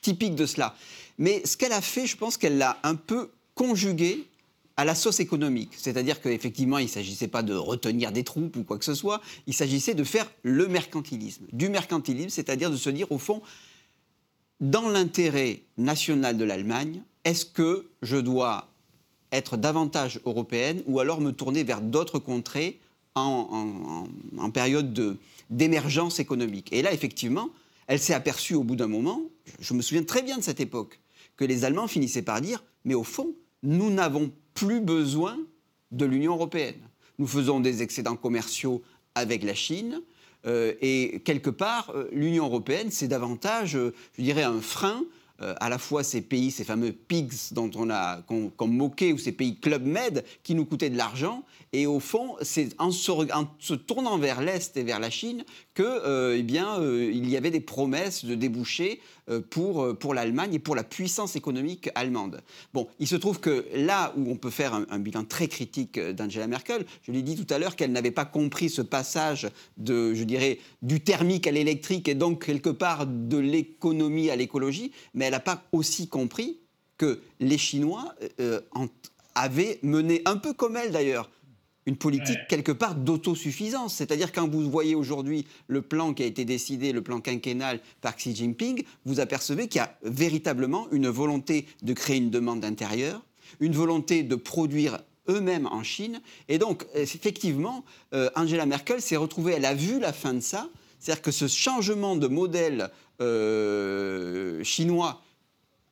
typique 0.02 0.34
de 0.34 0.46
cela. 0.46 0.76
Mais 1.18 1.42
ce 1.44 1.56
qu'elle 1.56 1.72
a 1.72 1.80
fait, 1.80 2.06
je 2.06 2.16
pense 2.16 2.36
qu'elle 2.36 2.58
l'a 2.58 2.78
un 2.82 2.94
peu 2.94 3.30
conjugué 3.54 4.26
à 4.76 4.84
la 4.84 4.94
sauce 4.94 5.20
économique. 5.20 5.70
C'est-à-dire 5.76 6.20
qu'effectivement, 6.20 6.78
il 6.78 6.84
ne 6.84 6.90
s'agissait 6.90 7.28
pas 7.28 7.42
de 7.42 7.54
retenir 7.54 8.12
des 8.12 8.24
troupes 8.24 8.56
ou 8.56 8.64
quoi 8.64 8.76
que 8.78 8.84
ce 8.84 8.94
soit, 8.94 9.20
il 9.46 9.54
s'agissait 9.54 9.94
de 9.94 10.04
faire 10.04 10.30
le 10.42 10.66
mercantilisme. 10.66 11.44
Du 11.52 11.68
mercantilisme, 11.68 12.30
c'est-à-dire 12.30 12.70
de 12.70 12.76
se 12.76 12.90
dire, 12.90 13.10
au 13.12 13.18
fond, 13.18 13.40
dans 14.60 14.88
l'intérêt 14.88 15.62
national 15.76 16.36
de 16.36 16.44
l'Allemagne, 16.44 17.02
est-ce 17.24 17.44
que 17.44 17.86
je 18.02 18.16
dois 18.16 18.68
être 19.32 19.56
davantage 19.56 20.20
européenne 20.24 20.82
ou 20.86 21.00
alors 21.00 21.20
me 21.20 21.32
tourner 21.32 21.64
vers 21.64 21.80
d'autres 21.80 22.18
contrées 22.18 22.78
en, 23.14 24.06
période 24.52 25.18
d'émergence 25.50 26.20
économique? 26.20 26.72
Et 26.72 26.82
là, 26.82 26.92
effectivement, 26.92 27.50
elle 27.86 27.98
s'est 27.98 28.14
aperçue 28.14 28.54
au 28.54 28.64
bout 28.64 28.76
d'un 28.76 28.86
moment, 28.86 29.22
je 29.60 29.74
me 29.74 29.82
souviens 29.82 30.04
très 30.04 30.22
bien 30.22 30.38
de 30.38 30.42
cette 30.42 30.60
époque, 30.60 31.00
que 31.36 31.44
les 31.44 31.64
Allemands 31.64 31.88
finissaient 31.88 32.22
par 32.22 32.40
dire, 32.40 32.62
mais 32.84 32.94
au 32.94 33.02
fond, 33.02 33.34
nous 33.62 33.90
n'avons 33.90 34.30
plus 34.54 34.80
besoin 34.80 35.38
de 35.90 36.04
l'Union 36.04 36.34
européenne. 36.34 36.80
Nous 37.18 37.26
faisons 37.26 37.60
des 37.60 37.82
excédents 37.82 38.16
commerciaux 38.16 38.82
avec 39.14 39.42
la 39.42 39.54
Chine, 39.54 40.00
et 40.46 41.20
quelque 41.24 41.50
part, 41.50 41.90
euh, 41.94 42.08
l'Union 42.12 42.44
européenne, 42.44 42.90
c'est 42.90 43.08
davantage, 43.08 43.76
euh, 43.76 43.94
je 44.18 44.22
dirais, 44.22 44.42
un 44.42 44.60
frein 44.60 45.04
à 45.40 45.68
la 45.68 45.78
fois 45.78 46.04
ces 46.04 46.20
pays, 46.20 46.50
ces 46.50 46.64
fameux 46.64 46.92
pigs 46.92 47.52
dont 47.52 47.70
on 47.74 47.90
a 47.90 48.22
qu'on 48.22 48.66
moqué, 48.66 49.12
ou 49.12 49.18
ces 49.18 49.32
pays 49.32 49.56
Club 49.58 49.84
Med 49.84 50.24
qui 50.42 50.54
nous 50.54 50.64
coûtaient 50.64 50.90
de 50.90 50.96
l'argent. 50.96 51.42
Et 51.72 51.86
au 51.86 51.98
fond, 51.98 52.36
c'est 52.42 52.68
en, 52.78 52.92
se, 52.92 53.74
tournant 53.74 54.16
vers 54.16 54.40
l'Est 54.40 54.76
et 54.76 54.84
vers 54.84 55.00
la 55.00 55.10
Chine 55.10 55.44
que, 55.74 56.36
eh 56.36 56.42
bien, 56.42 56.80
il 56.80 57.28
y 57.28 57.36
avait 57.36 57.50
des 57.50 57.60
promesses 57.60 58.24
de 58.24 58.34
débouchés 58.34 59.00
euh, 59.30 59.40
pour, 59.40 59.82
euh, 59.82 59.94
pour 59.94 60.12
l'Allemagne 60.12 60.52
et 60.52 60.58
pour 60.58 60.76
la 60.76 60.84
puissance 60.84 61.34
économique 61.34 61.88
allemande. 61.94 62.42
Bon, 62.74 62.88
il 62.98 63.08
se 63.08 63.16
trouve 63.16 63.40
que 63.40 63.64
là 63.74 64.12
où 64.18 64.30
on 64.30 64.36
peut 64.36 64.50
faire 64.50 64.74
un, 64.74 64.98
bilan 64.98 65.24
très 65.24 65.48
critique 65.48 65.96
euh, 65.96 66.12
d'Angela 66.12 66.46
Merkel, 66.46 66.84
je 67.02 67.10
l'ai 67.10 67.22
dit 67.22 67.34
tout 67.34 67.46
à 67.48 67.58
l'heure 67.58 67.74
qu'elle 67.74 67.92
n'avait 67.92 68.10
pas 68.10 68.26
compris 68.26 68.68
ce 68.68 68.82
passage 68.82 69.48
de, 69.78 70.12
je 70.12 70.24
dirais, 70.24 70.58
du 70.82 71.00
thermique 71.00 71.46
à 71.46 71.52
l'électrique 71.52 72.06
et 72.06 72.14
donc 72.14 72.44
quelque 72.44 72.68
part 72.68 73.06
de 73.06 73.38
l'économie 73.38 74.28
à 74.28 74.36
l'écologie, 74.36 74.92
elle 75.24 75.32
n'a 75.32 75.40
pas 75.40 75.64
aussi 75.72 76.08
compris 76.08 76.58
que 76.96 77.20
les 77.40 77.58
Chinois 77.58 78.14
avaient 79.34 79.78
mené, 79.82 80.22
un 80.24 80.36
peu 80.36 80.52
comme 80.52 80.76
elle 80.76 80.92
d'ailleurs, 80.92 81.28
une 81.86 81.96
politique 81.96 82.38
quelque 82.48 82.72
part 82.72 82.94
d'autosuffisance. 82.94 83.94
C'est-à-dire 83.94 84.32
quand 84.32 84.48
vous 84.48 84.70
voyez 84.70 84.94
aujourd'hui 84.94 85.46
le 85.66 85.82
plan 85.82 86.14
qui 86.14 86.22
a 86.22 86.26
été 86.26 86.44
décidé, 86.44 86.92
le 86.92 87.02
plan 87.02 87.20
quinquennal 87.20 87.80
par 88.00 88.16
Xi 88.16 88.34
Jinping, 88.34 88.84
vous 89.04 89.20
apercevez 89.20 89.68
qu'il 89.68 89.80
y 89.80 89.82
a 89.82 89.96
véritablement 90.02 90.88
une 90.92 91.08
volonté 91.08 91.66
de 91.82 91.92
créer 91.92 92.16
une 92.16 92.30
demande 92.30 92.64
intérieure, 92.64 93.22
une 93.60 93.72
volonté 93.72 94.22
de 94.22 94.34
produire 94.34 95.00
eux-mêmes 95.28 95.66
en 95.66 95.82
Chine. 95.82 96.20
Et 96.48 96.58
donc, 96.58 96.86
effectivement, 96.94 97.84
euh, 98.12 98.30
Angela 98.36 98.66
Merkel 98.66 99.00
s'est 99.00 99.16
retrouvée, 99.16 99.54
elle 99.54 99.64
a 99.64 99.74
vu 99.74 99.98
la 99.98 100.12
fin 100.12 100.34
de 100.34 100.40
ça, 100.40 100.68
c'est-à-dire 101.04 101.20
que 101.22 101.32
ce 101.32 101.48
changement 101.48 102.16
de 102.16 102.28
modèle 102.28 102.90
euh, 103.20 104.64
chinois, 104.64 105.20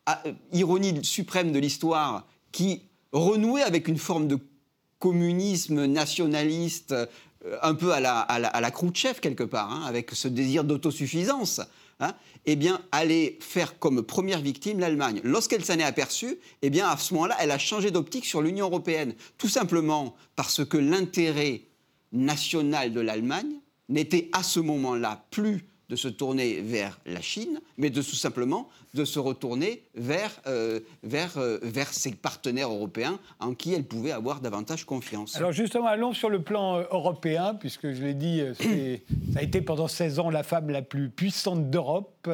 euh, 0.08 0.32
ironie 0.54 1.04
suprême 1.04 1.52
de 1.52 1.58
l'histoire, 1.58 2.26
qui 2.50 2.84
renouait 3.12 3.62
avec 3.62 3.88
une 3.88 3.98
forme 3.98 4.26
de 4.26 4.38
communisme 4.98 5.84
nationaliste 5.84 6.92
euh, 6.92 7.06
un 7.60 7.74
peu 7.74 7.92
à 7.92 8.00
la, 8.00 8.20
à 8.20 8.60
la, 8.60 8.70
Khrouchtchev 8.70 9.20
quelque 9.20 9.44
part, 9.44 9.70
hein, 9.70 9.82
avec 9.84 10.12
ce 10.12 10.28
désir 10.28 10.64
d'autosuffisance, 10.64 11.60
hein, 12.00 12.14
eh 12.46 12.56
bien, 12.56 12.80
aller 12.90 13.38
faire 13.42 13.78
comme 13.78 14.00
première 14.02 14.40
victime 14.40 14.80
l'Allemagne. 14.80 15.20
Lorsqu'elle 15.24 15.62
s'en 15.62 15.78
est 15.78 15.82
aperçue, 15.82 16.38
eh 16.62 16.70
bien, 16.70 16.88
à 16.88 16.96
ce 16.96 17.12
moment-là, 17.12 17.36
elle 17.38 17.50
a 17.50 17.58
changé 17.58 17.90
d'optique 17.90 18.24
sur 18.24 18.40
l'Union 18.40 18.64
européenne, 18.64 19.14
tout 19.36 19.48
simplement 19.50 20.16
parce 20.36 20.64
que 20.64 20.78
l'intérêt 20.78 21.64
national 22.12 22.94
de 22.94 23.00
l'Allemagne 23.00 23.61
n'était 23.88 24.28
à 24.32 24.42
ce 24.42 24.60
moment-là 24.60 25.24
plus 25.30 25.64
de 25.92 25.96
se 25.96 26.08
tourner 26.08 26.62
vers 26.62 26.98
la 27.04 27.20
Chine, 27.20 27.60
mais 27.76 27.90
de 27.90 28.00
tout 28.00 28.16
simplement 28.16 28.70
de 28.94 29.04
se 29.04 29.18
retourner 29.18 29.82
vers, 29.94 30.30
euh, 30.46 30.80
vers, 31.02 31.36
euh, 31.36 31.58
vers 31.62 31.92
ses 31.92 32.12
partenaires 32.12 32.70
européens 32.70 33.18
en 33.40 33.52
qui 33.52 33.74
elle 33.74 33.84
pouvait 33.84 34.12
avoir 34.12 34.40
davantage 34.40 34.86
confiance. 34.86 35.36
Alors 35.36 35.52
justement, 35.52 35.88
allons 35.88 36.14
sur 36.14 36.30
le 36.30 36.40
plan 36.40 36.78
euh, 36.78 36.84
européen, 36.92 37.54
puisque 37.54 37.92
je 37.92 38.02
l'ai 38.02 38.14
dit, 38.14 38.42
ça 39.34 39.40
a 39.40 39.42
été 39.42 39.60
pendant 39.60 39.86
16 39.86 40.18
ans 40.18 40.30
la 40.30 40.42
femme 40.42 40.70
la 40.70 40.80
plus 40.80 41.10
puissante 41.10 41.68
d'Europe, 41.68 42.26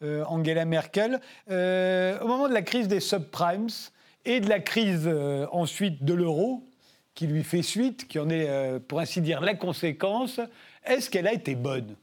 Angela 0.00 0.64
Merkel. 0.64 1.20
au 1.48 2.26
moment 2.26 2.48
de 2.48 2.54
la 2.54 2.62
crise 2.62 2.88
des 2.88 3.00
subprimes 3.00 3.68
et 4.24 4.40
de 4.40 4.48
la 4.48 4.60
crise 4.60 5.06
ensuite 5.52 6.02
de 6.02 6.14
l'euro, 6.14 6.64
qui 7.14 7.26
lui 7.26 7.44
fait 7.44 7.62
suite, 7.62 8.08
qui 8.08 8.18
en 8.18 8.30
est, 8.30 8.80
pour 8.88 9.00
ainsi 9.00 9.20
dire, 9.20 9.40
la 9.40 9.54
conséquence, 9.54 10.40
est-ce 10.86 11.10
qu'elle 11.10 11.26
a 11.26 11.32
été 11.32 11.54
bonne? 11.54 11.96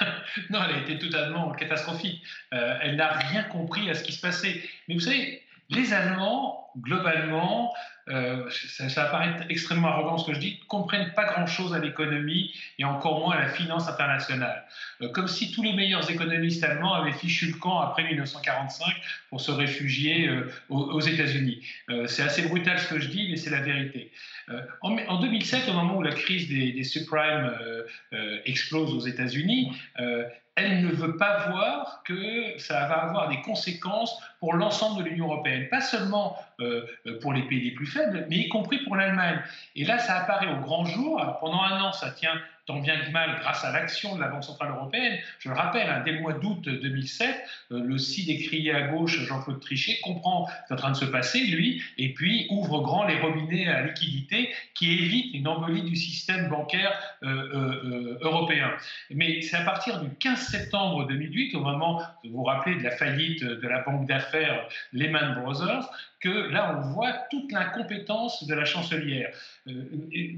Non, 0.50 0.60
elle 0.64 0.74
a 0.74 0.78
été 0.78 0.98
totalement 0.98 1.52
catastrophique. 1.52 2.22
Euh, 2.52 2.76
elle 2.82 2.96
n'a 2.96 3.12
rien 3.12 3.44
compris 3.44 3.88
à 3.88 3.94
ce 3.94 4.02
qui 4.02 4.12
se 4.12 4.20
passait. 4.20 4.62
Mais 4.88 4.94
vous 4.94 5.00
savez, 5.00 5.42
les 5.70 5.92
Allemands 5.92 6.63
globalement, 6.78 7.72
euh, 8.10 8.50
ça, 8.50 8.88
ça 8.90 9.06
paraît 9.06 9.34
extrêmement 9.48 9.88
arrogant 9.88 10.18
ce 10.18 10.26
que 10.26 10.34
je 10.34 10.40
dis, 10.40 10.58
ne 10.60 10.66
comprennent 10.66 11.12
pas 11.14 11.24
grand-chose 11.24 11.72
à 11.72 11.78
l'économie 11.78 12.52
et 12.78 12.84
encore 12.84 13.20
moins 13.20 13.34
à 13.34 13.40
la 13.40 13.48
finance 13.48 13.88
internationale. 13.88 14.64
Euh, 15.00 15.08
comme 15.08 15.26
si 15.26 15.52
tous 15.52 15.62
les 15.62 15.72
meilleurs 15.72 16.10
économistes 16.10 16.62
allemands 16.64 16.94
avaient 16.94 17.12
fichu 17.12 17.46
le 17.46 17.54
camp 17.54 17.80
après 17.80 18.04
1945 18.04 18.86
pour 19.30 19.40
se 19.40 19.50
réfugier 19.50 20.28
euh, 20.28 20.52
aux, 20.68 21.00
États-Unis. 21.00 21.62
c'est 22.06 22.22
assez 22.22 22.42
brutal 22.42 22.78
ce 22.78 22.88
que 22.88 23.00
je 23.00 23.08
dis, 23.08 23.28
mais 23.30 23.36
c'est 23.36 23.50
la 23.50 23.60
vérité. 23.60 24.10
En, 24.82 25.20
2007, 25.20 25.68
au 25.68 25.72
moment 25.72 25.96
où 25.96 26.02
la 26.02 26.12
crise 26.12 26.48
des, 26.48 26.82
subprimes 26.84 27.52
explose 28.44 28.94
aux 28.94 29.06
États-Unis, 29.06 29.72
elle 30.56 30.82
ne 30.82 30.88
veut 30.88 31.16
pas 31.16 31.48
voir 31.48 32.02
que 32.04 32.58
ça 32.58 32.86
va 32.86 33.02
avoir 33.02 33.28
des 33.28 33.40
conséquences 33.42 34.16
pour 34.38 34.54
l'ensemble 34.54 35.02
de 35.02 35.08
l'Union 35.08 35.26
européenne, 35.26 35.68
pas 35.68 35.80
seulement 35.80 36.36
pour 37.20 37.32
les 37.32 37.42
pays 37.42 37.60
les 37.60 37.70
plus 37.72 37.86
faibles, 37.86 38.26
mais 38.28 38.36
y 38.36 38.48
compris 38.48 38.78
pour 38.78 38.96
l'Allemagne. 38.96 39.40
Et 39.76 39.84
là, 39.84 39.98
ça 39.98 40.16
apparaît 40.16 40.52
au 40.52 40.60
grand 40.60 40.84
jour. 40.84 41.20
pendant 41.40 41.62
un 41.62 41.80
an, 41.80 41.92
ça 41.92 42.10
tient 42.10 42.40
tant 42.66 42.80
bien 42.80 42.98
que 42.98 43.10
mal 43.10 43.36
grâce 43.40 43.64
à 43.64 43.72
l'action 43.72 44.16
de 44.16 44.20
la 44.20 44.28
Banque 44.28 44.44
Centrale 44.44 44.70
Européenne. 44.70 45.18
Je 45.38 45.48
le 45.48 45.54
rappelle, 45.54 45.88
hein, 45.88 46.02
dès 46.04 46.12
le 46.12 46.20
mois 46.20 46.32
d'août 46.32 46.62
2007, 46.62 47.28
euh, 47.72 47.82
le 47.84 47.98
si 47.98 48.24
décrié 48.24 48.72
à 48.72 48.88
gauche, 48.88 49.20
Jean-Claude 49.26 49.60
Trichet, 49.60 49.98
comprend 50.02 50.46
ce 50.46 50.52
qui 50.52 50.56
est 50.70 50.72
en 50.72 50.76
train 50.76 50.90
de 50.92 50.96
se 50.96 51.04
passer, 51.04 51.40
lui, 51.40 51.82
et 51.98 52.14
puis 52.14 52.46
ouvre 52.50 52.80
grand 52.80 53.04
les 53.04 53.20
robinets 53.20 53.68
à 53.68 53.82
liquidité 53.82 54.50
qui 54.74 54.92
évite 54.92 55.34
une 55.34 55.46
embolie 55.46 55.82
du 55.82 55.96
système 55.96 56.48
bancaire 56.48 56.92
euh, 57.22 57.28
euh, 57.28 58.18
européen. 58.22 58.72
Mais 59.10 59.42
c'est 59.42 59.56
à 59.56 59.64
partir 59.64 60.00
du 60.00 60.08
15 60.14 60.38
septembre 60.38 61.06
2008, 61.06 61.54
au 61.56 61.60
moment, 61.60 62.02
vous 62.24 62.38
vous 62.38 62.44
rappelez, 62.44 62.76
de 62.76 62.82
la 62.82 62.92
faillite 62.92 63.44
de 63.44 63.68
la 63.68 63.80
banque 63.80 64.06
d'affaires 64.06 64.66
Lehman 64.92 65.34
Brothers, 65.40 65.90
que 66.24 66.50
là, 66.50 66.74
on 66.78 66.92
voit 66.92 67.12
toute 67.30 67.52
l'incompétence 67.52 68.46
de 68.46 68.54
la 68.54 68.64
chancelière. 68.64 69.30
Euh, 69.68 69.72
euh, 69.72 70.30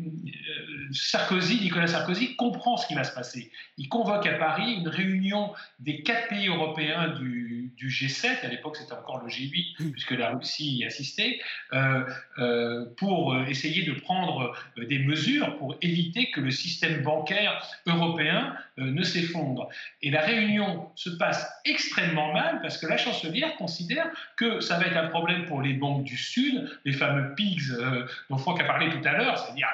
Sarkozy, 0.91 1.61
Nicolas 1.61 1.87
Sarkozy, 1.87 2.35
comprend 2.35 2.77
ce 2.77 2.89
qui 2.89 2.95
va 2.95 3.05
se 3.05 3.15
passer. 3.15 3.53
Il 3.79 3.89
convoque 3.89 4.27
à 4.27 4.35
Paris 4.35 4.75
une 4.75 4.89
réunion 4.89 5.53
des 5.79 6.03
quatre 6.03 6.27
pays 6.29 6.49
européens 6.49 7.15
du, 7.21 7.73
G7, 7.79 8.45
à 8.45 8.49
l'époque 8.49 8.77
c'était 8.77 8.95
encore 8.95 9.23
le 9.23 9.29
G8, 9.29 9.93
puisque 9.93 10.11
la 10.11 10.31
Russie 10.31 10.79
y 10.79 10.85
assistait, 10.85 11.39
euh, 11.73 12.87
pour 12.97 13.37
essayer 13.47 13.85
de 13.85 13.93
prendre 13.93 14.57
des 14.77 14.99
mesures 14.99 15.57
pour 15.59 15.77
éviter 15.83 16.31
que 16.33 16.41
le 16.41 16.51
système 16.51 17.03
bancaire 17.03 17.65
européen 17.87 18.57
ne 18.77 19.03
s'effondre. 19.03 19.69
Et 20.03 20.11
la 20.11 20.23
réunion 20.23 20.91
se 20.97 21.11
passe 21.11 21.49
extrêmement 21.65 22.33
mal 22.33 22.61
parce 22.61 22.79
que 22.79 22.87
la 22.87 22.97
chancelière 22.97 23.55
considère 23.57 24.11
que 24.37 24.61
ça 24.61 24.79
va 24.79 24.87
être 24.87 24.97
un 24.97 25.09
problème 25.09 25.45
pour 25.45 25.63
les 25.63 25.76
banques 25.77 26.05
du 26.05 26.17
Sud, 26.17 26.69
les 26.85 26.93
fameux 26.93 27.35
PIGS 27.35 27.73
euh, 27.73 28.07
dont 28.31 28.39
Franck 28.39 28.61
a 28.61 28.65
parlé 28.65 28.91
tout 28.91 29.07
à 29.07 29.13
l'heure, 29.13 29.39
c'est-à-dire 29.39 29.69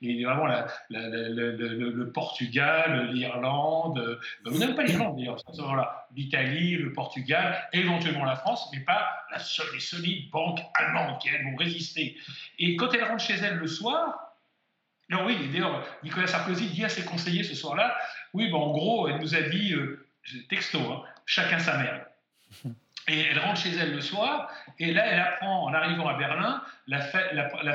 vraiment 0.00 0.46
le, 0.90 2.04
Portugal, 2.04 3.10
l'Irlande, 3.12 3.98
euh, 3.98 4.58
même 4.58 4.74
pas 4.74 4.84
l'Irlande 4.84 5.16
d'ailleurs, 5.16 5.36
l'Italie, 6.14 6.76
le 6.76 6.92
Portugal, 6.92 7.68
éventuellement 7.72 8.24
la 8.24 8.36
France, 8.36 8.68
mais 8.72 8.80
pas 8.80 9.06
la, 9.30 9.38
les 9.72 9.80
solides 9.80 10.30
banques 10.30 10.60
allemandes 10.74 11.18
qui 11.20 11.28
elles 11.28 11.44
vont 11.44 11.56
résister. 11.56 12.16
Et 12.58 12.76
quand 12.76 12.92
elle 12.94 13.04
rentre 13.04 13.22
chez 13.22 13.34
elle 13.34 13.56
le 13.56 13.66
soir, 13.66 14.26
alors 15.10 15.26
oui, 15.26 15.36
d'ailleurs, 15.52 15.86
Nicolas 16.02 16.26
Sarkozy 16.26 16.68
dit 16.68 16.84
à 16.84 16.88
ses 16.88 17.04
conseillers 17.04 17.44
ce 17.44 17.54
soir-là, 17.54 17.96
oui, 18.34 18.50
ben, 18.50 18.56
en 18.56 18.72
gros, 18.72 19.08
elle 19.08 19.20
nous 19.20 19.34
a 19.34 19.42
dit, 19.42 19.72
euh, 19.72 20.04
texto, 20.48 20.78
hein, 20.80 21.02
chacun 21.24 21.58
sa 21.58 21.78
merde. 21.78 22.02
Et 23.08 23.20
elle 23.20 23.38
rentre 23.38 23.60
chez 23.60 23.70
elle 23.76 23.92
le 23.92 24.00
soir, 24.00 24.50
et 24.78 24.92
là, 24.92 25.04
elle 25.06 25.20
apprend, 25.20 25.64
en 25.64 25.72
arrivant 25.72 26.08
à 26.08 26.14
Berlin, 26.14 26.60
la, 26.88 27.00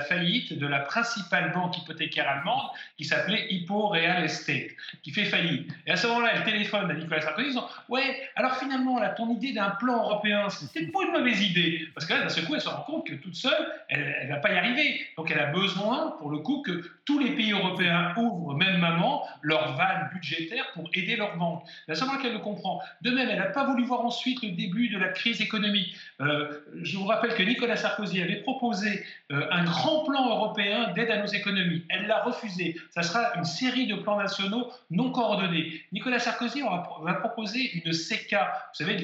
faillite 0.02 0.58
de 0.58 0.68
la 0.68 0.80
principale 0.80 1.52
banque 1.54 1.78
hypothécaire 1.78 2.30
allemande 2.30 2.70
qui 2.98 3.06
s'appelait 3.06 3.48
Hippo 3.50 3.88
Real 3.88 4.24
Estate, 4.24 4.72
qui 5.04 5.12
fait 5.12 5.26
faillite. 5.26 5.72
Et 5.86 5.92
à 5.92 5.96
ce 5.96 6.08
moment-là, 6.08 6.32
elle 6.36 6.44
téléphone 6.44 6.90
à 6.90 6.94
Nicolas 6.94 7.22
Sarkozy 7.22 7.48
en 7.48 7.50
disant 7.50 7.70
Ouais, 7.90 8.30
alors 8.36 8.56
finalement, 8.58 9.00
là, 9.00 9.10
ton 9.10 9.30
idée 9.30 9.54
d'un 9.54 9.72
plan 9.72 9.98
européen, 9.98 10.50
c'était 10.50 10.88
pas 10.88 11.04
une 11.04 11.12
mauvaise 11.12 11.42
idée. 11.42 11.88
Parce 11.94 12.06
que 12.06 12.14
là, 12.14 12.24
d'un 12.24 12.30
seul 12.30 12.46
coup, 12.46 12.56
elle 12.56 12.62
se 12.62 12.70
rend 12.70 12.84
compte 12.84 13.08
que 13.08 13.16
toute 13.16 13.36
seule, 13.36 13.68
elle 13.90 14.28
ne 14.28 14.34
va 14.34 14.40
pas 14.40 14.52
y 14.52 14.58
arriver. 14.58 15.06
Donc 15.18 15.32
elle 15.32 15.40
a 15.40 15.48
besoin, 15.48 16.16
pour 16.20 16.30
le 16.30 16.40
coup, 16.40 16.62
que 16.62 16.92
tous 17.06 17.20
les 17.20 17.32
pays 17.32 17.52
européens 17.52 18.14
ouvrent, 18.18 18.56
même 18.56 18.78
maman, 18.78 19.28
leur 19.42 19.76
vanne 19.76 20.10
budgétaire 20.14 20.66
pour 20.74 20.90
aider 20.94 21.16
leurs 21.16 21.38
banques. 21.38 21.64
La 21.88 21.96
seule 21.96 22.10
qu'elle 22.22 22.34
le 22.34 22.40
comprend. 22.40 22.82
De 23.02 23.12
même, 23.12 23.30
elle 23.30 23.40
n'a 23.40 23.46
pas 23.46 23.66
voulu 23.66 23.84
voir 23.84 24.06
ensuite 24.06 24.42
le 24.42 24.52
début 24.52 24.90
de 24.90 24.98
la 24.98 25.10
crise 25.10 25.21
économique. 25.30 25.96
Euh, 26.20 26.52
je 26.82 26.98
vous 26.98 27.06
rappelle 27.06 27.34
que 27.36 27.44
Nicolas 27.44 27.76
Sarkozy 27.76 28.22
avait 28.22 28.42
proposé 28.42 29.04
euh, 29.32 29.48
un 29.52 29.64
grand 29.64 30.04
plan 30.04 30.30
européen 30.30 30.92
d'aide 30.94 31.12
à 31.12 31.22
nos 31.22 31.28
économies. 31.28 31.84
Elle 31.90 32.08
l'a 32.08 32.24
refusé. 32.24 32.76
Ça 32.90 33.04
sera 33.04 33.34
une 33.36 33.44
série 33.44 33.88
de 33.88 33.96
plans 33.96 34.18
nationaux 34.18 34.72
non 34.90 35.12
coordonnés. 35.12 35.82
Nicolas 35.92 36.20
Sarkozy 36.20 36.62
va 36.62 37.14
proposer 37.16 37.72
une 37.74 37.94
CECA, 37.94 38.70
vous 38.74 38.86
savez, 38.86 38.98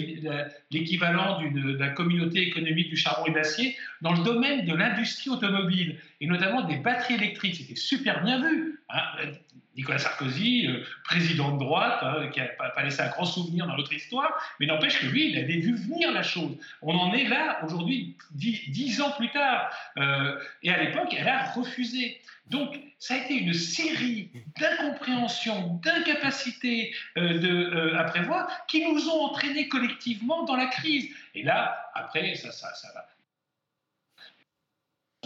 l'équivalent 0.71 1.41
de 1.41 1.77
la 1.77 1.89
communauté 1.89 2.41
économique 2.41 2.89
du 2.89 2.97
charbon 2.97 3.25
et 3.27 3.31
de 3.31 3.35
l'acier, 3.35 3.75
dans 4.01 4.13
le 4.13 4.23
domaine 4.23 4.65
de 4.65 4.73
l'industrie 4.73 5.29
automobile, 5.29 5.99
et 6.21 6.27
notamment 6.27 6.61
des 6.61 6.77
batteries 6.77 7.15
électriques. 7.15 7.55
C'était 7.55 7.75
super 7.75 8.23
bien 8.23 8.41
vu. 8.41 8.79
Hein. 8.89 9.01
Nicolas 9.77 9.99
Sarkozy, 9.99 10.67
euh, 10.67 10.83
président 11.03 11.51
de 11.51 11.59
droite, 11.59 11.99
hein, 12.01 12.27
qui 12.33 12.39
n'a 12.39 12.47
pas, 12.47 12.83
laissé 12.83 13.01
un 13.01 13.09
grand 13.09 13.25
souvenir 13.25 13.67
dans 13.67 13.77
notre 13.77 13.93
histoire, 13.93 14.33
mais 14.59 14.65
n'empêche 14.65 14.99
que 14.99 15.05
lui, 15.05 15.29
il 15.29 15.37
avait 15.37 15.59
vu 15.59 15.75
venir 15.75 16.11
la 16.11 16.23
chose. 16.23 16.57
On 16.81 16.95
en 16.95 17.13
est 17.13 17.25
là 17.25 17.59
aujourd'hui, 17.63 18.17
dix, 18.31 19.01
ans 19.01 19.11
plus 19.11 19.29
tard. 19.29 19.69
Euh, 19.97 20.39
et 20.63 20.71
à 20.71 20.83
l'époque, 20.83 21.15
elle 21.17 21.27
a 21.27 21.51
refusé. 21.51 22.19
Donc, 22.47 22.79
ça 22.97 23.13
a 23.13 23.17
été 23.17 23.35
une 23.35 23.53
série 23.53 24.31
d'incompréhensions, 24.59 25.79
d'incapacités 25.83 26.95
euh, 27.17 27.95
à 27.97 28.05
prévoir 28.05 28.65
qui 28.67 28.83
nous 28.91 29.09
ont 29.09 29.25
entraînés 29.25 29.67
collectivement 29.67 30.43
dans 30.43 30.55
la 30.55 30.67
crise. 30.67 31.07
Et 31.35 31.43
là, 31.43 31.77
après, 31.93 32.35
ça, 32.35 32.51
ça, 32.51 32.73
ça 32.73 32.87
va 32.95 33.05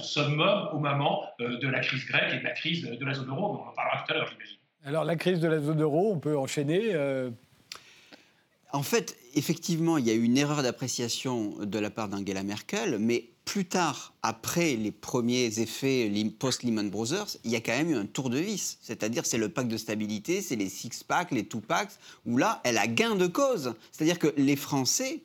summum 0.04 0.70
au 0.74 0.80
moment 0.80 1.24
euh, 1.39 1.58
de 1.60 1.68
la 1.68 1.80
crise 1.80 2.06
grecque 2.06 2.34
et 2.34 2.39
de 2.39 2.43
la 2.43 2.52
crise 2.52 2.84
de 2.84 3.06
la 3.06 3.14
zone 3.14 3.30
euro. 3.30 3.62
On 3.64 3.70
en 3.70 3.74
parlera 3.74 4.04
tout 4.06 4.14
à 4.14 4.18
l'heure, 4.18 4.28
j'imagine. 4.28 4.58
Alors, 4.84 5.04
la 5.04 5.16
crise 5.16 5.39
de 5.39 5.47
la 5.47 5.60
zone 5.60 5.82
euro, 5.82 6.12
on 6.12 6.20
peut 6.20 6.38
enchaîner 6.38 6.93
euh, 6.93 7.30
En 8.74 8.84
fait, 8.84 9.16
effectivement, 9.36 9.97
il 9.97 10.08
y 10.08 10.12
a 10.12 10.14
eu 10.14 10.24
une 10.24 10.38
erreur 10.38 10.64
d'appréciation 10.64 11.54
de 11.60 11.80
la 11.80 11.91
part 11.91 12.08
d'Angela 12.08 12.43
Merkel, 12.43 12.97
mais 12.99 13.26
plus 13.45 13.66
tard, 13.66 14.14
après 14.24 14.76
les 14.76 14.91
premiers 14.91 15.60
effets 15.60 16.12
post-Lehman 16.39 16.89
Brothers, 16.89 17.38
il 17.43 17.52
y 17.52 17.56
a 17.56 17.62
quand 17.62 17.74
même 17.74 17.91
eu 17.91 17.95
un 17.95 18.06
tour 18.06 18.30
de 18.30 18.38
vis. 18.38 18.78
C'est-à-dire, 18.82 19.26
c'est 19.26 19.38
le 19.38 19.49
pacte 19.49 19.70
de 19.70 19.78
stabilité, 19.78 20.41
c'est 20.41 20.56
les 20.56 20.70
six-packs, 20.70 21.32
les 21.32 21.45
two-packs, 21.45 21.91
où 22.26 22.38
là, 22.38 22.62
elle 22.64 22.78
a 22.78 22.88
gain 22.88 23.16
de 23.16 23.28
cause. 23.28 23.74
C'est-à-dire 23.91 24.20
que 24.20 24.34
les 24.38 24.56
Français 24.56 25.22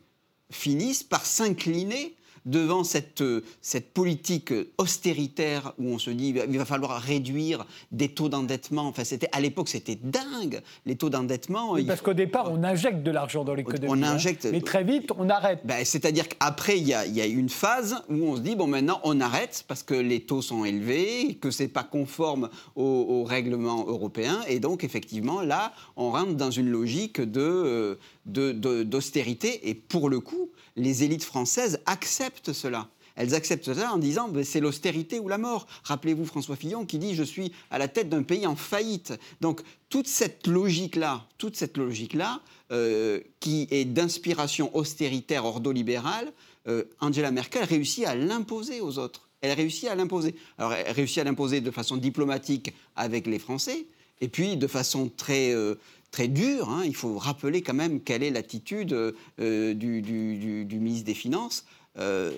finissent 0.50 1.02
par 1.02 1.24
s'incliner 1.24 2.14
devant 2.46 2.84
cette, 2.84 3.20
euh, 3.20 3.42
cette 3.60 3.92
politique 3.92 4.52
austéritaire 4.78 5.74
où 5.78 5.88
on 5.88 5.98
se 5.98 6.10
dit 6.10 6.34
il 6.48 6.58
va 6.58 6.64
falloir 6.64 7.00
réduire 7.00 7.66
des 7.92 8.08
taux 8.08 8.28
d'endettement. 8.28 8.86
Enfin, 8.86 9.04
c'était 9.04 9.28
à 9.32 9.40
l'époque 9.40 9.68
c'était 9.68 9.98
dingue 10.00 10.62
les 10.86 10.96
taux 10.96 11.10
d'endettement. 11.10 11.76
parce 11.86 12.00
qu'au 12.00 12.14
départ 12.14 12.50
on 12.50 12.62
injecte 12.62 13.02
de 13.02 13.10
l'argent 13.10 13.44
dans 13.44 13.54
l'économie. 13.54 13.86
On 13.88 14.02
hein. 14.02 14.14
injecte. 14.14 14.46
mais 14.50 14.60
très 14.60 14.84
vite 14.84 15.10
on 15.18 15.28
arrête. 15.28 15.60
Ben, 15.64 15.84
c'est-à-dire 15.84 16.28
qu'après 16.28 16.78
il 16.78 16.86
y 16.86 16.94
a, 16.94 17.06
y 17.06 17.20
a, 17.20 17.26
une 17.26 17.48
phase 17.48 17.96
où 18.08 18.24
on 18.24 18.36
se 18.36 18.40
dit 18.40 18.54
bon 18.54 18.68
maintenant 18.68 19.00
on 19.02 19.20
arrête 19.20 19.64
parce 19.66 19.82
que 19.82 19.94
les 19.94 20.20
taux 20.20 20.42
sont 20.42 20.64
élevés, 20.64 21.34
que 21.40 21.50
c'est 21.50 21.68
pas 21.68 21.82
conforme 21.82 22.48
au, 22.76 23.24
règlement 23.24 23.86
européen 23.88 24.40
et 24.46 24.60
donc 24.60 24.84
effectivement 24.84 25.40
là 25.40 25.72
on 25.96 26.10
rentre 26.10 26.34
dans 26.34 26.50
une 26.50 26.68
logique 26.68 27.20
de 27.20 27.40
euh, 27.40 28.82
d'austérité 28.84 29.68
et 29.68 29.74
pour 29.74 30.08
le 30.08 30.20
coup 30.20 30.50
les 30.76 31.02
élites 31.02 31.24
françaises 31.24 31.80
acceptent 31.86 32.35
cela. 32.52 32.88
Elles 33.16 33.34
acceptent 33.34 33.64
cela 33.64 33.92
en 33.92 33.98
disant 33.98 34.28
ben, 34.28 34.44
c'est 34.44 34.60
l'austérité 34.60 35.18
ou 35.18 35.28
la 35.28 35.38
mort. 35.38 35.66
Rappelez-vous 35.84 36.26
François 36.26 36.56
Fillon 36.56 36.84
qui 36.84 36.98
dit 36.98 37.14
je 37.14 37.22
suis 37.22 37.52
à 37.70 37.78
la 37.78 37.88
tête 37.88 38.08
d'un 38.08 38.22
pays 38.22 38.46
en 38.46 38.56
faillite. 38.56 39.14
Donc 39.40 39.62
toute 39.88 40.06
cette 40.06 40.46
logique-là, 40.46 41.26
toute 41.38 41.56
cette 41.56 41.76
logique-là, 41.78 42.40
euh, 42.72 43.20
qui 43.40 43.68
est 43.70 43.84
d'inspiration 43.86 44.74
austéritaire 44.76 45.44
ordolibérale, 45.44 46.32
euh, 46.68 46.84
Angela 47.00 47.30
Merkel 47.30 47.64
réussit 47.64 48.04
à 48.04 48.14
l'imposer 48.14 48.80
aux 48.80 48.98
autres. 48.98 49.28
Elle 49.40 49.52
réussit 49.52 49.88
à 49.88 49.94
l'imposer. 49.94 50.34
Alors 50.58 50.74
elle 50.74 50.92
réussit 50.92 51.18
à 51.18 51.24
l'imposer 51.24 51.60
de 51.60 51.70
façon 51.70 51.96
diplomatique 51.96 52.74
avec 52.96 53.26
les 53.26 53.38
Français, 53.38 53.86
et 54.20 54.28
puis 54.28 54.56
de 54.56 54.66
façon 54.66 55.10
très 55.14 55.52
euh, 55.52 55.76
très 56.10 56.28
dur. 56.28 56.70
Hein. 56.70 56.82
Il 56.84 56.96
faut 56.96 57.18
rappeler 57.18 57.62
quand 57.62 57.74
même 57.74 58.00
quelle 58.00 58.22
est 58.22 58.30
l'attitude 58.30 58.92
euh, 58.92 59.74
du, 59.74 60.78
ministre 60.78 61.06
des 61.06 61.14
Finances. 61.14 61.66
Euh, 61.98 62.32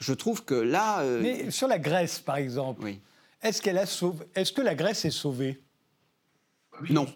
je 0.00 0.12
trouve 0.12 0.44
que 0.44 0.54
là. 0.54 1.00
Euh, 1.00 1.20
Mais 1.20 1.50
sur 1.50 1.68
la 1.68 1.78
Grèce, 1.78 2.20
par 2.20 2.36
exemple, 2.36 2.92
est-ce 3.42 3.60
qu'elle 3.62 3.78
a 3.78 3.86
sauvé... 3.86 4.24
Est-ce 4.34 4.52
que 4.52 4.62
la 4.62 4.74
Grèce 4.74 5.04
est 5.04 5.10
sauvée? 5.10 5.60
Non. 6.88 7.06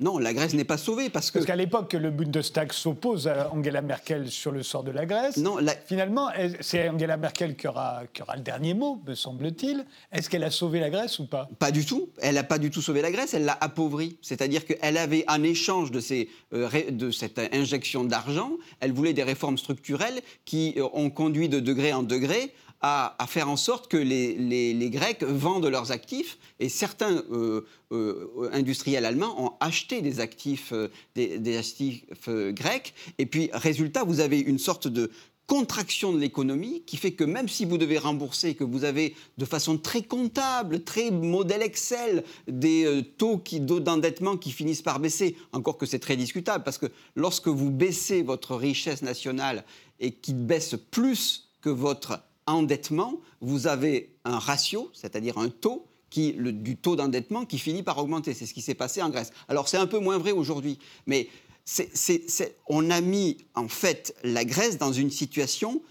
Non, 0.00 0.16
la 0.18 0.32
Grèce 0.32 0.54
n'est 0.54 0.64
pas 0.64 0.78
sauvée 0.78 1.10
parce 1.10 1.30
que. 1.30 1.38
Parce 1.38 1.46
qu'à 1.46 1.56
l'époque, 1.56 1.92
le 1.92 2.10
Bundestag 2.10 2.72
s'oppose 2.72 3.28
à 3.28 3.52
Angela 3.52 3.82
Merkel 3.82 4.30
sur 4.30 4.50
le 4.50 4.62
sort 4.62 4.82
de 4.82 4.90
la 4.90 5.04
Grèce. 5.04 5.36
Non, 5.36 5.58
Finalement, 5.84 6.30
c'est 6.60 6.88
Angela 6.88 7.18
Merkel 7.18 7.54
qui 7.54 7.68
aura, 7.68 8.02
qui 8.12 8.22
aura 8.22 8.36
le 8.36 8.42
dernier 8.42 8.72
mot, 8.72 9.02
me 9.06 9.14
semble-t-il. 9.14 9.84
Est-ce 10.10 10.30
qu'elle 10.30 10.44
a 10.44 10.50
sauvé 10.50 10.80
la 10.80 10.88
Grèce 10.88 11.18
ou 11.18 11.26
pas? 11.26 11.48
Pas 11.58 11.70
du 11.70 11.84
tout. 11.84 12.08
Elle 12.22 12.36
n'a 12.36 12.44
pas 12.44 12.58
du 12.58 12.70
tout 12.70 12.80
sauvé 12.80 13.02
la 13.02 13.10
Grèce, 13.10 13.34
elle 13.34 13.44
l'a 13.44 13.58
appauvrie. 13.60 14.16
C'est-à-dire 14.22 14.64
qu'elle 14.64 14.96
avait, 14.96 15.24
en 15.28 15.42
échange 15.42 15.90
de, 15.90 16.00
ces, 16.00 16.28
euh, 16.54 16.68
de 16.90 17.10
cette 17.10 17.38
injection 17.52 18.04
d'argent, 18.04 18.52
elle 18.80 18.92
voulait 18.92 19.12
des 19.12 19.22
réformes 19.22 19.58
structurelles 19.58 20.20
qui 20.46 20.74
euh, 20.78 20.88
ont 20.94 21.10
conduit 21.10 21.50
de 21.50 21.60
degré 21.60 21.92
en 21.92 22.02
degré 22.02 22.54
à, 22.82 23.26
faire 23.28 23.48
en 23.50 23.56
sorte 23.56 23.88
que 23.88 23.96
les, 23.96 24.90
Grecs 24.90 25.22
vendent 25.22 25.66
leurs 25.66 25.92
actifs. 25.92 26.38
Et 26.58 26.68
certains 26.68 27.22
euh, 27.30 27.66
euh, 27.92 28.50
industriels 28.52 29.04
allemands 29.04 29.42
ont 29.42 29.52
acheté 29.60 30.00
des 30.02 30.20
actifs, 30.20 30.72
euh, 30.72 30.88
des, 31.14 31.56
actifs 31.56 32.04
grecs. 32.28 32.94
Et 33.18 33.26
puis, 33.26 33.50
résultat, 33.52 34.04
vous 34.04 34.20
avez 34.20 34.40
une 34.40 34.58
sorte 34.58 34.88
de 34.88 35.10
contraction 35.46 36.12
de 36.12 36.18
l'économie 36.18 36.82
qui 36.86 36.96
fait 36.96 37.10
que 37.10 37.24
même 37.24 37.48
si 37.48 37.64
vous 37.64 37.76
devez 37.76 37.98
rembourser, 37.98 38.54
que 38.54 38.62
vous 38.62 38.84
avez 38.84 39.16
de 39.36 39.44
façon 39.44 39.78
très 39.78 40.02
comptable, 40.02 40.84
très 40.84 41.10
modèle 41.10 41.62
Excel, 41.62 42.22
des 42.46 43.02
taux 43.18 43.42
d'endettement 43.80 44.36
qui 44.36 44.52
finissent 44.52 44.82
par 44.82 45.00
baisser, 45.00 45.36
encore 45.52 45.76
que 45.76 45.86
c'est 45.86 45.98
très 45.98 46.16
discutable, 46.16 46.62
parce 46.62 46.78
que 46.78 46.86
lorsque 47.16 47.48
vous 47.48 47.70
baissez 47.70 48.22
votre 48.22 48.54
richesse 48.54 49.02
nationale 49.02 49.64
et 49.98 50.12
qui 50.12 50.34
baisse 50.34 50.76
plus 50.92 51.48
que 51.60 51.68
votre 51.68 52.20
endettement, 52.52 53.20
vous 53.40 53.66
avez 53.66 54.14
un 54.24 54.38
ratio, 54.38 54.90
c'est-à-dire 54.92 55.38
un 55.38 55.48
taux 55.48 55.86
qui, 56.10 56.32
le, 56.32 56.52
du 56.52 56.76
taux 56.76 56.96
d'endettement 56.96 57.44
qui 57.44 57.58
finit 57.58 57.82
par 57.82 57.98
augmenter. 57.98 58.34
C'est 58.34 58.46
ce 58.46 58.54
qui 58.54 58.62
s'est 58.62 58.74
passé 58.74 59.00
en 59.02 59.10
Grèce. 59.10 59.32
Alors 59.48 59.68
c'est 59.68 59.76
un 59.76 59.86
peu 59.86 59.98
moins 59.98 60.18
vrai 60.18 60.32
aujourd'hui, 60.32 60.78
mais 61.06 61.28
on 62.66 62.90
a 62.90 63.00
mis 63.00 63.38
en 63.54 63.68
fait 63.68 64.14
la 64.24 64.44
Grèce 64.44 64.78
dans 64.78 64.92
une 64.92 65.10
situation 65.10 65.82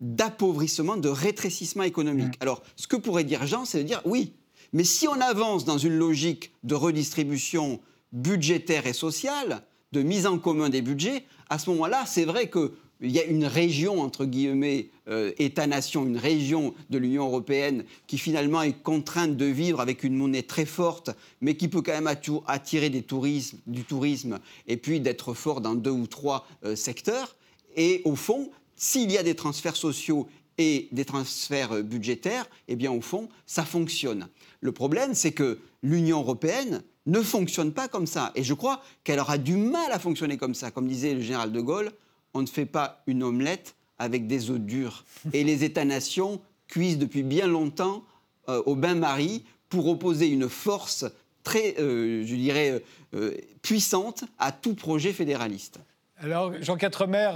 d'appauvrissement, 0.00 0.96
de 0.96 1.08
rétrécissement 1.08 1.84
économique. 1.84 2.34
Alors 2.40 2.62
ce 2.76 2.86
que 2.86 2.96
pourrait 2.96 3.24
dire 3.24 3.46
Jean, 3.46 3.64
c'est 3.64 3.78
de 3.78 3.84
dire 3.84 4.02
oui, 4.04 4.32
mais 4.72 4.84
si 4.84 5.06
on 5.08 5.20
avance 5.20 5.64
dans 5.64 5.78
une 5.78 5.94
logique 5.94 6.52
de 6.64 6.74
redistribution 6.74 7.80
budgétaire 8.12 8.86
et 8.86 8.92
sociale, 8.92 9.62
de 9.92 10.02
mise 10.02 10.26
en 10.26 10.38
commun 10.38 10.68
des 10.68 10.82
budgets, 10.82 11.24
à 11.48 11.58
ce 11.58 11.70
moment-là, 11.70 12.04
c'est 12.06 12.24
vrai 12.24 12.48
que 12.48 12.72
il 13.02 13.10
y 13.10 13.18
a 13.18 13.24
une 13.24 13.46
région, 13.46 14.00
entre 14.00 14.26
guillemets, 14.26 14.90
euh, 15.08 15.32
État-nation, 15.38 16.04
une 16.04 16.18
région 16.18 16.74
de 16.90 16.98
l'Union 16.98 17.26
européenne 17.26 17.84
qui 18.06 18.18
finalement 18.18 18.62
est 18.62 18.82
contrainte 18.82 19.36
de 19.36 19.46
vivre 19.46 19.80
avec 19.80 20.04
une 20.04 20.16
monnaie 20.16 20.42
très 20.42 20.66
forte, 20.66 21.10
mais 21.40 21.56
qui 21.56 21.68
peut 21.68 21.82
quand 21.82 21.92
même 21.92 22.06
attirer 22.46 22.90
du 22.90 23.02
tourisme 23.02 24.38
et 24.66 24.76
puis 24.76 25.00
d'être 25.00 25.32
fort 25.32 25.60
dans 25.60 25.74
deux 25.74 25.90
ou 25.90 26.06
trois 26.06 26.46
euh, 26.64 26.76
secteurs. 26.76 27.36
Et 27.76 28.02
au 28.04 28.16
fond, 28.16 28.50
s'il 28.76 29.10
y 29.10 29.18
a 29.18 29.22
des 29.22 29.34
transferts 29.34 29.76
sociaux 29.76 30.28
et 30.58 30.88
des 30.92 31.06
transferts 31.06 31.72
euh, 31.72 31.82
budgétaires, 31.82 32.48
eh 32.68 32.76
bien 32.76 32.92
au 32.92 33.00
fond, 33.00 33.28
ça 33.46 33.64
fonctionne. 33.64 34.28
Le 34.60 34.72
problème, 34.72 35.14
c'est 35.14 35.32
que 35.32 35.58
l'Union 35.82 36.20
européenne 36.20 36.82
ne 37.06 37.22
fonctionne 37.22 37.72
pas 37.72 37.88
comme 37.88 38.06
ça. 38.06 38.30
Et 38.34 38.44
je 38.44 38.52
crois 38.52 38.82
qu'elle 39.04 39.20
aura 39.20 39.38
du 39.38 39.56
mal 39.56 39.90
à 39.90 39.98
fonctionner 39.98 40.36
comme 40.36 40.54
ça. 40.54 40.70
Comme 40.70 40.86
disait 40.86 41.14
le 41.14 41.22
général 41.22 41.50
de 41.50 41.60
Gaulle, 41.62 41.92
on 42.34 42.42
ne 42.42 42.46
fait 42.46 42.66
pas 42.66 43.02
une 43.06 43.22
omelette 43.22 43.74
avec 43.98 44.26
des 44.26 44.50
œufs 44.50 44.60
durs. 44.60 45.04
Et 45.32 45.44
les 45.44 45.64
États-nations 45.64 46.40
cuisent 46.68 46.98
depuis 46.98 47.22
bien 47.22 47.46
longtemps 47.46 48.04
euh, 48.48 48.62
au 48.66 48.74
bain-marie 48.74 49.44
pour 49.68 49.88
opposer 49.88 50.28
une 50.28 50.48
force 50.48 51.04
très, 51.42 51.76
euh, 51.78 52.24
je 52.26 52.34
dirais, 52.34 52.82
euh, 53.14 53.36
puissante 53.62 54.24
à 54.38 54.52
tout 54.52 54.74
projet 54.74 55.12
fédéraliste. 55.12 55.80
Alors, 56.18 56.52
Jean 56.62 56.76
Quatremer, 56.76 57.30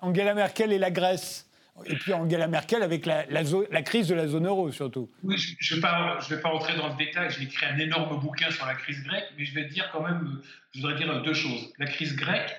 Angela 0.00 0.34
Merkel 0.34 0.72
et 0.72 0.78
la 0.78 0.90
Grèce. 0.90 1.46
Et 1.86 1.94
puis 1.94 2.12
Angela 2.12 2.48
Merkel 2.48 2.82
avec 2.82 3.06
la, 3.06 3.24
la, 3.26 3.82
crise 3.82 4.08
de 4.08 4.14
la 4.14 4.28
zone 4.28 4.46
euro 4.46 4.70
surtout. 4.70 5.08
Oui, 5.22 5.36
je 5.38 5.74
ne 5.74 5.80
vais, 5.80 6.36
vais, 6.36 6.42
pas 6.42 6.50
rentrer 6.50 6.76
dans 6.76 6.88
le 6.88 6.96
détail, 6.96 7.30
j'ai 7.30 7.44
écrit 7.44 7.64
un 7.64 7.78
énorme 7.78 8.20
bouquin 8.20 8.50
sur 8.50 8.66
la 8.66 8.74
crise 8.74 9.02
grecque, 9.02 9.24
mais 9.38 9.44
je 9.44 9.54
vais 9.54 9.64
dire 9.64 9.88
quand 9.90 10.02
même, 10.02 10.42
je 10.74 10.80
voudrais 10.80 10.96
dire 10.96 11.22
deux 11.22 11.32
choses. 11.32 11.72
La 11.78 11.86
crise 11.86 12.14
grecque, 12.14 12.50
euh, 12.50 12.52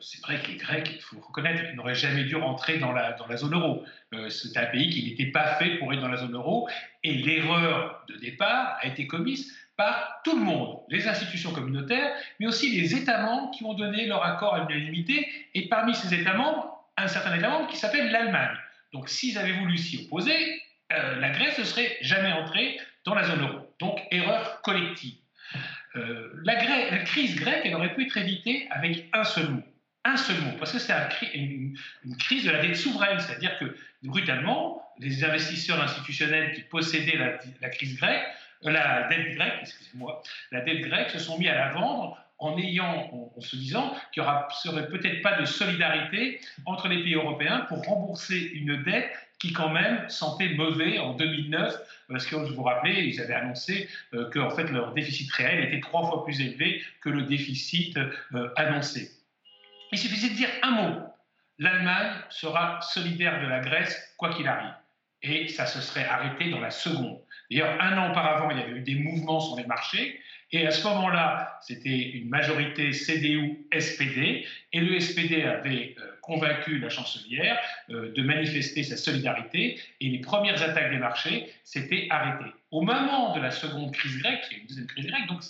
c'est 0.00 0.20
vrai 0.22 0.40
que 0.40 0.48
les 0.48 0.56
Grecs, 0.56 0.90
il 0.94 1.00
faut 1.00 1.18
reconnaître, 1.20 1.62
n'auraient 1.74 1.94
jamais 1.94 2.24
dû 2.24 2.36
rentrer 2.36 2.78
dans 2.78 2.92
la, 2.92 3.12
dans 3.12 3.26
la 3.26 3.36
zone 3.36 3.54
euro. 3.54 3.84
Euh, 4.12 4.28
c'est 4.28 4.56
un 4.56 4.66
pays 4.66 4.90
qui 4.90 5.04
n'était 5.04 5.30
pas 5.30 5.54
fait 5.56 5.78
pour 5.78 5.92
être 5.92 6.00
dans 6.00 6.08
la 6.08 6.16
zone 6.16 6.34
euro. 6.34 6.68
Et 7.02 7.14
l'erreur 7.14 8.04
de 8.08 8.16
départ 8.16 8.76
a 8.80 8.86
été 8.86 9.06
commise 9.06 9.52
par 9.76 10.20
tout 10.24 10.36
le 10.36 10.44
monde, 10.44 10.78
les 10.88 11.08
institutions 11.08 11.52
communautaires, 11.52 12.14
mais 12.38 12.46
aussi 12.46 12.80
les 12.80 12.94
États 12.94 13.22
membres 13.22 13.50
qui 13.50 13.64
ont 13.64 13.74
donné 13.74 14.06
leur 14.06 14.24
accord 14.24 14.54
à 14.54 14.64
l'unanimité. 14.64 15.28
Et 15.54 15.68
parmi 15.68 15.94
ces 15.94 16.14
États 16.14 16.34
membres, 16.34 16.86
un 16.96 17.08
certain 17.08 17.34
État 17.36 17.48
membre 17.48 17.68
qui 17.68 17.76
s'appelle 17.76 18.12
l'Allemagne. 18.12 18.56
Donc 18.92 19.08
s'ils 19.08 19.36
avaient 19.36 19.58
voulu 19.58 19.76
s'y 19.76 20.04
opposer, 20.06 20.62
euh, 20.92 21.18
la 21.18 21.30
Grèce 21.30 21.58
ne 21.58 21.64
serait 21.64 21.96
jamais 22.02 22.32
entrée 22.32 22.78
dans 23.04 23.14
la 23.14 23.24
zone 23.24 23.40
euro. 23.40 23.74
Donc 23.80 24.00
erreur 24.12 24.60
collective. 24.62 25.14
Euh, 25.96 26.30
la, 26.42 26.56
crise 27.04 27.36
grecque, 27.36 27.62
elle 27.64 27.74
aurait 27.74 27.94
pu 27.94 28.06
être 28.06 28.16
évitée 28.16 28.66
avec 28.70 29.08
un 29.12 29.24
seul 29.24 29.48
mot. 29.48 29.62
Un 30.04 30.16
seul 30.16 30.36
mot, 30.40 30.52
parce 30.58 30.72
que 30.72 30.78
c'est 30.78 30.92
une, 31.34 31.76
crise 32.18 32.44
de 32.44 32.50
la 32.50 32.60
dette 32.60 32.76
souveraine, 32.76 33.18
c'est-à-dire 33.20 33.56
que 33.58 33.76
brutalement, 34.02 34.82
les 34.98 35.24
investisseurs 35.24 35.80
institutionnels 35.80 36.52
qui 36.52 36.62
possédaient 36.62 37.38
la, 37.60 37.68
crise 37.70 37.96
grecque, 37.96 38.22
euh, 38.64 38.70
la 38.70 39.08
dette 39.08 39.34
grecque, 39.34 39.58
excusez-moi, 39.62 40.22
la 40.50 40.60
dette 40.60 40.80
grecque 40.80 41.10
se 41.10 41.18
sont 41.18 41.38
mis 41.38 41.48
à 41.48 41.54
la 41.54 41.72
vendre 41.72 42.23
en 42.38 42.58
ayant, 42.58 43.30
en, 43.36 43.40
se 43.40 43.56
disant 43.56 43.94
qu'il 44.12 44.22
n'y 44.22 44.28
serait 44.62 44.88
peut-être 44.88 45.22
pas 45.22 45.40
de 45.40 45.44
solidarité 45.44 46.40
entre 46.66 46.88
les 46.88 47.02
pays 47.02 47.14
européens 47.14 47.60
pour 47.68 47.82
rembourser 47.84 48.50
une 48.54 48.82
dette 48.82 49.12
qui 49.38 49.52
quand 49.52 49.68
même 49.68 50.08
sentait 50.08 50.50
mauvais 50.50 50.98
en 50.98 51.14
2009, 51.14 51.76
parce 52.08 52.26
que 52.26 52.36
vous 52.36 52.54
vous 52.54 52.62
rappelez, 52.62 53.04
ils 53.04 53.20
avaient 53.20 53.34
annoncé 53.34 53.88
euh, 54.14 54.30
que 54.30 54.38
en 54.38 54.50
fait, 54.50 54.64
leur 54.70 54.94
déficit 54.94 55.30
réel 55.32 55.64
était 55.64 55.80
trois 55.80 56.06
fois 56.08 56.24
plus 56.24 56.40
élevé 56.40 56.82
que 57.02 57.10
le 57.10 57.22
déficit 57.22 57.96
euh, 57.98 58.48
annoncé. 58.56 59.10
Il 59.92 59.98
suffisait 59.98 60.30
de 60.30 60.34
dire 60.34 60.48
un 60.62 60.70
mot. 60.70 61.00
L'Allemagne 61.58 62.12
sera 62.30 62.80
solidaire 62.80 63.40
de 63.42 63.46
la 63.46 63.60
Grèce, 63.60 64.14
quoi 64.16 64.32
qu'il 64.32 64.48
arrive. 64.48 64.74
Et 65.22 65.48
ça 65.48 65.66
se 65.66 65.80
serait 65.80 66.06
arrêté 66.06 66.50
dans 66.50 66.60
la 66.60 66.70
seconde. 66.70 67.20
D'ailleurs, 67.50 67.80
un 67.80 67.96
an 67.98 68.10
auparavant, 68.10 68.50
il 68.50 68.58
y 68.58 68.62
avait 68.62 68.72
eu 68.72 68.80
des 68.80 68.96
mouvements 68.96 69.40
sur 69.40 69.56
les 69.56 69.66
marchés. 69.66 70.20
Et 70.54 70.64
à 70.68 70.70
ce 70.70 70.86
moment-là, 70.86 71.58
c'était 71.62 72.10
une 72.10 72.28
majorité 72.28 72.92
CDU-SPD. 72.92 74.46
Et 74.72 74.80
le 74.80 75.00
SPD 75.00 75.42
avait 75.42 75.96
euh, 75.98 76.12
convaincu 76.22 76.78
la 76.78 76.88
chancelière 76.90 77.58
euh, 77.90 78.12
de 78.12 78.22
manifester 78.22 78.84
sa 78.84 78.96
solidarité 78.96 79.80
et 80.00 80.08
les 80.08 80.20
premières 80.20 80.62
attaques 80.62 80.92
des 80.92 80.98
marchés 80.98 81.46
s'étaient 81.64 82.06
arrêtées. 82.08 82.52
Au 82.70 82.82
moment 82.82 83.34
de 83.34 83.40
la 83.40 83.50
seconde 83.50 83.92
crise 83.92 84.16
grecque, 84.22 84.42
qui 84.48 84.54
est 84.54 84.58
une 84.58 84.66
deuxième 84.68 84.86
crise 84.86 85.06
grecque, 85.06 85.26
donc 85.26 85.42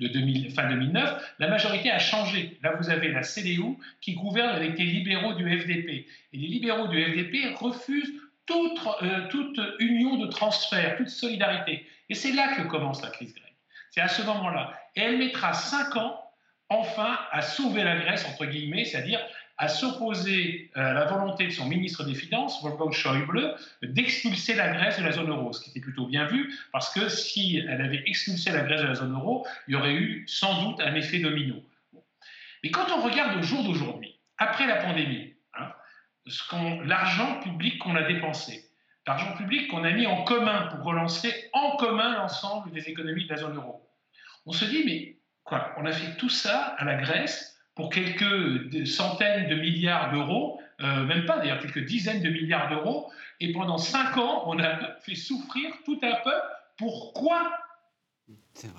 de 0.00 0.50
fin 0.50 0.68
2009, 0.68 1.34
la 1.38 1.48
majorité 1.48 1.92
a 1.92 2.00
changé. 2.00 2.58
Là, 2.60 2.74
vous 2.80 2.90
avez 2.90 3.12
la 3.12 3.22
CDU 3.22 3.76
qui 4.00 4.14
gouverne 4.14 4.56
avec 4.56 4.76
les 4.76 4.86
libéraux 4.86 5.34
du 5.34 5.44
FDP. 5.44 6.04
Et 6.32 6.36
les 6.36 6.48
libéraux 6.48 6.88
du 6.88 7.00
FDP 7.00 7.54
refusent 7.54 8.12
toute, 8.44 8.80
euh, 9.02 9.28
toute 9.28 9.60
union 9.78 10.16
de 10.16 10.26
transfert, 10.26 10.96
toute 10.96 11.10
solidarité. 11.10 11.86
Et 12.08 12.14
c'est 12.14 12.32
là 12.32 12.56
que 12.56 12.62
commence 12.62 13.02
la 13.02 13.10
crise 13.10 13.32
grecque. 13.32 13.47
C'est 13.98 14.04
à 14.04 14.08
ce 14.08 14.22
moment-là. 14.22 14.74
Et 14.94 15.00
elle 15.00 15.18
mettra 15.18 15.52
cinq 15.52 15.96
ans 15.96 16.22
enfin 16.68 17.18
à 17.32 17.42
sauver 17.42 17.82
la 17.82 17.96
Grèce, 17.96 18.24
entre 18.28 18.46
guillemets, 18.46 18.84
c'est-à-dire 18.84 19.18
à 19.56 19.66
s'opposer 19.66 20.70
à 20.76 20.92
la 20.92 21.06
volonté 21.06 21.46
de 21.46 21.50
son 21.50 21.66
ministre 21.66 22.04
des 22.04 22.14
Finances, 22.14 22.62
Wolfgang 22.62 22.92
Schäuble, 22.92 23.56
d'expulser 23.82 24.54
la 24.54 24.68
Grèce 24.68 25.00
de 25.00 25.04
la 25.04 25.10
zone 25.10 25.30
euro, 25.30 25.52
ce 25.52 25.64
qui 25.64 25.70
était 25.70 25.80
plutôt 25.80 26.06
bien 26.06 26.26
vu, 26.26 26.56
parce 26.70 26.94
que 26.94 27.08
si 27.08 27.56
elle 27.68 27.80
avait 27.80 28.04
expulsé 28.06 28.52
la 28.52 28.60
Grèce 28.60 28.82
de 28.82 28.86
la 28.86 28.94
zone 28.94 29.14
euro, 29.14 29.44
il 29.66 29.72
y 29.72 29.76
aurait 29.76 29.94
eu 29.94 30.24
sans 30.28 30.62
doute 30.62 30.80
un 30.80 30.94
effet 30.94 31.18
domino. 31.18 31.56
Mais 32.62 32.70
quand 32.70 32.86
on 32.96 33.02
regarde 33.02 33.36
au 33.36 33.42
jour 33.42 33.64
d'aujourd'hui, 33.64 34.16
après 34.36 34.68
la 34.68 34.76
pandémie, 34.76 35.34
hein, 35.58 35.72
l'argent 36.84 37.40
public 37.40 37.80
qu'on 37.80 37.96
a 37.96 38.04
dépensé, 38.04 38.64
l'argent 39.08 39.36
public 39.36 39.66
qu'on 39.66 39.82
a 39.82 39.90
mis 39.90 40.06
en 40.06 40.22
commun 40.22 40.68
pour 40.68 40.84
relancer 40.84 41.34
en 41.52 41.76
commun 41.78 42.14
l'ensemble 42.14 42.70
des 42.70 42.88
économies 42.88 43.24
de 43.24 43.30
la 43.30 43.38
zone 43.38 43.56
euro, 43.56 43.87
on 44.48 44.52
se 44.52 44.64
dit, 44.64 44.82
mais 44.84 45.16
quoi, 45.44 45.74
on 45.76 45.84
a 45.84 45.92
fait 45.92 46.16
tout 46.16 46.30
ça 46.30 46.74
à 46.78 46.84
la 46.86 46.94
Grèce 46.94 47.58
pour 47.74 47.90
quelques 47.90 48.86
centaines 48.86 49.48
de 49.48 49.54
milliards 49.56 50.10
d'euros, 50.10 50.60
euh, 50.80 51.04
même 51.04 51.26
pas 51.26 51.36
d'ailleurs, 51.36 51.60
quelques 51.60 51.84
dizaines 51.84 52.22
de 52.22 52.30
milliards 52.30 52.70
d'euros, 52.70 53.12
et 53.40 53.52
pendant 53.52 53.76
cinq 53.76 54.16
ans, 54.16 54.44
on 54.46 54.58
a 54.58 54.94
fait 55.00 55.14
souffrir 55.14 55.70
tout 55.84 56.00
un 56.02 56.14
peuple. 56.24 56.46
Pourquoi? 56.78 57.52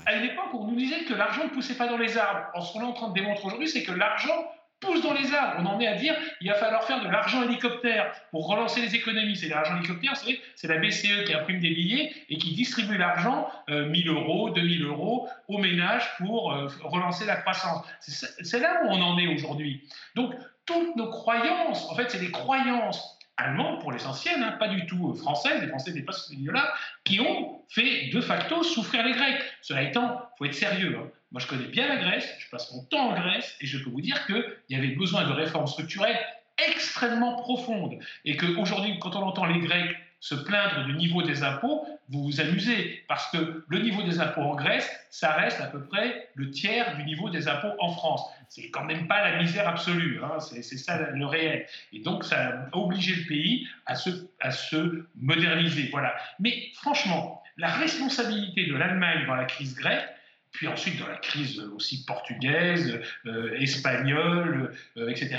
À 0.07 0.15
une 0.15 0.25
époque, 0.25 0.53
on 0.53 0.65
nous 0.65 0.75
disait 0.75 1.05
que 1.05 1.13
l'argent 1.13 1.43
ne 1.43 1.49
poussait 1.49 1.77
pas 1.77 1.87
dans 1.87 1.97
les 1.97 2.17
arbres. 2.17 2.47
ce 2.61 2.73
qu'on 2.73 2.81
est 2.81 2.85
en 2.85 2.93
train 2.93 3.09
de 3.09 3.13
démontrer 3.13 3.45
aujourd'hui, 3.45 3.69
c'est 3.69 3.83
que 3.83 3.91
l'argent 3.91 4.51
pousse 4.79 5.01
dans 5.01 5.13
les 5.13 5.33
arbres. 5.33 5.57
On 5.59 5.65
en 5.65 5.79
est 5.79 5.87
à 5.87 5.95
dire 5.95 6.15
il 6.41 6.49
va 6.49 6.55
falloir 6.55 6.83
faire 6.83 7.03
de 7.03 7.09
l'argent 7.09 7.43
hélicoptère 7.43 8.11
pour 8.31 8.47
relancer 8.47 8.81
les 8.81 8.95
économies. 8.95 9.35
C'est 9.35 9.49
l'argent 9.49 9.77
hélicoptère, 9.77 10.13
c'est 10.55 10.67
la 10.67 10.77
BCE 10.77 11.25
qui 11.25 11.33
imprime 11.33 11.59
des 11.59 11.71
billets 11.71 12.13
et 12.29 12.37
qui 12.37 12.53
distribue 12.53 12.97
l'argent, 12.97 13.49
1000 13.67 14.09
euh, 14.09 14.13
euros, 14.13 14.49
2000 14.51 14.85
euros, 14.85 15.27
aux 15.47 15.57
ménages 15.57 16.09
pour 16.17 16.53
euh, 16.53 16.67
relancer 16.83 17.25
la 17.25 17.35
croissance. 17.37 17.85
C'est 17.99 18.59
là 18.59 18.81
où 18.83 18.87
on 18.89 19.01
en 19.01 19.17
est 19.17 19.27
aujourd'hui. 19.27 19.87
Donc, 20.15 20.33
toutes 20.65 20.95
nos 20.95 21.09
croyances, 21.09 21.89
en 21.89 21.95
fait, 21.95 22.11
c'est 22.11 22.19
des 22.19 22.31
croyances 22.31 23.18
allemandes 23.39 23.79
pour 23.79 23.91
l'essentiel, 23.91 24.41
hein, 24.43 24.51
pas 24.59 24.67
du 24.67 24.85
tout 24.85 25.13
françaises, 25.15 25.61
les 25.61 25.67
Français 25.67 25.93
n'est 25.93 26.01
pas 26.01 26.11
ce 26.11 26.31
milieu-là, 26.33 26.73
qui 27.03 27.19
ont 27.19 27.61
fait 27.69 28.09
de 28.09 28.21
facto 28.21 28.63
souffrir 28.63 29.03
les 29.03 29.13
Grecs. 29.13 29.41
Cela 29.61 29.83
étant, 29.83 30.21
faut 30.37 30.45
être 30.45 30.53
sérieux. 30.53 30.97
Hein. 30.99 31.07
Moi, 31.31 31.41
je 31.41 31.47
connais 31.47 31.67
bien 31.67 31.87
la 31.87 31.97
Grèce, 31.97 32.27
je 32.39 32.49
passe 32.49 32.71
mon 32.73 32.83
temps 32.85 33.09
en 33.09 33.19
Grèce, 33.19 33.55
et 33.61 33.67
je 33.67 33.77
peux 33.83 33.89
vous 33.89 34.01
dire 34.01 34.25
qu'il 34.25 34.43
y 34.69 34.75
avait 34.75 34.95
besoin 34.95 35.27
de 35.27 35.31
réformes 35.31 35.67
structurelles 35.67 36.19
extrêmement 36.67 37.35
profondes. 37.35 37.99
Et 38.25 38.35
qu'aujourd'hui, 38.35 38.99
quand 38.99 39.15
on 39.15 39.23
entend 39.23 39.45
les 39.45 39.59
Grecs 39.59 39.95
se 40.19 40.35
plaindre 40.35 40.85
du 40.85 40.93
niveau 40.93 41.21
des 41.21 41.43
impôts, 41.43 41.87
vous 42.09 42.23
vous 42.23 42.41
amusez, 42.41 43.03
parce 43.07 43.29
que 43.31 43.63
le 43.67 43.79
niveau 43.79 44.03
des 44.03 44.19
impôts 44.19 44.41
en 44.41 44.55
Grèce, 44.55 44.89
ça 45.09 45.31
reste 45.31 45.61
à 45.61 45.67
peu 45.67 45.85
près 45.85 46.29
le 46.35 46.51
tiers 46.51 46.97
du 46.97 47.03
niveau 47.03 47.29
des 47.29 47.47
impôts 47.47 47.73
en 47.79 47.91
France. 47.91 48.21
C'est 48.49 48.69
quand 48.69 48.83
même 48.83 49.07
pas 49.07 49.29
la 49.29 49.41
misère 49.41 49.67
absolue, 49.67 50.19
hein, 50.23 50.39
c'est 50.39 50.61
ça 50.63 51.09
le 51.11 51.25
réel. 51.25 51.65
Et 51.93 51.99
donc, 51.99 52.23
ça 52.23 52.49
a 52.49 52.77
obligé 52.77 53.15
le 53.15 53.27
pays 53.27 53.67
à 53.85 53.95
se, 53.95 54.09
à 54.41 54.51
se 54.51 55.05
moderniser. 55.15 55.89
Voilà. 55.91 56.15
Mais 56.39 56.69
franchement, 56.73 57.41
la 57.57 57.69
responsabilité 57.69 58.65
de 58.65 58.75
l'Allemagne 58.75 59.25
dans 59.27 59.35
la 59.35 59.45
crise 59.45 59.75
grecque, 59.75 60.03
puis 60.51 60.67
ensuite 60.67 60.99
dans 60.99 61.07
la 61.07 61.17
crise 61.17 61.59
aussi 61.75 62.05
portugaise, 62.05 62.99
euh, 63.25 63.55
espagnole, 63.59 64.73
euh, 64.97 65.09
etc., 65.09 65.37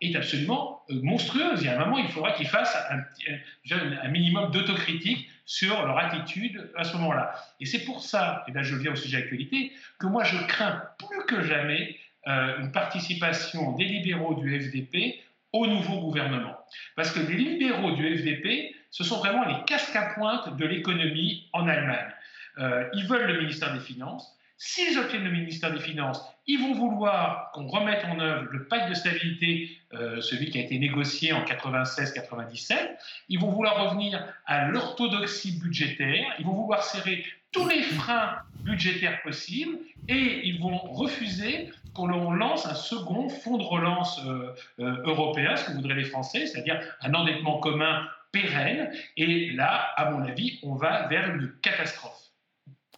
est 0.00 0.14
absolument 0.14 0.82
euh, 0.90 1.00
monstrueuse. 1.02 1.60
Il 1.62 1.66
y 1.66 1.68
a 1.68 1.80
un 1.80 1.84
moment, 1.84 1.98
il 1.98 2.08
faudra 2.08 2.32
qu'ils 2.32 2.48
fassent 2.48 2.76
un, 2.90 3.02
un 4.02 4.08
minimum 4.08 4.50
d'autocritique 4.50 5.28
sur 5.46 5.84
leur 5.84 5.98
attitude 5.98 6.70
à 6.76 6.84
ce 6.84 6.96
moment-là. 6.96 7.34
Et 7.60 7.66
c'est 7.66 7.84
pour 7.84 8.02
ça, 8.02 8.44
et 8.48 8.52
là 8.52 8.62
je 8.62 8.76
viens 8.76 8.92
au 8.92 8.96
sujet 8.96 9.20
d'actualité, 9.20 9.72
que 9.98 10.06
moi 10.06 10.24
je 10.24 10.36
crains 10.46 10.82
plus 10.98 11.24
que 11.26 11.42
jamais 11.42 11.96
une 12.24 12.70
participation 12.70 13.72
des 13.72 13.84
libéraux 13.84 14.36
du 14.36 14.60
FDP 14.60 15.18
au 15.52 15.66
nouveau 15.66 16.00
gouvernement. 16.00 16.56
Parce 16.94 17.10
que 17.10 17.18
les 17.18 17.36
libéraux 17.36 17.90
du 17.96 18.16
FDP, 18.16 18.76
ce 18.90 19.02
sont 19.02 19.18
vraiment 19.18 19.44
les 19.44 19.64
casques 19.64 19.96
à 19.96 20.14
pointe 20.14 20.56
de 20.56 20.64
l'économie 20.64 21.48
en 21.52 21.66
Allemagne. 21.66 22.12
ils 22.94 23.06
veulent 23.08 23.26
le 23.26 23.40
ministère 23.40 23.74
des 23.74 23.80
Finances, 23.80 24.38
S'ils 24.64 24.96
obtiennent 24.96 25.24
le 25.24 25.32
ministère 25.32 25.72
des 25.72 25.80
Finances, 25.80 26.24
ils 26.46 26.60
vont 26.60 26.72
vouloir 26.72 27.50
qu'on 27.52 27.66
remette 27.66 28.04
en 28.04 28.20
œuvre 28.20 28.46
le 28.52 28.68
pacte 28.68 28.90
de 28.90 28.94
stabilité, 28.94 29.76
euh, 29.92 30.20
celui 30.20 30.50
qui 30.50 30.58
a 30.58 30.62
été 30.62 30.78
négocié 30.78 31.32
en 31.32 31.42
96-97. 31.44 32.76
Ils 33.28 33.40
vont 33.40 33.50
vouloir 33.50 33.88
revenir 33.88 34.24
à 34.46 34.68
l'orthodoxie 34.68 35.58
budgétaire. 35.58 36.32
Ils 36.38 36.46
vont 36.46 36.54
vouloir 36.54 36.84
serrer 36.84 37.24
tous 37.50 37.66
les 37.66 37.82
freins 37.82 38.36
budgétaires 38.60 39.20
possibles 39.22 39.78
et 40.06 40.46
ils 40.46 40.60
vont 40.60 40.78
refuser 40.78 41.72
qu'on 41.92 42.06
lance 42.06 42.64
un 42.64 42.76
second 42.76 43.28
fonds 43.28 43.58
de 43.58 43.64
relance 43.64 44.20
euh, 44.24 44.54
euh, 44.78 45.02
européen, 45.06 45.56
ce 45.56 45.64
que 45.64 45.72
voudraient 45.72 45.96
les 45.96 46.04
Français, 46.04 46.46
c'est-à-dire 46.46 46.80
un 47.00 47.12
endettement 47.14 47.58
commun 47.58 48.06
pérenne. 48.30 48.92
Et 49.16 49.50
là, 49.50 49.90
à 49.96 50.12
mon 50.12 50.22
avis, 50.24 50.60
on 50.62 50.76
va 50.76 51.08
vers 51.08 51.34
une 51.34 51.52
catastrophe. 51.62 52.31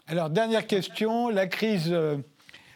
Alors, 0.06 0.28
dernière 0.28 0.66
question, 0.66 1.30
la 1.30 1.46
crise 1.46 1.90
euh, 1.90 2.18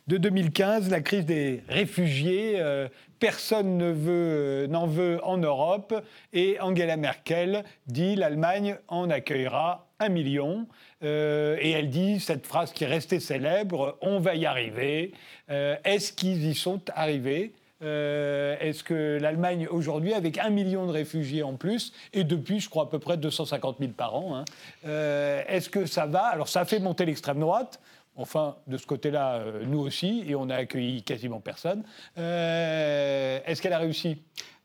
de 0.06 0.16
2015, 0.16 0.88
la 0.88 1.02
crise 1.02 1.26
des 1.26 1.62
réfugiés. 1.68 2.54
Euh, 2.56 2.88
personne 3.18 3.80
euh, 3.82 4.66
n'en 4.66 4.86
veut 4.86 5.20
en 5.22 5.36
Europe 5.36 5.92
et 6.32 6.58
Angela 6.60 6.96
Merkel 6.96 7.64
dit 7.86 8.16
l'Allemagne 8.16 8.78
en 8.88 9.10
accueillera 9.10 9.90
un 10.00 10.08
million. 10.08 10.66
et 11.02 11.70
elle 11.72 11.90
dit 11.90 12.18
cette 12.18 12.46
phrase 12.46 12.72
qui 12.72 12.84
est 12.84 12.86
restée 12.86 13.20
célèbre 13.20 13.98
on 14.00 14.20
va 14.20 14.36
y 14.36 14.46
arriver. 14.46 15.12
Est-ce 15.48 16.12
qu'ils 16.12 16.46
y 16.46 16.54
sont 16.54 16.80
arrivés? 16.94 17.52
Euh, 17.80 18.56
est-ce 18.60 18.82
que 18.82 19.18
l'Allemagne, 19.20 19.68
aujourd'hui, 19.70 20.12
avec 20.12 20.38
un 20.38 20.50
million 20.50 20.86
de 20.86 20.90
réfugiés 20.90 21.42
en 21.42 21.54
plus, 21.54 21.92
et 22.12 22.24
depuis, 22.24 22.60
je 22.60 22.68
crois, 22.68 22.84
à 22.84 22.86
peu 22.86 22.98
près 22.98 23.16
250 23.16 23.76
000 23.78 23.92
par 23.92 24.16
an, 24.16 24.36
hein, 24.36 24.44
euh, 24.86 25.42
est-ce 25.46 25.70
que 25.70 25.86
ça 25.86 26.06
va? 26.06 26.24
Alors, 26.26 26.48
ça 26.48 26.62
a 26.62 26.64
fait 26.64 26.80
monter 26.80 27.04
l'extrême 27.04 27.38
droite. 27.38 27.80
Enfin, 28.16 28.56
de 28.66 28.76
ce 28.76 28.86
côté-là, 28.86 29.36
euh, 29.36 29.64
nous 29.64 29.78
aussi, 29.78 30.24
et 30.26 30.34
on 30.34 30.50
a 30.50 30.56
accueilli 30.56 31.04
quasiment 31.04 31.38
personne. 31.38 31.84
Est-ce 32.16 33.62
qu'elle 33.62 33.72
a 33.72 33.78
réussi? 33.78 34.16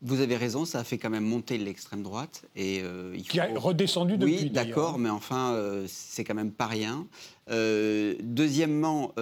Vous 0.02 0.20
avez 0.20 0.36
raison, 0.36 0.66
ça 0.66 0.80
a 0.80 0.84
fait 0.84 0.98
quand 0.98 1.12
même 1.12 1.24
monter 1.24 1.60
l'extrême 1.60 2.02
droite. 2.02 2.42
Et, 2.56 2.82
il 3.14 3.24
Qui 3.24 3.40
a 3.40 3.48
redescendu 3.56 4.18
depuis. 4.18 4.38
Oui, 4.38 4.50
d'accord, 4.50 4.98
mais 4.98 5.12
enfin, 5.12 5.56
c'est 5.88 6.24
quand 6.24 6.34
même 6.34 6.52
pas 6.52 6.66
rien. 6.66 7.06
deuxièmement, 7.48 9.14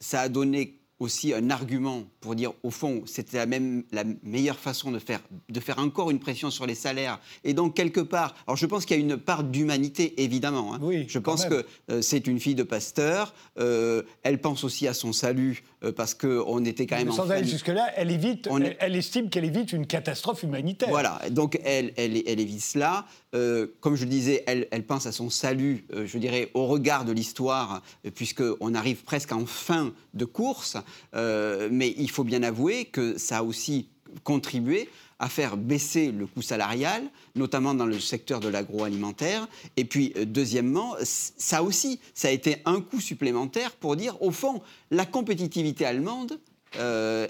ça 0.00 0.20
a 0.22 0.28
donné 0.28 0.81
aussi 1.02 1.34
un 1.34 1.50
argument 1.50 2.04
pour 2.20 2.34
dire, 2.34 2.52
au 2.62 2.70
fond, 2.70 3.02
c'était 3.06 3.36
la, 3.36 3.46
même, 3.46 3.84
la 3.92 4.04
meilleure 4.22 4.58
façon 4.58 4.90
de 4.90 4.98
faire, 4.98 5.20
de 5.48 5.60
faire 5.60 5.78
encore 5.78 6.10
une 6.10 6.18
pression 6.18 6.50
sur 6.50 6.66
les 6.66 6.74
salaires. 6.74 7.20
Et 7.44 7.54
donc, 7.54 7.74
quelque 7.74 8.00
part, 8.00 8.34
alors 8.46 8.56
je 8.56 8.66
pense 8.66 8.86
qu'il 8.86 8.96
y 8.96 9.00
a 9.00 9.02
une 9.02 9.16
part 9.16 9.44
d'humanité, 9.44 10.22
évidemment. 10.22 10.74
Hein. 10.74 10.78
Oui, 10.82 11.04
je 11.08 11.18
pense 11.18 11.44
que 11.44 11.66
euh, 11.90 12.02
c'est 12.02 12.26
une 12.26 12.40
fille 12.40 12.54
de 12.54 12.62
pasteur. 12.62 13.34
Euh, 13.58 14.02
elle 14.22 14.40
pense 14.40 14.64
aussi 14.64 14.88
à 14.88 14.94
son 14.94 15.12
salut 15.12 15.62
parce 15.96 16.14
qu'on 16.14 16.64
était 16.64 16.86
quand 16.86 16.96
même... 16.96 17.10
sans 17.12 17.30
aller 17.30 17.46
jusque-là, 17.46 17.90
elle, 17.96 18.10
évite, 18.10 18.48
elle, 18.78 18.96
estime 18.96 19.28
qu'elle 19.28 19.44
évite 19.44 19.72
une 19.72 19.86
catastrophe 19.86 20.42
humanitaire. 20.42 20.88
Voilà, 20.88 21.20
donc 21.30 21.58
elle, 21.64 21.92
elle, 21.96 22.22
elle 22.26 22.40
évite 22.40 22.62
cela. 22.62 23.06
comme 23.32 23.96
je 23.96 24.04
le 24.04 24.10
disais, 24.10 24.44
elle, 24.46 24.68
elle 24.70 24.84
pense 24.84 25.06
à 25.06 25.12
son 25.12 25.30
salut, 25.30 25.84
je 26.04 26.18
dirais, 26.18 26.50
au 26.54 26.66
regard 26.66 27.04
de 27.04 27.12
l'histoire, 27.12 27.82
puisqu'on 28.14 28.74
arrive 28.74 29.02
presque 29.02 29.32
en 29.32 29.46
fin 29.46 29.92
de 30.14 30.24
course. 30.24 30.76
mais 31.14 31.94
il 31.96 32.10
faut 32.10 32.24
bien 32.24 32.42
avouer 32.42 32.84
que 32.84 33.18
ça 33.18 33.38
a 33.38 33.42
aussi 33.42 33.88
contribué 34.24 34.88
à 35.22 35.28
faire 35.28 35.56
baisser 35.56 36.10
le 36.10 36.26
coût 36.26 36.42
salarial, 36.42 37.04
notamment 37.36 37.74
dans 37.74 37.86
le 37.86 38.00
secteur 38.00 38.40
de 38.40 38.48
l'agroalimentaire. 38.48 39.46
Et 39.76 39.84
puis, 39.84 40.12
euh, 40.16 40.24
deuxièmement, 40.24 40.96
ça 41.04 41.62
aussi, 41.62 42.00
ça 42.12 42.26
a 42.26 42.32
été 42.32 42.56
un 42.64 42.80
coût 42.80 43.00
supplémentaire 43.00 43.70
pour 43.70 43.94
dire, 43.94 44.20
au 44.20 44.32
fond, 44.32 44.60
la 44.90 45.06
compétitivité 45.06 45.86
allemande, 45.86 46.40
euh, 46.76 47.28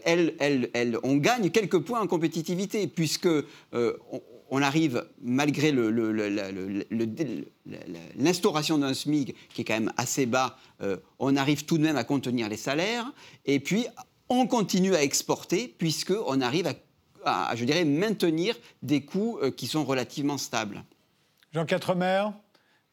on 1.02 1.16
gagne 1.16 1.50
quelques 1.50 1.80
points 1.80 2.00
en 2.00 2.06
compétitivité, 2.06 2.86
puisque 2.86 3.26
euh, 3.26 3.98
on, 4.48 4.62
arrive, 4.62 5.04
malgré 5.20 5.70
l'instauration 8.16 8.78
d'un 8.78 8.94
SMIC 8.94 9.36
qui 9.52 9.60
est 9.60 9.64
quand 9.64 9.74
même 9.74 9.92
assez 9.98 10.24
bas, 10.24 10.56
on 11.18 11.36
arrive 11.36 11.64
tout 11.64 11.76
de 11.76 11.82
même 11.82 11.96
à 11.96 12.04
contenir 12.04 12.48
les 12.48 12.56
salaires. 12.56 13.12
Et 13.44 13.58
puis, 13.60 13.86
on 14.28 14.46
continue 14.46 14.94
à 14.94 15.02
exporter 15.02 15.74
puisqu'on 15.76 16.40
arrive 16.40 16.66
à, 16.66 16.74
je 17.54 17.64
dirais, 17.64 17.84
maintenir 17.84 18.54
des 18.82 19.04
coûts 19.04 19.38
euh, 19.42 19.50
qui 19.50 19.66
sont 19.66 19.84
relativement 19.84 20.38
stables. 20.38 20.82
Jean 21.52 21.66
Quatremer, 21.66 22.24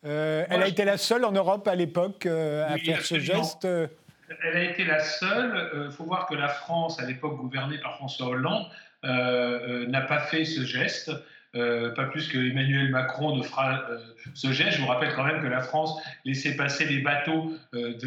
euh, 0.06 0.46
elle 0.50 0.64
a 0.64 0.68
été 0.68 0.86
la 0.86 0.98
seule 0.98 1.26
en 1.26 1.32
Europe 1.32 1.68
à 1.68 1.76
l'époque 1.76 2.26
euh, 2.26 2.68
à 2.68 2.78
faire 2.78 3.02
ce 3.02 3.20
geste 3.20 3.66
Elle 3.66 4.58
a 4.58 4.64
été 4.64 4.86
la 4.86 5.00
seule. 5.00 5.88
Il 5.88 5.92
faut 5.92 6.06
voir 6.06 6.28
que 6.28 6.36
la 6.36 6.50
France, 6.50 7.00
à 7.00 7.06
l'époque 7.06 7.38
gouvernée 7.38 7.80
par 7.80 7.96
François 7.96 8.28
Hollande, 8.28 8.68
n'a 9.04 10.02
pas 10.02 10.22
fait 10.22 10.46
ce 10.46 10.64
geste. 10.66 11.12
Euh, 11.56 11.90
pas 11.96 12.06
plus 12.06 12.28
que 12.28 12.38
Emmanuel 12.38 12.92
Macron 12.92 13.36
ne 13.36 13.42
fera 13.42 13.84
euh, 13.90 13.98
ce 14.36 14.52
geste. 14.52 14.78
Je 14.78 14.82
vous 14.82 14.88
rappelle 14.88 15.16
quand 15.16 15.24
même 15.24 15.42
que 15.42 15.48
la 15.48 15.62
France 15.62 16.00
laissait 16.24 16.56
passer 16.56 16.86
les 16.86 17.00
bateaux 17.00 17.52
euh, 17.74 17.98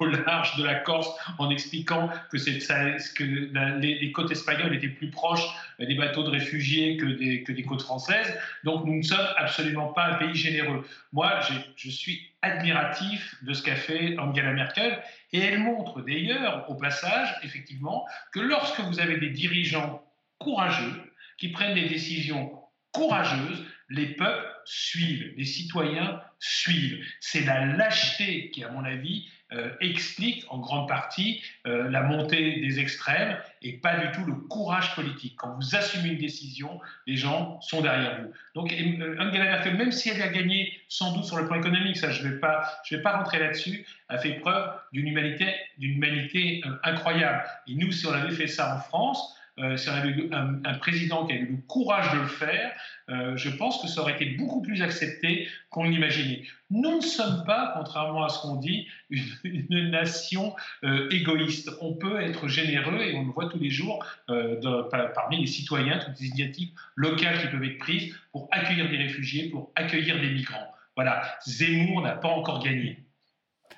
au 0.00 0.06
large 0.06 0.56
de 0.56 0.64
la 0.64 0.76
Corse 0.76 1.10
en 1.38 1.50
expliquant 1.50 2.08
que, 2.30 3.78
les, 3.80 4.12
côtes 4.12 4.30
espagnoles 4.30 4.74
étaient 4.74 4.88
plus 4.88 5.10
proches 5.10 5.46
des 5.78 5.94
bateaux 5.94 6.22
de 6.22 6.30
réfugiés 6.30 6.96
que 6.96 7.04
des 7.52 7.62
côtes 7.64 7.82
françaises. 7.82 8.34
Donc 8.64 8.86
nous 8.86 8.96
ne 8.96 9.02
sommes 9.02 9.28
absolument 9.36 9.88
pas 9.88 10.06
un 10.06 10.14
pays 10.14 10.34
généreux. 10.34 10.86
Moi, 11.12 11.40
je 11.76 11.90
suis 11.90 12.30
admiratif 12.40 13.34
de 13.42 13.52
ce 13.52 13.62
qu'a 13.62 13.76
fait 13.76 14.18
Angela 14.18 14.52
Merkel 14.52 14.98
et 15.34 15.40
elle 15.40 15.58
montre 15.58 16.00
d'ailleurs 16.00 16.64
au 16.70 16.76
passage, 16.76 17.34
effectivement, 17.42 18.06
que 18.32 18.40
lorsque 18.40 18.80
vous 18.80 19.00
avez 19.00 19.18
des 19.18 19.30
dirigeants 19.30 20.02
courageux, 20.38 21.07
qui 21.38 21.48
prennent 21.48 21.74
des 21.74 21.88
décisions 21.88 22.52
courageuses, 22.92 23.64
les 23.90 24.06
peuples 24.06 24.46
suivent, 24.64 25.32
les 25.36 25.44
citoyens 25.44 26.20
suivent. 26.38 27.04
C'est 27.20 27.44
la 27.44 27.64
lâcheté 27.64 28.50
qui, 28.50 28.62
à 28.62 28.70
mon 28.70 28.84
avis, 28.84 29.26
euh, 29.52 29.70
explique 29.80 30.44
en 30.50 30.58
grande 30.58 30.88
partie 30.88 31.42
euh, 31.66 31.88
la 31.88 32.02
montée 32.02 32.60
des 32.60 32.80
extrêmes 32.80 33.38
et 33.62 33.78
pas 33.78 33.96
du 33.96 34.12
tout 34.12 34.26
le 34.26 34.34
courage 34.34 34.94
politique. 34.94 35.36
Quand 35.38 35.54
vous 35.54 35.74
assumez 35.74 36.10
une 36.10 36.18
décision, 36.18 36.78
les 37.06 37.16
gens 37.16 37.58
sont 37.62 37.80
derrière 37.80 38.20
vous. 38.20 38.30
Donc 38.54 38.70
euh, 38.70 39.16
Angela 39.18 39.44
Merkel, 39.44 39.78
même 39.78 39.90
si 39.90 40.10
elle 40.10 40.20
a 40.20 40.28
gagné 40.28 40.78
sans 40.88 41.14
doute 41.14 41.24
sur 41.24 41.38
le 41.38 41.46
plan 41.46 41.56
économique, 41.56 41.96
ça 41.96 42.10
je 42.10 42.22
ne 42.24 42.32
vais, 42.32 42.40
pas, 42.40 42.62
vais 42.90 43.00
pas 43.00 43.16
rentrer 43.16 43.38
là-dessus, 43.38 43.86
a 44.10 44.18
fait 44.18 44.34
preuve 44.34 44.70
d'une 44.92 45.08
humanité, 45.08 45.46
d'une 45.78 45.92
humanité 45.92 46.62
incroyable. 46.82 47.42
Et 47.68 47.74
nous, 47.74 47.90
si 47.90 48.06
on 48.06 48.12
avait 48.12 48.34
fait 48.34 48.48
ça 48.48 48.76
en 48.76 48.80
France, 48.80 49.34
euh, 49.60 49.76
si 49.76 49.88
on 49.88 49.92
avait 49.92 50.10
eu 50.10 50.30
un, 50.32 50.74
président 50.74 51.26
qui 51.26 51.32
avait 51.32 51.42
eu 51.42 51.56
le 51.56 51.62
courage 51.66 52.12
de 52.12 52.18
le 52.18 52.26
faire, 52.26 52.72
euh, 53.08 53.36
je 53.36 53.50
pense 53.50 53.80
que 53.82 53.88
ça 53.88 54.00
aurait 54.02 54.14
été 54.14 54.36
beaucoup 54.36 54.62
plus 54.62 54.82
accepté 54.82 55.48
qu'on 55.70 55.84
l'imaginait. 55.84 56.42
Nous 56.70 56.96
ne 56.96 57.00
sommes 57.00 57.44
pas, 57.44 57.72
contrairement 57.76 58.24
à 58.24 58.28
ce 58.28 58.40
qu'on 58.42 58.56
dit, 58.56 58.86
une, 59.10 59.90
nation 59.90 60.54
euh, 60.84 61.08
égoïste. 61.10 61.70
On 61.80 61.94
peut 61.94 62.20
être 62.20 62.48
généreux 62.48 63.00
et 63.00 63.16
on 63.16 63.24
le 63.24 63.32
voit 63.32 63.48
tous 63.48 63.58
les 63.58 63.70
jours 63.70 64.04
parmi 64.26 65.40
les 65.40 65.46
citoyens, 65.46 65.98
toutes 65.98 66.20
les 66.20 66.26
initiatives 66.26 66.70
locales 66.94 67.40
qui 67.40 67.46
peuvent 67.48 67.64
être 67.64 67.78
prises 67.78 68.14
pour 68.32 68.48
accueillir 68.52 68.88
des 68.88 68.96
réfugiés, 68.96 69.50
pour 69.50 69.72
accueillir 69.74 70.20
des 70.20 70.30
migrants. 70.30 70.74
Voilà, 70.94 71.22
Zemmour 71.46 72.02
n'a 72.02 72.12
pas 72.12 72.28
encore 72.28 72.62
gagné. 72.62 73.07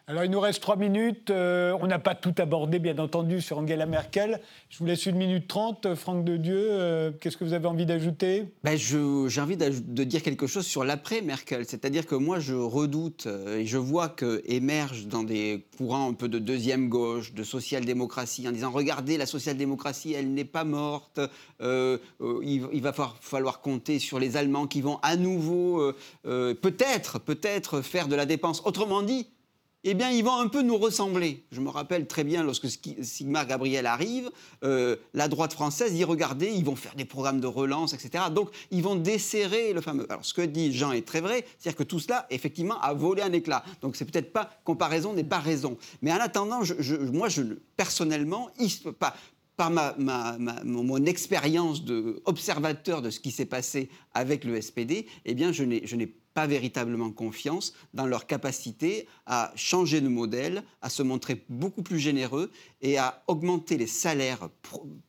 Alors, 0.07 0.25
il 0.25 0.31
nous 0.31 0.41
reste 0.41 0.61
trois 0.61 0.77
minutes. 0.77 1.31
Euh, 1.31 1.77
on 1.81 1.87
n'a 1.87 2.01
pas 2.01 2.17
tout 2.17 2.35
abordé, 2.39 2.81
bien 2.81 2.99
entendu, 2.99 3.41
sur 3.41 3.59
Angela 3.59 3.87
Merkel. 3.87 4.41
Je 4.69 4.79
vous 4.79 4.87
laisse 4.87 5.07
une 5.07 5.17
minute 5.17 5.47
trente. 5.47 5.95
Franck 5.95 6.25
de 6.25 6.37
Dieu, 6.37 6.59
euh, 6.59 7.13
qu'est-ce 7.13 7.37
que 7.37 7.45
vous 7.45 7.53
avez 7.53 7.69
envie 7.69 7.87
d'ajouter? 7.87 8.47
Ben, 8.65 8.77
J'ai 8.77 9.41
envie 9.41 9.57
de 9.57 10.05
dire 10.05 10.23
quelque 10.23 10.49
chose 10.49 10.67
sur 10.67 10.83
l'après-Merkel. 10.83 11.65
C'est-à-dire 11.65 12.07
que 12.07 12.17
moi, 12.17 12.41
je 12.41 12.55
redoute 12.55 13.27
euh, 13.27 13.59
et 13.59 13.67
je 13.67 13.79
vois 13.79 14.09
que 14.09 14.43
émerge 14.47 15.07
dans 15.07 15.23
des 15.23 15.65
courants 15.79 16.11
un 16.11 16.15
peu 16.15 16.29
de 16.29 16.41
deuxième 16.41 16.89
gauche, 16.89 17.33
de 17.33 17.45
social-démocratie, 17.45 18.49
en 18.49 18.53
disant 18.53 18.73
regardez, 18.73 19.17
la 19.17 19.27
social-démocratie, 19.27 20.15
elle 20.15 20.35
n'est 20.35 20.45
pas 20.45 20.65
morte. 20.65 21.21
il, 21.61 22.81
va 22.83 22.93
falloir, 22.93 23.61
compter 23.61 23.99
sur 23.99 24.19
les 24.19 24.37
Allemands 24.37 24.67
qui 24.67 24.81
vont 24.81 24.99
à 25.03 25.17
nouveau, 25.17 25.93
peut-être, 26.25 27.21
peut-être 27.21 27.81
faire 27.81 28.09
de 28.09 28.17
la 28.17 28.27
dépense. 28.27 28.63
Autrement 28.65 29.03
dit, 29.03 29.29
eh 29.83 29.95
bien, 29.95 30.11
ils 30.11 30.23
vont 30.23 30.39
un 30.39 30.49
peu 30.49 30.61
nous 30.61 30.77
ressembler. 30.77 31.45
Je 31.53 31.61
me 31.61 31.71
rappelle 31.71 32.07
très 32.07 32.23
bien 32.23 32.43
lorsque 32.43 32.67
Sigmar 32.69 33.47
Gabriel 33.47 33.87
arrive, 33.87 34.31
euh, 34.63 34.97
la 35.15 35.27
droite 35.27 35.55
française 35.55 35.95
dit 35.95 36.05
regardez, 36.05 36.51
ils 36.51 36.65
vont 36.65 36.77
faire 36.77 36.95
des 36.95 37.07
programmes 37.07 37.41
de 37.41 37.47
relance, 37.47 37.95
etc. 37.95 38.25
Donc, 38.31 38.51
ils 38.71 38.83
vont 38.83 38.97
desserrer 38.97 39.73
le 39.73 39.81
fameux. 39.81 40.07
Alors, 40.11 40.25
ce 40.25 40.35
que 40.35 40.43
dit 40.43 40.75
Jean 40.75 40.93
est 40.93 41.07
très 41.07 41.23
vrai, 41.23 41.47
c'est-à-dire 41.59 41.79
que 41.79 41.85
tout 41.85 41.99
cela, 41.99 42.27
effectivement, 42.29 42.79
a 42.81 42.93
volé 42.93 43.23
un 43.23 43.33
éclat. 43.33 43.65
Donc, 43.81 43.97
c'est 43.97 44.05
peut-être 44.05 44.33
pas 44.33 44.51
comparaison 44.65 45.15
n'est 45.15 45.25
pas 45.25 45.39
raison. 45.39 45.79
Mais 46.03 46.13
en 46.13 46.19
attendant, 46.19 46.61
moi, 47.13 47.29
je, 47.31 47.43
personnellement, 47.77 48.51
pas, 48.99 49.15
par 49.57 49.71
ma, 49.71 49.95
mon 50.65 51.05
expérience 51.07 51.85
d'observateur 51.85 53.01
de 53.01 53.09
ce 53.09 53.19
qui 53.19 53.31
s'est 53.31 53.47
passé 53.47 53.89
avec 54.13 54.45
le 54.45 54.61
SPD, 54.61 55.07
eh 55.25 55.35
bien, 55.35 55.53
je 55.53 55.65
n'ai 55.65 56.07
pas 56.35 56.47
véritablement 56.47 57.11
confiance 57.11 57.75
dans 57.95 58.07
leur 58.07 58.27
capacité 58.27 59.07
à 59.27 59.53
changer 59.57 60.01
de 60.01 60.09
modèle, 60.09 60.63
à 60.83 60.89
se 60.89 61.03
montrer 61.03 61.45
beaucoup 61.49 61.83
plus 61.83 61.99
généreux 61.99 62.51
et 62.83 62.99
à 62.99 63.23
augmenter 63.27 63.77
les 63.77 63.87
salaires, 63.87 64.49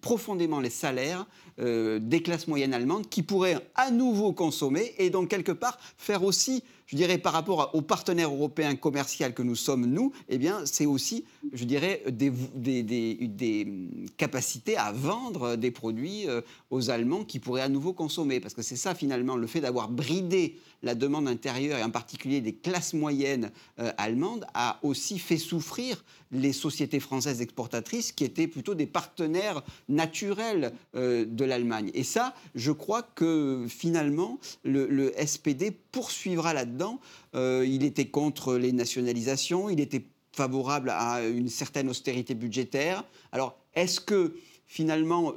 profondément 0.01 0.59
les 0.59 0.69
salaires 0.69 1.28
euh, 1.59 1.99
des 1.99 2.22
classes 2.22 2.47
moyennes 2.47 2.74
allemandes 2.74 3.07
qui 3.09 3.24
pourraient 3.24 3.69
à 3.76 3.91
nouveau 3.91 4.34
consommer 4.34 4.93
et 4.97 5.09
donc 5.09 5.30
quelque 5.30 5.51
part 5.51 5.78
faire 5.97 6.24
aussi, 6.24 6.63
je 6.88 6.95
dirais 6.95 7.17
par 7.17 7.34
rapport 7.34 7.72
aux 7.74 7.82
partenaires 7.82 8.32
européens 8.32 8.76
commerciaux 8.76 9.32
que 9.36 9.43
nous 9.43 9.55
sommes 9.55 9.86
nous, 9.86 10.11
eh 10.30 10.38
bien 10.38 10.65
c'est 10.65 10.86
aussi, 10.86 11.26
je 11.53 11.65
dirais, 11.65 12.03
des, 12.09 12.29
hum, 12.29 14.05
capacités 14.17 14.77
à 14.77 14.91
vendre 14.91 15.55
des 15.55 15.71
produits 15.71 16.27
euh, 16.27 16.41
aux 16.69 16.89
Allemands 16.89 17.23
qui 17.23 17.39
pourraient 17.39 17.61
à 17.61 17.69
nouveau 17.69 17.93
consommer. 17.93 18.39
Parce 18.39 18.53
que 18.53 18.61
c'est 18.61 18.75
ça 18.75 18.95
finalement, 18.95 19.35
le 19.35 19.47
fait 19.47 19.61
d'avoir 19.61 19.89
bridé 19.89 20.57
la 20.83 20.95
demande 20.95 21.27
intérieure 21.27 21.77
et 21.77 21.83
en 21.83 21.91
particulier 21.91 22.41
des 22.41 22.53
classes 22.53 22.93
moyennes 22.93 23.51
euh, 23.79 23.91
allemandes 23.97 24.45
a 24.53 24.79
aussi 24.83 25.19
fait 25.19 25.37
souffrir 25.37 26.03
les 26.31 26.53
sociétés 26.53 26.99
françaises 26.99 27.41
exportatrices 27.41 28.11
qui 28.11 28.23
étaient 28.23 28.47
plutôt 28.47 28.73
des 28.73 28.87
partenaires 28.87 29.63
naturels 29.89 30.73
euh, 30.95 31.25
de 31.25 31.45
l'Allemagne. 31.45 31.91
Et 31.93 32.03
ça, 32.03 32.33
je 32.55 32.71
crois 32.71 33.03
que 33.03 33.65
finalement, 33.67 34.39
le, 34.63 35.11
SPD 35.25 35.71
poursuivra 35.91 36.53
là-dedans. 36.53 36.99
Il 37.33 37.83
était 37.83 38.05
contre 38.05 38.55
les 38.55 38.71
nationalisations, 38.71 39.69
il 39.69 39.79
était 39.79 40.03
favorable 40.41 40.89
à 40.89 41.21
une 41.21 41.49
certaine 41.49 41.87
austérité 41.87 42.33
budgétaire. 42.33 43.03
Alors, 43.31 43.59
est-ce 43.75 43.99
que 43.99 44.35
finalement, 44.65 45.33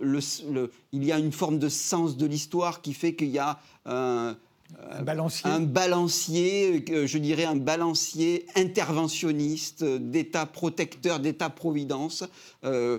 il 0.92 1.04
y 1.04 1.12
a 1.12 1.18
une 1.18 1.32
forme 1.32 1.58
de 1.58 1.68
sens 1.68 2.16
de 2.16 2.24
l'histoire 2.24 2.80
qui 2.80 2.94
fait 2.94 3.14
qu'il 3.14 3.28
y 3.28 3.38
a 3.38 3.58
un 3.84 4.36
un 4.90 5.02
balancier. 5.02 5.50
Un 5.50 5.60
balancier, 5.60 6.84
euh, 6.88 7.06
je 7.06 7.18
dirais 7.18 7.44
un 7.44 7.54
balancier 7.54 8.46
interventionniste, 8.56 9.84
d'État 9.84 10.46
protecteur, 10.46 11.20
d'État-providence. 11.20 12.24
Euh, 12.64 12.98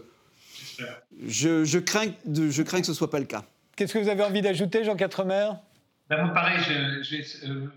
je, 1.28 1.80
crains, 1.80 2.14
je 2.28 2.62
crains 2.62 2.80
que 2.80 2.86
ce 2.86 2.91
ne 2.91 2.95
soit 2.95 3.10
pas 3.10 3.20
le 3.20 3.26
cas. 3.26 3.43
Qu'est-ce 3.76 3.93
que 3.93 3.99
vous 3.99 4.10
avez 4.10 4.24
envie 4.24 4.41
d'ajouter, 4.41 4.84
Jean 4.86 4.95
Quatremer? 4.95 5.49
Ben, 6.10 6.30
Pareil, 6.30 6.60
je, 6.64 7.16
vais 7.16 7.24
euh, 7.49 7.68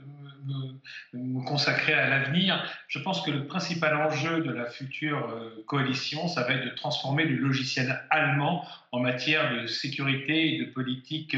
me, 1.13 1.45
consacrer 1.45 1.95
à 1.95 2.09
l'avenir. 2.09 2.63
Je 2.89 2.99
pense 2.99 3.23
que 3.23 3.31
le 3.31 3.47
principal 3.47 3.97
enjeu 3.97 4.41
de 4.41 4.53
la 4.53 4.67
future 4.67 5.35
coalition, 5.67 6.29
ça 6.29 6.43
va 6.45 6.55
être 6.55 6.65
de 6.65 6.75
transformer 6.75 7.25
le 7.25 7.37
logiciel 7.37 8.01
allemand 8.11 8.65
en 8.93 9.01
matière 9.01 9.55
de 9.55 9.66
sécurité 9.66 10.55
et 10.55 10.59
de 10.59 10.64
politique 10.66 11.36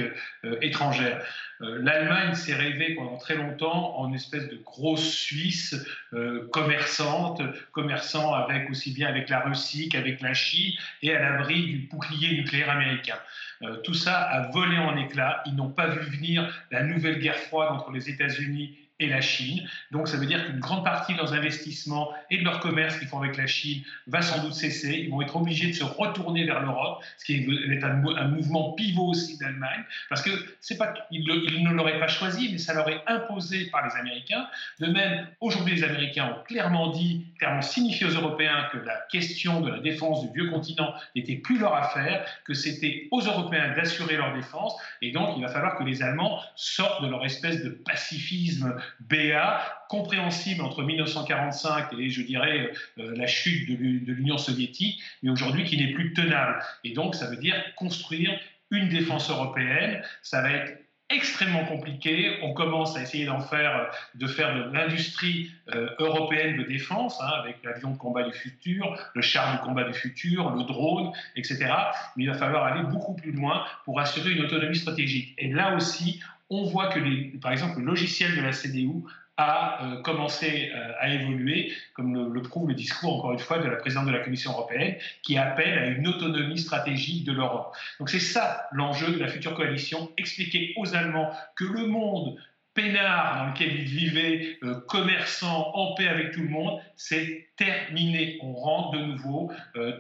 étrangère. 0.60 1.24
Euh, 1.62 1.78
L'Allemagne 1.82 2.34
s'est 2.34 2.54
rêvée 2.54 2.94
pendant 2.94 3.16
très 3.18 3.34
longtemps 3.34 3.98
en 3.98 4.12
espèce 4.14 4.48
de 4.48 4.56
grosse 4.56 5.12
Suisse 5.12 5.74
euh, 6.12 6.48
commerçante, 6.52 7.42
commerçant 7.72 8.32
avec 8.34 8.70
aussi 8.70 8.92
bien 8.92 9.08
avec 9.08 9.28
la 9.28 9.40
Russie 9.40 9.88
qu'avec 9.88 10.20
la 10.20 10.34
Chine 10.34 10.72
et 11.02 11.14
à 11.14 11.20
l'abri 11.20 11.66
du 11.66 11.78
bouclier 11.90 12.36
nucléaire 12.36 12.70
américain. 12.70 13.16
Euh, 13.62 13.76
tout 13.82 13.94
ça 13.94 14.20
a 14.20 14.50
volé 14.50 14.78
en 14.78 14.96
éclats. 14.96 15.42
Ils 15.46 15.54
n'ont 15.54 15.70
pas 15.70 15.88
vu 15.88 16.00
venir 16.00 16.64
la 16.70 16.82
nouvelle 16.82 17.18
guerre 17.18 17.36
froide 17.36 17.70
entre 17.72 17.90
les 17.90 18.08
États-Unis 18.08 18.76
et 19.00 19.08
la 19.08 19.20
Chine. 19.20 19.66
Donc 19.90 20.08
ça 20.08 20.16
veut 20.16 20.26
dire 20.26 20.44
qu'une 20.46 20.60
grande 20.60 20.84
partie 20.84 21.14
de 21.14 21.18
leurs 21.18 21.32
investissements 21.32 22.12
et 22.30 22.38
de 22.38 22.44
leur 22.44 22.60
commerce 22.60 22.98
qu'ils 22.98 23.08
font 23.08 23.18
avec 23.18 23.36
la 23.36 23.46
Chine 23.46 23.82
va 24.06 24.22
sans 24.22 24.42
doute 24.42 24.54
cesser. 24.54 25.00
Ils 25.04 25.10
vont 25.10 25.22
être 25.22 25.36
obligés 25.36 25.68
de 25.68 25.72
se 25.72 25.84
retourner 25.84 26.44
vers 26.44 26.60
l'Europe, 26.60 27.02
ce 27.16 27.24
qui 27.24 27.34
est 27.34 27.39
un, 27.82 28.28
mouvement 28.28 28.72
pivot 28.72 29.08
aussi 29.08 29.38
d'Allemagne, 29.38 29.84
parce 30.08 30.22
que 30.22 30.30
c'est 30.60 30.76
pas 30.76 30.94
ils, 31.10 31.24
ne 31.24 31.70
l'auraient 31.72 31.98
pas 31.98 32.08
choisi, 32.08 32.50
mais 32.52 32.58
ça 32.58 32.74
leur 32.74 32.88
est 32.88 33.02
imposé 33.06 33.66
par 33.66 33.86
les 33.86 33.94
Américains. 33.96 34.46
De 34.78 34.86
même, 34.86 35.26
aujourd'hui, 35.40 35.74
les 35.74 35.84
Américains 35.84 36.36
ont 36.36 36.44
clairement 36.44 36.90
dit, 36.90 37.26
clairement 37.38 37.62
signifié 37.62 38.06
aux 38.06 38.10
Européens 38.10 38.68
que 38.72 38.78
la 38.78 39.00
question 39.10 39.60
de 39.60 39.70
la 39.70 39.80
défense 39.80 40.22
du 40.22 40.32
vieux 40.32 40.50
continent 40.50 40.92
n'était 41.16 41.36
plus 41.36 41.58
leur 41.58 41.74
affaire, 41.74 42.24
que 42.44 42.54
c'était 42.54 43.08
aux 43.10 43.20
Européens 43.20 43.74
d'assurer 43.74 44.16
leur 44.16 44.34
défense, 44.34 44.74
et 45.02 45.12
donc 45.12 45.36
il 45.36 45.42
va 45.42 45.48
falloir 45.48 45.76
que 45.76 45.84
les 45.84 46.02
Allemands 46.02 46.40
sortent 46.56 47.02
de 47.02 47.08
leur 47.08 47.24
espèce 47.24 47.62
de 47.64 47.70
pacifisme 47.70 48.76
BA, 49.00 49.79
compréhensible 49.90 50.62
entre 50.62 50.84
1945 50.84 51.92
et, 51.98 52.10
je 52.10 52.22
dirais, 52.22 52.70
euh, 52.98 53.12
la 53.16 53.26
chute 53.26 53.68
de 53.68 54.12
l'Union 54.12 54.38
soviétique, 54.38 55.02
mais 55.22 55.30
aujourd'hui 55.30 55.64
qui 55.64 55.76
n'est 55.76 55.92
plus 55.92 56.14
tenable. 56.14 56.62
Et 56.84 56.92
donc, 56.92 57.16
ça 57.16 57.26
veut 57.26 57.36
dire 57.36 57.56
construire 57.74 58.38
une 58.70 58.88
défense 58.88 59.28
européenne. 59.30 60.00
Ça 60.22 60.42
va 60.42 60.50
être 60.52 60.78
extrêmement 61.08 61.64
compliqué. 61.64 62.38
On 62.42 62.54
commence 62.54 62.96
à 62.96 63.02
essayer 63.02 63.26
d'en 63.26 63.40
faire, 63.40 63.90
de 64.14 64.28
faire 64.28 64.54
de 64.54 64.72
l'industrie 64.72 65.50
euh, 65.74 65.88
européenne 65.98 66.56
de 66.56 66.62
défense, 66.62 67.20
hein, 67.20 67.32
avec 67.42 67.56
l'avion 67.64 67.90
de 67.90 67.98
combat 67.98 68.22
du 68.22 68.32
futur, 68.32 68.96
le 69.16 69.22
char 69.22 69.56
du 69.56 69.58
combat 69.64 69.82
du 69.82 69.92
futur, 69.92 70.50
le 70.50 70.62
drone, 70.62 71.10
etc. 71.34 71.66
Mais 72.14 72.24
il 72.24 72.30
va 72.30 72.38
falloir 72.38 72.64
aller 72.64 72.84
beaucoup 72.84 73.14
plus 73.14 73.32
loin 73.32 73.64
pour 73.84 73.98
assurer 73.98 74.30
une 74.30 74.44
autonomie 74.44 74.76
stratégique. 74.76 75.34
Et 75.36 75.48
là 75.48 75.74
aussi, 75.74 76.20
on 76.48 76.64
voit 76.64 76.88
que, 76.88 77.36
par 77.38 77.50
exemple, 77.50 77.80
le 77.80 77.86
logiciel 77.86 78.36
de 78.36 78.42
la 78.42 78.52
CDU 78.52 79.02
a 79.40 79.82
euh, 79.82 80.02
commencé 80.02 80.70
euh, 80.74 80.92
à 80.98 81.08
évoluer, 81.08 81.72
comme 81.94 82.32
le, 82.32 82.42
prouve 82.42 82.68
le 82.68 82.74
discours, 82.74 83.16
encore 83.16 83.32
une 83.32 83.38
fois, 83.38 83.58
de 83.58 83.68
la 83.68 83.76
présidente 83.76 84.06
de 84.06 84.12
la 84.12 84.20
Commission 84.20 84.52
européenne, 84.52 84.96
qui 85.22 85.38
appelle 85.38 85.78
à 85.78 85.86
une 85.86 86.06
autonomie 86.06 86.58
stratégique 86.58 87.24
de 87.24 87.32
l'Europe. 87.32 87.74
Donc 87.98 88.10
c'est 88.10 88.20
ça 88.20 88.68
l'enjeu 88.72 89.12
de 89.12 89.18
la 89.18 89.28
future 89.28 89.54
coalition, 89.54 90.10
expliquer 90.16 90.74
aux 90.76 90.94
Allemands 90.94 91.32
que 91.56 91.64
le 91.64 91.86
monde 91.86 92.36
peinard 92.74 93.38
dans 93.38 93.50
lequel 93.52 93.74
ils 93.74 93.84
vivaient, 93.84 94.58
euh, 94.62 94.80
commerçant, 94.86 95.72
en 95.74 95.94
paix 95.94 96.08
avec 96.08 96.32
tout 96.32 96.42
le 96.42 96.48
monde, 96.48 96.80
c'est 96.96 97.48
terminé. 97.56 98.38
On 98.42 98.52
rentre 98.52 98.98
de 98.98 99.04
nouveau 99.04 99.50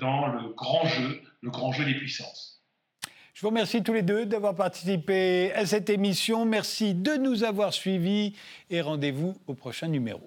dans 0.00 0.28
le 0.28 0.54
grand 0.54 0.86
jeu, 0.86 1.22
le 1.42 1.50
grand 1.50 1.72
jeu 1.72 1.84
des 1.84 1.94
puissances. 1.94 2.59
Je 3.40 3.46
vous 3.46 3.52
remercie 3.52 3.82
tous 3.82 3.94
les 3.94 4.02
deux 4.02 4.26
d'avoir 4.26 4.54
participé 4.54 5.50
à 5.54 5.64
cette 5.64 5.88
émission. 5.88 6.44
Merci 6.44 6.92
de 6.92 7.14
nous 7.14 7.42
avoir 7.42 7.72
suivis 7.72 8.34
et 8.68 8.82
rendez-vous 8.82 9.34
au 9.46 9.54
prochain 9.54 9.88
numéro. 9.88 10.20